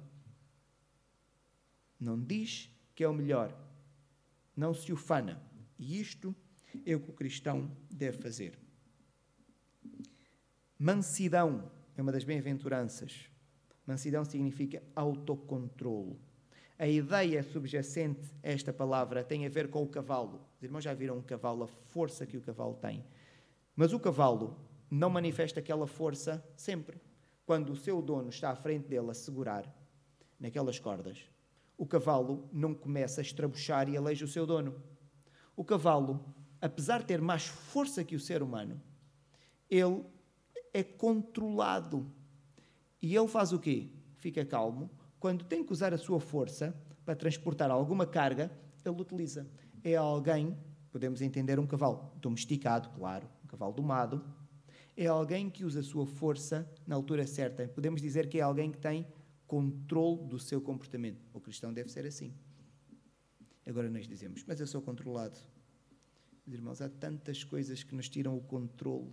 Não 1.98 2.20
diz 2.20 2.68
que 2.94 3.02
é 3.02 3.08
o 3.08 3.14
melhor, 3.14 3.56
não 4.54 4.74
se 4.74 4.92
ufana. 4.92 5.42
E 5.78 5.98
isto 5.98 6.36
é 6.84 6.94
o 6.94 7.00
que 7.00 7.08
o 7.08 7.14
cristão 7.14 7.74
deve 7.90 8.18
fazer. 8.18 8.58
Mansidão 10.78 11.72
é 11.96 12.02
uma 12.02 12.12
das 12.12 12.24
bem-aventuranças. 12.24 13.28
Mansidão 13.86 14.24
significa 14.24 14.82
autocontrolo. 14.94 16.18
A 16.78 16.88
ideia 16.88 17.42
subjacente 17.42 18.34
a 18.42 18.48
esta 18.48 18.72
palavra 18.72 19.22
tem 19.22 19.46
a 19.46 19.48
ver 19.48 19.68
com 19.68 19.82
o 19.82 19.88
cavalo. 19.88 20.40
Os 20.56 20.62
irmãos 20.62 20.82
já 20.82 20.92
viram 20.92 21.18
um 21.18 21.22
cavalo, 21.22 21.64
a 21.64 21.68
força 21.68 22.26
que 22.26 22.36
o 22.36 22.40
cavalo 22.40 22.74
tem. 22.74 23.04
Mas 23.76 23.92
o 23.92 24.00
cavalo 24.00 24.56
não 24.90 25.08
manifesta 25.08 25.60
aquela 25.60 25.86
força 25.86 26.44
sempre. 26.56 27.00
Quando 27.46 27.70
o 27.70 27.76
seu 27.76 28.02
dono 28.02 28.30
está 28.30 28.50
à 28.50 28.56
frente 28.56 28.88
dele 28.88 29.10
a 29.10 29.14
segurar 29.14 29.72
naquelas 30.40 30.78
cordas, 30.78 31.18
o 31.76 31.86
cavalo 31.86 32.48
não 32.52 32.74
começa 32.74 33.20
a 33.20 33.22
estrabuchar 33.22 33.88
e 33.88 33.96
aleija 33.96 34.24
o 34.24 34.28
seu 34.28 34.46
dono. 34.46 34.82
O 35.54 35.64
cavalo, 35.64 36.24
apesar 36.60 37.00
de 37.00 37.06
ter 37.06 37.20
mais 37.20 37.46
força 37.46 38.02
que 38.02 38.16
o 38.16 38.20
ser 38.20 38.42
humano, 38.42 38.80
ele 39.70 40.04
é 40.74 40.82
controlado. 40.82 42.04
E 43.00 43.14
ele 43.14 43.28
faz 43.28 43.52
o 43.52 43.58
quê? 43.60 43.88
Fica 44.16 44.44
calmo. 44.44 44.90
Quando 45.20 45.44
tem 45.44 45.64
que 45.64 45.72
usar 45.72 45.94
a 45.94 45.98
sua 45.98 46.18
força 46.18 46.74
para 47.04 47.14
transportar 47.14 47.70
alguma 47.70 48.04
carga, 48.04 48.50
ele 48.84 49.00
utiliza. 49.00 49.46
É 49.84 49.94
alguém, 49.94 50.58
podemos 50.90 51.22
entender 51.22 51.60
um 51.60 51.66
cavalo 51.66 52.10
domesticado, 52.20 52.90
claro, 52.90 53.28
um 53.44 53.46
cavalo 53.46 53.72
domado, 53.72 54.24
é 54.96 55.06
alguém 55.06 55.48
que 55.48 55.64
usa 55.64 55.80
a 55.80 55.82
sua 55.82 56.06
força 56.06 56.68
na 56.86 56.94
altura 56.94 57.26
certa. 57.26 57.68
Podemos 57.68 58.00
dizer 58.02 58.28
que 58.28 58.38
é 58.38 58.42
alguém 58.42 58.70
que 58.70 58.78
tem 58.78 59.06
controle 59.46 60.24
do 60.24 60.38
seu 60.38 60.60
comportamento. 60.60 61.20
O 61.32 61.40
cristão 61.40 61.72
deve 61.72 61.90
ser 61.90 62.06
assim. 62.06 62.32
Agora 63.66 63.88
nós 63.88 64.06
dizemos, 64.06 64.44
mas 64.46 64.60
eu 64.60 64.66
sou 64.66 64.82
controlado. 64.82 65.38
Meus 66.46 66.58
irmãos, 66.58 66.82
há 66.82 66.88
tantas 66.88 67.42
coisas 67.42 67.82
que 67.82 67.94
nos 67.94 68.08
tiram 68.08 68.36
o 68.36 68.40
controle 68.40 69.10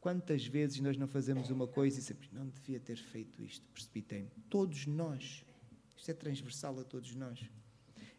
Quantas 0.00 0.46
vezes 0.46 0.80
nós 0.80 0.96
não 0.96 1.08
fazemos 1.08 1.50
uma 1.50 1.66
coisa 1.66 1.98
e 1.98 2.02
sempre 2.02 2.28
não 2.32 2.48
devia 2.48 2.78
ter 2.78 2.96
feito 2.96 3.42
isto, 3.42 3.68
precipitei-me. 3.70 4.30
Todos 4.48 4.86
nós. 4.86 5.44
Isto 5.96 6.10
é 6.10 6.14
transversal 6.14 6.78
a 6.78 6.84
todos 6.84 7.14
nós. 7.16 7.40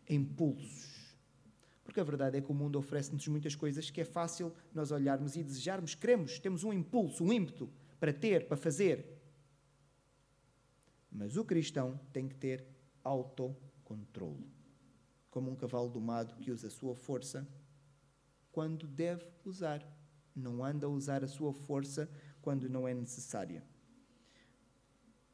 Impulsos. 0.09 1.15
Porque 1.83 1.99
a 1.99 2.03
verdade 2.03 2.37
é 2.37 2.41
que 2.41 2.51
o 2.51 2.53
mundo 2.53 2.77
oferece-nos 2.77 3.27
muitas 3.27 3.55
coisas 3.55 3.89
que 3.89 4.01
é 4.01 4.05
fácil 4.05 4.53
nós 4.73 4.91
olharmos 4.91 5.35
e 5.35 5.43
desejarmos, 5.43 5.95
queremos, 5.95 6.37
temos 6.37 6.63
um 6.63 6.73
impulso, 6.73 7.23
um 7.23 7.31
ímpeto 7.31 7.69
para 7.99 8.13
ter, 8.13 8.47
para 8.47 8.57
fazer. 8.57 9.17
Mas 11.09 11.37
o 11.37 11.45
cristão 11.45 11.99
tem 12.11 12.27
que 12.27 12.35
ter 12.35 12.65
autocontrole. 13.03 14.51
Como 15.31 15.49
um 15.49 15.55
cavalo 15.55 15.89
domado 15.89 16.35
que 16.35 16.51
usa 16.51 16.67
a 16.67 16.71
sua 16.71 16.93
força 16.93 17.47
quando 18.51 18.85
deve 18.85 19.25
usar 19.45 19.81
não 20.39 20.63
anda 20.63 20.87
a 20.87 20.89
usar 20.89 21.23
a 21.23 21.27
sua 21.27 21.53
força 21.53 22.09
quando 22.41 22.69
não 22.69 22.87
é 22.87 22.93
necessária. 22.93 23.63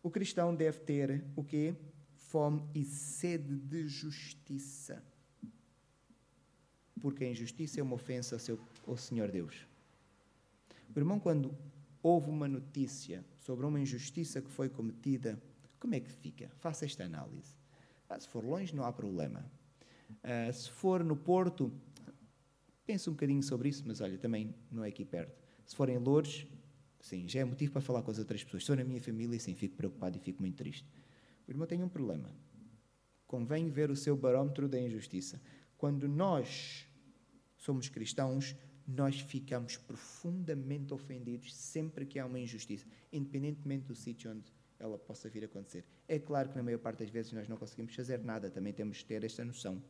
O 0.02 0.10
cristão 0.10 0.56
deve 0.56 0.80
ter 0.80 1.24
o 1.36 1.44
quê? 1.44 1.76
Fome 2.14 2.64
e 2.74 2.84
sede 2.84 3.58
de 3.58 3.88
justiça. 3.88 5.04
Porque 7.02 7.24
a 7.24 7.30
injustiça 7.30 7.80
é 7.80 7.84
uma 7.84 7.96
ofensa 7.96 8.36
ao, 8.36 8.40
seu, 8.40 8.60
ao 8.86 8.98
Senhor 8.98 9.32
Deus. 9.32 9.66
O 10.96 11.00
irmão, 11.00 11.20
quando 11.20 11.56
houve 12.02 12.30
uma 12.30 12.48
notícia 12.48 13.26
sobre 13.40 13.66
uma 13.66 13.80
injustiça 13.80 14.42
que 14.42 14.50
foi 14.50 14.70
cometida, 14.70 15.42
como 15.80 15.96
é 15.96 16.00
que 16.00 16.12
fica? 16.12 16.50
Faça 16.60 16.86
esta 16.86 17.04
análise. 17.04 17.56
Ah, 18.08 18.20
se 18.20 18.28
for 18.28 18.44
longe, 18.44 18.76
não 18.76 18.84
há 18.84 18.94
problema. 18.94 19.46
Ah, 20.24 20.52
se 20.52 20.70
for 20.70 21.04
no 21.04 21.16
Porto, 21.16 21.72
Pensa 22.86 23.10
um 23.10 23.14
bocadinho 23.14 23.42
sobre 23.42 23.70
isso, 23.70 23.84
mas 23.86 24.00
olha, 24.00 24.18
também 24.18 24.54
não 24.72 24.84
é 24.84 24.90
aqui 24.90 25.04
perto. 25.04 25.36
Se 25.66 25.76
forem 25.76 25.98
Lourdes, 25.98 26.46
sim, 27.02 27.28
já 27.28 27.40
é 27.40 27.46
motivo 27.46 27.72
para 27.72 27.82
falar 27.82 28.04
com 28.04 28.12
as 28.12 28.20
outras 28.20 28.44
pessoas. 28.44 28.64
Estou 28.64 28.76
na 28.76 28.84
minha 28.84 29.02
família, 29.02 29.40
sim, 29.40 29.56
fico 29.56 29.76
preocupado 29.76 30.18
e 30.18 30.20
fico 30.20 30.42
muito 30.42 30.56
triste. 30.56 30.88
O 31.48 31.52
irmão 31.52 31.66
tem 31.66 31.84
um 31.84 31.90
problema. 31.90 32.30
Convém 33.26 33.70
ver 33.70 33.90
o 33.90 33.96
seu 33.96 34.16
barómetro 34.16 34.68
da 34.68 34.80
injustiça. 34.80 35.42
Quando 35.78 36.08
nós 36.08 36.88
somos 37.58 37.90
cristãos, 37.90 38.56
nós 38.88 39.20
ficamos 39.20 39.78
profundamente 39.78 40.94
ofendidos 40.94 41.56
sempre 41.56 42.06
que 42.06 42.20
há 42.20 42.26
uma 42.26 42.40
injustiça, 42.40 42.86
independentemente 43.12 43.86
do 43.86 43.96
sítio 43.96 44.32
onde 44.32 44.54
ela 44.78 44.98
possa 45.00 45.28
vir 45.28 45.44
a 45.44 45.46
acontecer. 45.48 45.84
É 46.08 46.20
claro 46.20 46.50
que 46.50 46.56
na 46.56 46.62
maior 46.62 46.78
parte 46.78 47.00
das 47.00 47.10
vezes 47.10 47.32
nós 47.32 47.48
não 47.48 47.58
conseguimos 47.58 47.96
fazer 47.96 48.24
nada, 48.24 48.52
também 48.52 48.74
temos 48.74 48.98
de 48.98 49.06
ter 49.06 49.24
esta 49.24 49.44
noção. 49.44 49.82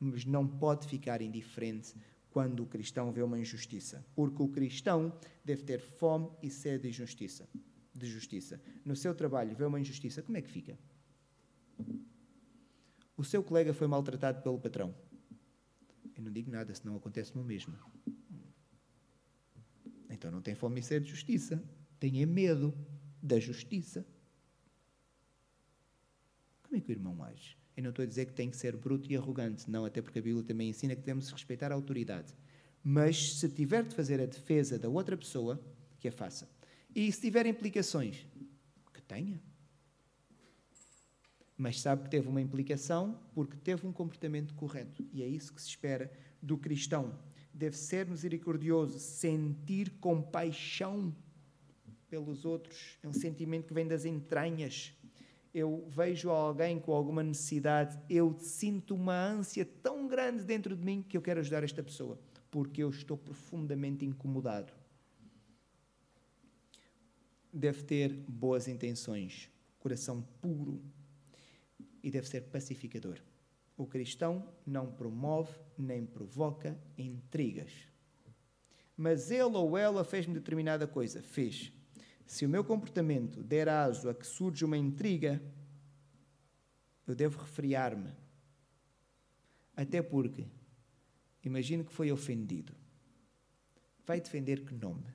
Mas 0.00 0.24
não 0.24 0.46
pode 0.46 0.86
ficar 0.86 1.20
indiferente 1.20 1.94
quando 2.32 2.60
o 2.60 2.66
cristão 2.66 3.12
vê 3.12 3.22
uma 3.22 3.38
injustiça, 3.38 4.04
porque 4.14 4.42
o 4.42 4.48
cristão 4.48 5.12
deve 5.44 5.62
ter 5.62 5.78
fome 5.78 6.30
e 6.42 6.50
sede 6.50 6.88
de 6.88 6.92
justiça. 6.92 7.48
De 7.94 8.06
justiça. 8.06 8.60
No 8.84 8.96
seu 8.96 9.14
trabalho 9.14 9.54
vê 9.54 9.64
uma 9.64 9.78
injustiça, 9.78 10.22
como 10.22 10.38
é 10.38 10.42
que 10.42 10.50
fica? 10.50 10.78
O 13.16 13.22
seu 13.22 13.42
colega 13.42 13.74
foi 13.74 13.86
maltratado 13.86 14.42
pelo 14.42 14.58
patrão. 14.58 14.94
Eu 16.16 16.22
não 16.22 16.32
digo 16.32 16.50
nada, 16.50 16.74
senão 16.74 16.96
acontece 16.96 17.36
no 17.36 17.44
mesmo. 17.44 17.76
Então 20.08 20.30
não 20.30 20.40
tem 20.40 20.54
fome 20.54 20.80
e 20.80 20.82
sede 20.82 21.04
de 21.04 21.10
justiça. 21.10 21.62
Tem 22.00 22.24
medo 22.24 22.74
da 23.22 23.38
justiça. 23.38 24.06
Como 26.62 26.76
é 26.76 26.80
que 26.80 26.90
o 26.90 26.92
irmão 26.92 27.22
age? 27.22 27.61
Eu 27.76 27.82
não 27.82 27.90
estou 27.90 28.02
a 28.02 28.06
dizer 28.06 28.26
que 28.26 28.32
tem 28.32 28.50
que 28.50 28.56
ser 28.56 28.76
bruto 28.76 29.10
e 29.10 29.16
arrogante, 29.16 29.70
não, 29.70 29.84
até 29.84 30.02
porque 30.02 30.18
a 30.18 30.22
Bíblia 30.22 30.44
também 30.44 30.68
ensina 30.68 30.94
que 30.94 31.02
temos 31.02 31.26
de 31.26 31.32
respeitar 31.32 31.72
a 31.72 31.74
autoridade. 31.74 32.34
Mas 32.84 33.38
se 33.38 33.48
tiver 33.48 33.84
de 33.84 33.94
fazer 33.94 34.20
a 34.20 34.26
defesa 34.26 34.78
da 34.78 34.88
outra 34.88 35.16
pessoa, 35.16 35.60
que 35.98 36.08
a 36.08 36.12
faça. 36.12 36.48
E 36.94 37.10
se 37.10 37.20
tiver 37.20 37.46
implicações, 37.46 38.26
que 38.92 39.00
tenha. 39.02 39.40
Mas 41.56 41.80
sabe 41.80 42.02
que 42.02 42.10
teve 42.10 42.28
uma 42.28 42.40
implicação 42.40 43.18
porque 43.34 43.56
teve 43.56 43.86
um 43.86 43.92
comportamento 43.92 44.52
correto. 44.54 45.06
E 45.12 45.22
é 45.22 45.26
isso 45.26 45.52
que 45.54 45.62
se 45.62 45.68
espera 45.68 46.12
do 46.42 46.58
cristão. 46.58 47.16
Deve 47.54 47.76
ser 47.76 48.06
misericordioso, 48.06 48.98
sentir 48.98 49.90
compaixão 50.00 51.14
pelos 52.10 52.44
outros. 52.44 52.98
É 53.02 53.08
um 53.08 53.12
sentimento 53.12 53.68
que 53.68 53.74
vem 53.74 53.86
das 53.86 54.04
entranhas 54.04 54.92
eu 55.54 55.84
vejo 55.88 56.30
alguém 56.30 56.78
com 56.78 56.92
alguma 56.92 57.22
necessidade, 57.22 57.98
eu 58.08 58.36
sinto 58.38 58.94
uma 58.94 59.14
ânsia 59.14 59.64
tão 59.82 60.08
grande 60.08 60.44
dentro 60.44 60.74
de 60.74 60.82
mim 60.82 61.04
que 61.06 61.16
eu 61.16 61.22
quero 61.22 61.40
ajudar 61.40 61.62
esta 61.62 61.82
pessoa, 61.82 62.18
porque 62.50 62.82
eu 62.82 62.90
estou 62.90 63.16
profundamente 63.16 64.04
incomodado. 64.04 64.72
Deve 67.52 67.82
ter 67.82 68.14
boas 68.26 68.66
intenções, 68.66 69.50
coração 69.78 70.22
puro 70.40 70.80
e 72.02 72.10
deve 72.10 72.26
ser 72.26 72.42
pacificador. 72.42 73.18
O 73.76 73.86
cristão 73.86 74.48
não 74.66 74.90
promove 74.90 75.54
nem 75.76 76.06
provoca 76.06 76.78
intrigas. 76.96 77.72
Mas 78.96 79.30
ele 79.30 79.56
ou 79.56 79.76
ela 79.76 80.04
fez-me 80.04 80.34
determinada 80.34 80.86
coisa. 80.86 81.22
Fez 81.22 81.72
se 82.32 82.46
o 82.46 82.48
meu 82.48 82.64
comportamento 82.64 83.42
der 83.42 83.68
aso 83.68 84.08
a 84.08 84.14
que 84.14 84.26
surja 84.26 84.64
uma 84.64 84.78
intriga, 84.78 85.38
eu 87.06 87.14
devo 87.14 87.38
refriar-me. 87.38 88.10
Até 89.76 90.00
porque, 90.00 90.46
imagino 91.44 91.84
que 91.84 91.92
foi 91.92 92.10
ofendido. 92.10 92.74
Vai 94.06 94.18
defender 94.18 94.64
que 94.64 94.72
nome? 94.72 95.12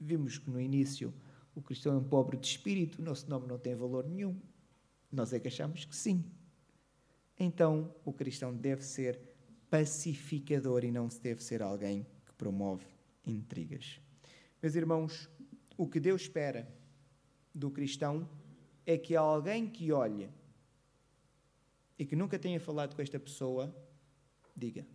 Vimos 0.00 0.38
que 0.38 0.48
no 0.48 0.58
início 0.58 1.12
o 1.54 1.60
cristão 1.60 1.92
é 1.92 1.98
um 1.98 2.04
pobre 2.04 2.38
de 2.38 2.46
espírito, 2.46 3.02
o 3.02 3.04
nosso 3.04 3.28
nome 3.28 3.46
não 3.46 3.58
tem 3.58 3.74
valor 3.74 4.08
nenhum. 4.08 4.40
Nós 5.10 5.34
é 5.34 5.38
que 5.38 5.48
achamos 5.48 5.84
que 5.84 5.94
sim. 5.94 6.24
Então, 7.38 7.94
o 8.06 8.12
cristão 8.14 8.56
deve 8.56 8.80
ser 8.80 9.20
pacificador 9.68 10.82
e 10.82 10.90
não 10.90 11.08
deve 11.08 11.44
ser 11.44 11.60
alguém 11.60 12.06
que 12.24 12.32
promove 12.38 12.86
intrigas. 13.26 14.00
Meus 14.62 14.76
irmãos, 14.76 15.28
o 15.82 15.88
que 15.88 15.98
Deus 15.98 16.22
espera 16.22 16.72
do 17.52 17.68
cristão 17.68 18.28
é 18.86 18.96
que 18.96 19.16
alguém 19.16 19.68
que 19.68 19.90
olhe 19.90 20.30
e 21.98 22.06
que 22.06 22.14
nunca 22.14 22.38
tenha 22.38 22.60
falado 22.60 22.94
com 22.94 23.02
esta 23.02 23.18
pessoa, 23.18 23.74
diga: 24.54 24.86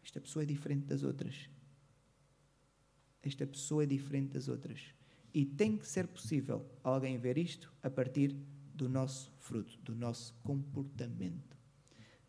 Esta 0.00 0.20
pessoa 0.20 0.44
é 0.44 0.46
diferente 0.46 0.86
das 0.86 1.02
outras. 1.02 1.50
Esta 3.20 3.44
pessoa 3.48 3.82
é 3.82 3.86
diferente 3.86 4.34
das 4.34 4.46
outras. 4.46 4.94
E 5.34 5.44
tem 5.44 5.76
que 5.76 5.88
ser 5.88 6.06
possível 6.06 6.64
alguém 6.84 7.18
ver 7.18 7.36
isto 7.36 7.74
a 7.82 7.90
partir 7.90 8.28
do 8.72 8.88
nosso 8.88 9.32
fruto, 9.40 9.76
do 9.82 9.92
nosso 9.92 10.32
comportamento. 10.44 11.57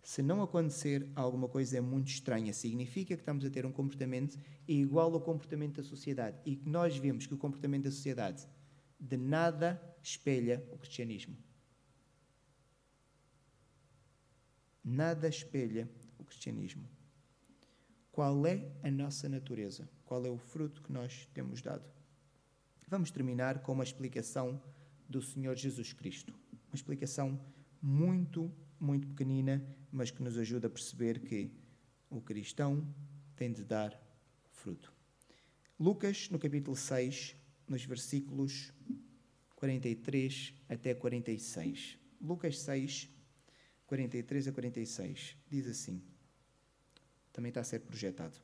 Se 0.01 0.21
não 0.21 0.41
acontecer 0.41 1.07
alguma 1.15 1.47
coisa 1.47 1.81
muito 1.81 2.07
estranha, 2.07 2.53
significa 2.53 3.15
que 3.15 3.21
estamos 3.21 3.45
a 3.45 3.49
ter 3.49 3.65
um 3.65 3.71
comportamento 3.71 4.37
igual 4.67 5.13
ao 5.13 5.21
comportamento 5.21 5.77
da 5.77 5.83
sociedade 5.83 6.37
e 6.45 6.55
que 6.55 6.69
nós 6.69 6.97
vemos 6.97 7.27
que 7.27 7.33
o 7.33 7.37
comportamento 7.37 7.83
da 7.83 7.91
sociedade 7.91 8.47
de 8.99 9.17
nada 9.17 9.81
espelha 10.01 10.65
o 10.71 10.77
cristianismo. 10.77 11.37
nada 14.89 15.27
espelha 15.27 15.89
o 16.17 16.23
cristianismo. 16.23 16.87
Qual 18.11 18.45
é 18.45 18.71
a 18.83 18.89
nossa 18.89 19.29
natureza? 19.29 19.87
Qual 20.03 20.25
é 20.25 20.29
o 20.29 20.37
fruto 20.37 20.81
que 20.81 20.91
nós 20.91 21.29
temos 21.33 21.61
dado? 21.61 21.87
Vamos 22.87 23.11
terminar 23.11 23.61
com 23.61 23.71
uma 23.71 23.83
explicação 23.83 24.61
do 25.07 25.21
Senhor 25.21 25.55
Jesus 25.55 25.93
Cristo. 25.93 26.33
Uma 26.67 26.75
explicação 26.75 27.39
muito, 27.81 28.51
muito 28.79 29.07
pequenina, 29.07 29.63
mas 29.91 30.11
que 30.11 30.21
nos 30.21 30.37
ajuda 30.37 30.67
a 30.67 30.69
perceber 30.69 31.19
que 31.19 31.51
o 32.09 32.21
cristão 32.21 32.85
tem 33.35 33.51
de 33.51 33.63
dar 33.63 33.99
fruto. 34.51 34.93
Lucas, 35.79 36.29
no 36.29 36.37
capítulo 36.39 36.75
6, 36.75 37.35
nos 37.67 37.85
versículos 37.85 38.73
43 39.55 40.53
até 40.67 40.93
46. 40.93 41.97
Lucas 42.21 42.59
6, 42.59 43.09
43 43.87 44.47
a 44.47 44.51
46, 44.51 45.35
diz 45.49 45.67
assim: 45.67 46.01
também 47.39 47.49
está 47.49 47.61
a 47.61 47.63
ser 47.63 47.79
projetado. 47.79 48.37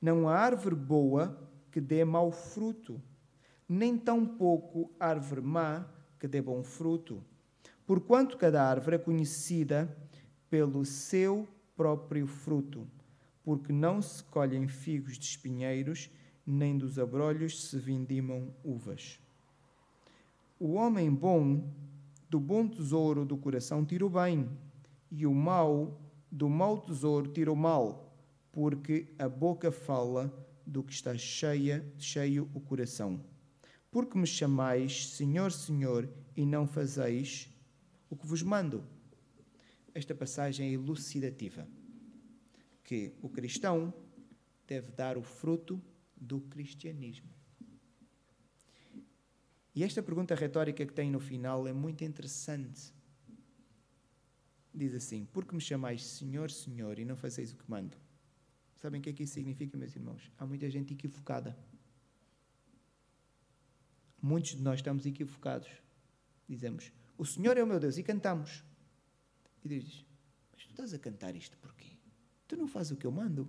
Não 0.00 0.28
há 0.28 0.36
árvore 0.36 0.76
boa 0.76 1.50
que 1.72 1.80
dê 1.80 2.04
mau 2.04 2.30
fruto, 2.30 3.02
nem 3.68 3.98
tampouco 3.98 4.94
árvore 4.98 5.40
má 5.40 5.84
que 6.20 6.28
dê 6.28 6.40
bom 6.40 6.62
fruto. 6.62 7.24
Porquanto 7.84 8.36
cada 8.36 8.62
árvore 8.62 8.94
é 8.96 8.98
conhecida 8.98 9.92
pelo 10.50 10.84
seu 10.84 11.46
próprio 11.76 12.26
fruto, 12.26 12.86
porque 13.44 13.72
não 13.72 14.02
se 14.02 14.22
colhem 14.24 14.66
figos 14.66 15.18
de 15.18 15.24
espinheiros, 15.26 16.10
nem 16.46 16.76
dos 16.76 16.98
abrolhos 16.98 17.68
se 17.68 17.78
vindimam 17.78 18.52
uvas. 18.64 19.20
O 20.58 20.72
homem 20.74 21.12
bom, 21.12 21.62
do 22.28 22.40
bom 22.40 22.66
tesouro 22.66 23.24
do 23.24 23.36
coração, 23.36 23.84
tira 23.84 24.04
o 24.04 24.10
bem, 24.10 24.48
e 25.10 25.26
o 25.26 25.34
mau, 25.34 26.00
do 26.30 26.48
mau 26.48 26.78
tesouro, 26.80 27.30
tira 27.30 27.52
o 27.52 27.56
mal, 27.56 28.12
porque 28.50 29.06
a 29.18 29.28
boca 29.28 29.70
fala 29.70 30.32
do 30.66 30.82
que 30.82 30.92
está 30.92 31.16
cheia, 31.16 31.84
cheio 31.96 32.50
o 32.52 32.60
coração. 32.60 33.20
Porque 33.90 34.18
me 34.18 34.26
chamais 34.26 35.06
Senhor, 35.08 35.52
Senhor, 35.52 36.08
e 36.36 36.44
não 36.44 36.66
fazeis 36.66 37.48
o 38.10 38.16
que 38.16 38.26
vos 38.26 38.42
mando. 38.42 38.84
Esta 39.98 40.14
passagem 40.14 40.68
é 40.68 40.72
elucidativa. 40.74 41.66
Que 42.84 43.12
o 43.20 43.28
cristão 43.28 43.92
deve 44.64 44.92
dar 44.92 45.18
o 45.18 45.22
fruto 45.24 45.82
do 46.16 46.40
cristianismo. 46.42 47.28
E 49.74 49.82
esta 49.82 50.00
pergunta 50.00 50.36
retórica 50.36 50.86
que 50.86 50.92
tem 50.92 51.10
no 51.10 51.18
final 51.18 51.66
é 51.66 51.72
muito 51.72 52.04
interessante. 52.04 52.94
Diz 54.72 54.94
assim: 54.94 55.24
Por 55.24 55.44
que 55.44 55.52
me 55.52 55.60
chamais 55.60 56.06
Senhor, 56.06 56.48
Senhor 56.48 57.00
e 57.00 57.04
não 57.04 57.16
fazeis 57.16 57.50
o 57.50 57.56
que 57.56 57.68
mando? 57.68 57.96
Sabem 58.76 59.00
o 59.00 59.02
que 59.02 59.10
é 59.10 59.12
que 59.12 59.24
isso 59.24 59.34
significa, 59.34 59.76
meus 59.76 59.96
irmãos? 59.96 60.30
Há 60.38 60.46
muita 60.46 60.70
gente 60.70 60.94
equivocada. 60.94 61.58
Muitos 64.22 64.52
de 64.52 64.62
nós 64.62 64.78
estamos 64.78 65.04
equivocados. 65.04 65.68
Dizemos: 66.48 66.92
o 67.16 67.24
Senhor 67.24 67.56
é 67.56 67.64
o 67.64 67.66
meu 67.66 67.80
Deus, 67.80 67.98
e 67.98 68.04
cantamos. 68.04 68.67
E 69.64 69.68
dizes, 69.68 70.04
mas 70.52 70.64
tu 70.64 70.70
estás 70.70 70.94
a 70.94 70.98
cantar 70.98 71.34
isto 71.34 71.56
porquê? 71.58 71.96
Tu 72.46 72.56
não 72.56 72.66
fazes 72.66 72.92
o 72.92 72.96
que 72.96 73.06
eu 73.06 73.12
mando? 73.12 73.48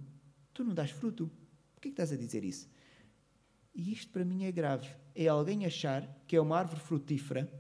Tu 0.53 0.63
não 0.63 0.73
dás 0.73 0.91
fruto? 0.91 1.31
Por 1.73 1.81
que 1.81 1.89
estás 1.89 2.11
a 2.11 2.17
dizer 2.17 2.43
isso? 2.43 2.69
E 3.73 3.93
isto 3.93 4.11
para 4.11 4.25
mim 4.25 4.43
é 4.43 4.51
grave. 4.51 4.89
É 5.15 5.27
alguém 5.27 5.65
achar 5.65 6.05
que 6.27 6.35
é 6.35 6.41
uma 6.41 6.57
árvore 6.57 6.81
frutífera, 6.81 7.51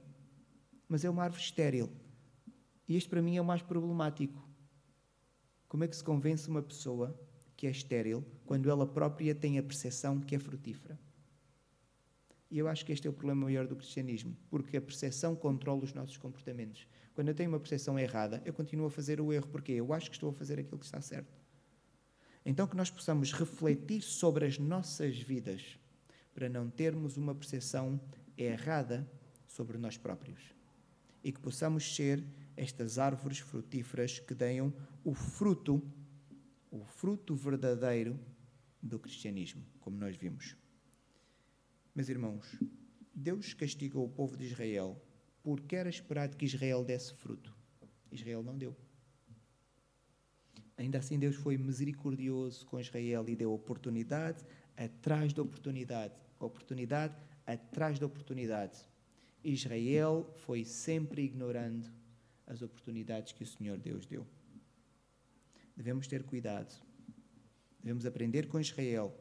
mas 0.87 1.05
é 1.05 1.09
uma 1.09 1.23
árvore 1.23 1.41
estéril. 1.41 1.89
E 2.87 2.97
isto 2.97 3.09
para 3.09 3.21
mim 3.21 3.37
é 3.37 3.41
o 3.41 3.45
mais 3.45 3.61
problemático. 3.61 4.47
Como 5.67 5.83
é 5.83 5.87
que 5.87 5.95
se 5.95 6.03
convence 6.03 6.49
uma 6.49 6.61
pessoa 6.61 7.17
que 7.55 7.67
é 7.67 7.69
estéril 7.69 8.25
quando 8.45 8.69
ela 8.69 8.87
própria 8.87 9.35
tem 9.35 9.59
a 9.59 9.63
percepção 9.63 10.19
que 10.19 10.35
é 10.35 10.39
frutífera? 10.39 10.99
E 12.51 12.57
eu 12.57 12.67
acho 12.67 12.85
que 12.85 12.91
este 12.91 13.05
é 13.07 13.09
o 13.09 13.13
problema 13.13 13.45
maior 13.45 13.67
do 13.67 13.75
cristianismo, 13.75 14.35
porque 14.49 14.75
a 14.77 14.81
percepção 14.81 15.35
controla 15.35 15.83
os 15.83 15.93
nossos 15.93 16.17
comportamentos. 16.17 16.87
Quando 17.13 17.27
eu 17.27 17.35
tenho 17.35 17.49
uma 17.49 17.59
percepção 17.59 17.99
errada, 17.99 18.41
eu 18.43 18.53
continuo 18.53 18.87
a 18.87 18.91
fazer 18.91 19.21
o 19.21 19.31
erro, 19.31 19.47
porque 19.47 19.71
eu 19.73 19.93
acho 19.93 20.09
que 20.09 20.15
estou 20.15 20.29
a 20.31 20.33
fazer 20.33 20.59
aquilo 20.59 20.79
que 20.79 20.85
está 20.85 20.99
certo. 20.99 21.37
Então, 22.43 22.65
que 22.65 22.75
nós 22.75 22.89
possamos 22.89 23.31
refletir 23.33 24.01
sobre 24.01 24.45
as 24.45 24.57
nossas 24.57 25.19
vidas, 25.19 25.77
para 26.33 26.49
não 26.49 26.69
termos 26.69 27.17
uma 27.17 27.35
percepção 27.35 27.99
errada 28.37 29.07
sobre 29.45 29.77
nós 29.77 29.97
próprios. 29.97 30.41
E 31.23 31.31
que 31.31 31.39
possamos 31.39 31.95
ser 31.95 32.23
estas 32.55 32.97
árvores 32.97 33.39
frutíferas 33.39 34.19
que 34.19 34.33
deem 34.33 34.73
o 35.03 35.13
fruto, 35.13 35.83
o 36.71 36.83
fruto 36.83 37.35
verdadeiro 37.35 38.19
do 38.81 38.97
cristianismo, 38.97 39.63
como 39.81 39.97
nós 39.97 40.15
vimos. 40.15 40.55
Meus 41.95 42.09
irmãos, 42.09 42.45
Deus 43.13 43.53
castigou 43.53 44.05
o 44.05 44.09
povo 44.09 44.37
de 44.37 44.45
Israel 44.45 45.01
porque 45.41 45.75
era 45.75 45.89
esperado 45.89 46.37
que 46.37 46.45
Israel 46.45 46.83
desse 46.83 47.13
fruto. 47.13 47.55
Israel 48.11 48.43
não 48.43 48.57
deu. 48.57 48.75
Ainda 50.77 50.99
assim, 50.99 51.19
Deus 51.19 51.35
foi 51.35 51.57
misericordioso 51.57 52.65
com 52.65 52.79
Israel 52.79 53.27
e 53.27 53.35
deu 53.35 53.51
oportunidade 53.51 54.45
atrás 54.77 55.33
da 55.33 55.41
oportunidade, 55.41 56.13
oportunidade 56.39 57.15
atrás 57.45 57.99
da 57.99 58.05
oportunidade. 58.05 58.87
Israel 59.43 60.31
foi 60.37 60.63
sempre 60.63 61.23
ignorando 61.23 61.91
as 62.45 62.61
oportunidades 62.61 63.33
que 63.33 63.43
o 63.43 63.47
Senhor 63.47 63.77
Deus 63.77 64.05
deu. 64.05 64.25
Devemos 65.75 66.07
ter 66.07 66.23
cuidado. 66.23 66.73
Devemos 67.81 68.05
aprender 68.05 68.47
com 68.47 68.59
Israel, 68.59 69.17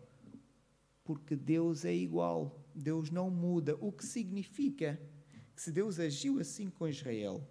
porque 1.08 1.34
Deus 1.34 1.86
é 1.86 1.94
igual. 1.94 2.62
Deus 2.74 3.10
não 3.10 3.30
muda, 3.30 3.74
o 3.80 3.90
que 3.90 4.04
significa 4.04 5.00
que 5.56 5.62
se 5.62 5.72
Deus 5.72 5.98
agiu 5.98 6.38
assim 6.38 6.68
com 6.68 6.86
Israel, 6.86 7.48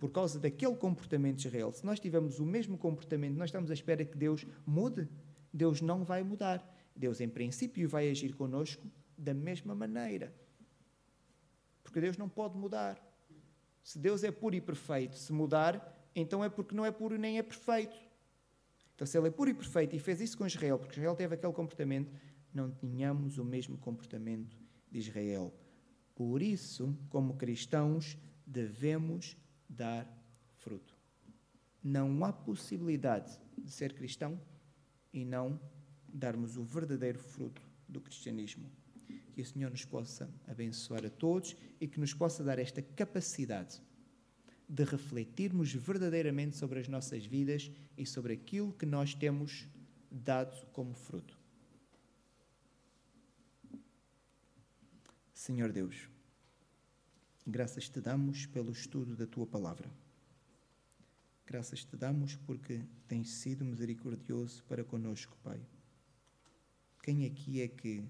por 0.00 0.10
causa 0.10 0.40
daquele 0.40 0.74
comportamento 0.74 1.36
de 1.36 1.46
Israel, 1.46 1.70
se 1.70 1.86
nós 1.86 2.00
tivermos 2.00 2.40
o 2.40 2.44
mesmo 2.44 2.76
comportamento, 2.76 3.36
nós 3.36 3.50
estamos 3.50 3.70
à 3.70 3.74
espera 3.74 4.04
que 4.04 4.18
Deus 4.18 4.44
mude, 4.66 5.08
Deus 5.54 5.80
não 5.80 6.02
vai 6.02 6.24
mudar. 6.24 6.60
Deus, 6.94 7.20
em 7.20 7.28
princípio, 7.28 7.88
vai 7.88 8.10
agir 8.10 8.34
conosco 8.34 8.84
da 9.16 9.32
mesma 9.32 9.76
maneira. 9.76 10.34
Porque 11.84 12.00
Deus 12.00 12.16
não 12.16 12.28
pode 12.28 12.58
mudar. 12.58 13.00
Se 13.84 13.96
Deus 13.96 14.24
é 14.24 14.32
puro 14.32 14.56
e 14.56 14.60
perfeito, 14.60 15.16
se 15.16 15.32
mudar, 15.32 16.10
então 16.16 16.42
é 16.42 16.48
porque 16.48 16.74
não 16.74 16.84
é 16.84 16.90
puro 16.90 17.16
nem 17.16 17.38
é 17.38 17.44
perfeito. 17.44 17.96
Então, 18.96 19.06
se 19.06 19.16
Ele 19.16 19.28
é 19.28 19.30
puro 19.30 19.50
e 19.50 19.54
perfeito 19.54 19.94
e 19.94 20.00
fez 20.00 20.20
isso 20.20 20.36
com 20.36 20.44
Israel, 20.44 20.80
porque 20.80 20.94
Israel 20.94 21.14
teve 21.14 21.36
aquele 21.36 21.52
comportamento, 21.52 22.12
não 22.54 22.70
tenhamos 22.70 23.38
o 23.38 23.44
mesmo 23.44 23.76
comportamento 23.78 24.56
de 24.90 24.98
Israel. 24.98 25.52
Por 26.14 26.42
isso, 26.42 26.96
como 27.08 27.36
cristãos, 27.36 28.16
devemos 28.46 29.36
dar 29.68 30.06
fruto. 30.58 30.96
Não 31.82 32.24
há 32.24 32.32
possibilidade 32.32 33.38
de 33.58 33.70
ser 33.70 33.94
cristão 33.94 34.40
e 35.12 35.24
não 35.24 35.58
darmos 36.06 36.56
o 36.56 36.62
verdadeiro 36.62 37.18
fruto 37.18 37.62
do 37.88 38.00
cristianismo. 38.00 38.70
Que 39.32 39.40
o 39.40 39.46
Senhor 39.46 39.70
nos 39.70 39.84
possa 39.84 40.30
abençoar 40.46 41.04
a 41.06 41.10
todos 41.10 41.56
e 41.80 41.88
que 41.88 41.98
nos 41.98 42.12
possa 42.12 42.44
dar 42.44 42.58
esta 42.58 42.82
capacidade 42.82 43.80
de 44.68 44.84
refletirmos 44.84 45.72
verdadeiramente 45.72 46.56
sobre 46.56 46.80
as 46.80 46.88
nossas 46.88 47.24
vidas 47.26 47.70
e 47.96 48.06
sobre 48.06 48.34
aquilo 48.34 48.72
que 48.72 48.86
nós 48.86 49.14
temos 49.14 49.66
dado 50.10 50.66
como 50.72 50.94
fruto. 50.94 51.41
Senhor 55.44 55.72
Deus, 55.72 56.08
graças 57.44 57.88
te 57.88 58.00
damos 58.00 58.46
pelo 58.46 58.70
estudo 58.70 59.16
da 59.16 59.26
tua 59.26 59.44
palavra. 59.44 59.90
Graças 61.44 61.84
te 61.84 61.96
damos 61.96 62.36
porque 62.36 62.86
tens 63.08 63.28
sido 63.28 63.64
misericordioso 63.64 64.62
para 64.68 64.84
conosco, 64.84 65.36
Pai. 65.42 65.60
Quem 67.02 67.26
aqui 67.26 67.60
é 67.60 67.66
que 67.66 68.04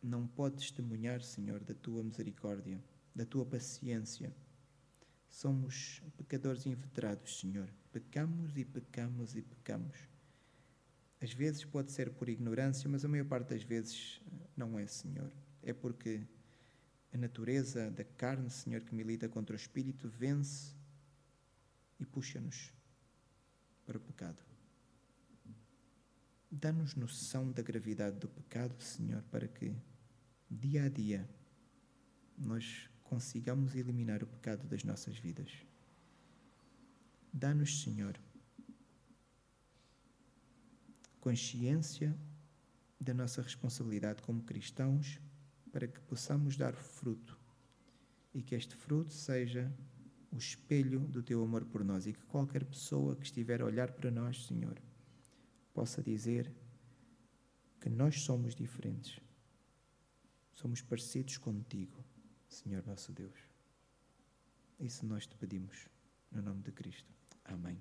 não 0.00 0.24
pode 0.24 0.58
testemunhar, 0.58 1.20
Senhor, 1.20 1.64
da 1.64 1.74
tua 1.74 2.04
misericórdia, 2.04 2.80
da 3.12 3.26
tua 3.26 3.44
paciência? 3.44 4.32
Somos 5.28 6.00
pecadores 6.16 6.64
inveterados, 6.64 7.40
Senhor. 7.40 7.68
Pecamos 7.90 8.56
e 8.56 8.64
pecamos 8.64 9.34
e 9.34 9.42
pecamos. 9.42 9.98
Às 11.20 11.32
vezes 11.32 11.64
pode 11.64 11.90
ser 11.90 12.12
por 12.12 12.28
ignorância, 12.28 12.88
mas 12.88 13.04
a 13.04 13.08
maior 13.08 13.26
parte 13.26 13.48
das 13.48 13.64
vezes 13.64 14.20
não 14.56 14.78
é, 14.78 14.86
Senhor 14.86 15.41
é 15.62 15.72
porque 15.72 16.26
a 17.12 17.18
natureza 17.18 17.90
da 17.90 18.04
carne, 18.04 18.50
Senhor, 18.50 18.82
que 18.82 18.94
milita 18.94 19.28
contra 19.28 19.54
o 19.54 19.58
espírito, 19.58 20.08
vence 20.08 20.74
e 22.00 22.06
puxa-nos 22.06 22.72
para 23.84 23.98
o 23.98 24.00
pecado. 24.00 24.42
Dá-nos 26.50 26.94
noção 26.94 27.50
da 27.50 27.62
gravidade 27.62 28.18
do 28.18 28.28
pecado, 28.28 28.80
Senhor, 28.82 29.22
para 29.30 29.46
que 29.46 29.74
dia 30.50 30.84
a 30.84 30.88
dia 30.88 31.28
nós 32.36 32.88
consigamos 33.04 33.74
eliminar 33.74 34.22
o 34.22 34.26
pecado 34.26 34.66
das 34.66 34.84
nossas 34.84 35.18
vidas. 35.18 35.50
Dá-nos, 37.32 37.82
Senhor, 37.82 38.18
consciência 41.20 42.16
da 43.00 43.14
nossa 43.14 43.42
responsabilidade 43.42 44.22
como 44.22 44.42
cristãos 44.42 45.20
para 45.72 45.88
que 45.88 45.98
possamos 46.00 46.56
dar 46.56 46.74
fruto 46.74 47.38
e 48.34 48.42
que 48.42 48.54
este 48.54 48.76
fruto 48.76 49.12
seja 49.12 49.72
o 50.30 50.36
espelho 50.36 51.00
do 51.00 51.22
teu 51.22 51.42
amor 51.42 51.64
por 51.64 51.82
nós 51.84 52.06
e 52.06 52.12
que 52.12 52.24
qualquer 52.26 52.64
pessoa 52.64 53.16
que 53.16 53.24
estiver 53.24 53.60
a 53.60 53.64
olhar 53.64 53.92
para 53.92 54.10
nós, 54.10 54.46
Senhor, 54.46 54.80
possa 55.74 56.02
dizer 56.02 56.52
que 57.80 57.90
nós 57.90 58.20
somos 58.22 58.54
diferentes. 58.54 59.18
Somos 60.54 60.80
parecidos 60.80 61.38
contigo, 61.38 62.04
Senhor 62.48 62.86
nosso 62.86 63.12
Deus. 63.12 63.36
Isso 64.78 65.04
nós 65.06 65.26
te 65.26 65.36
pedimos, 65.36 65.88
no 66.30 66.42
nome 66.42 66.62
de 66.62 66.72
Cristo. 66.72 67.12
Amém. 67.44 67.80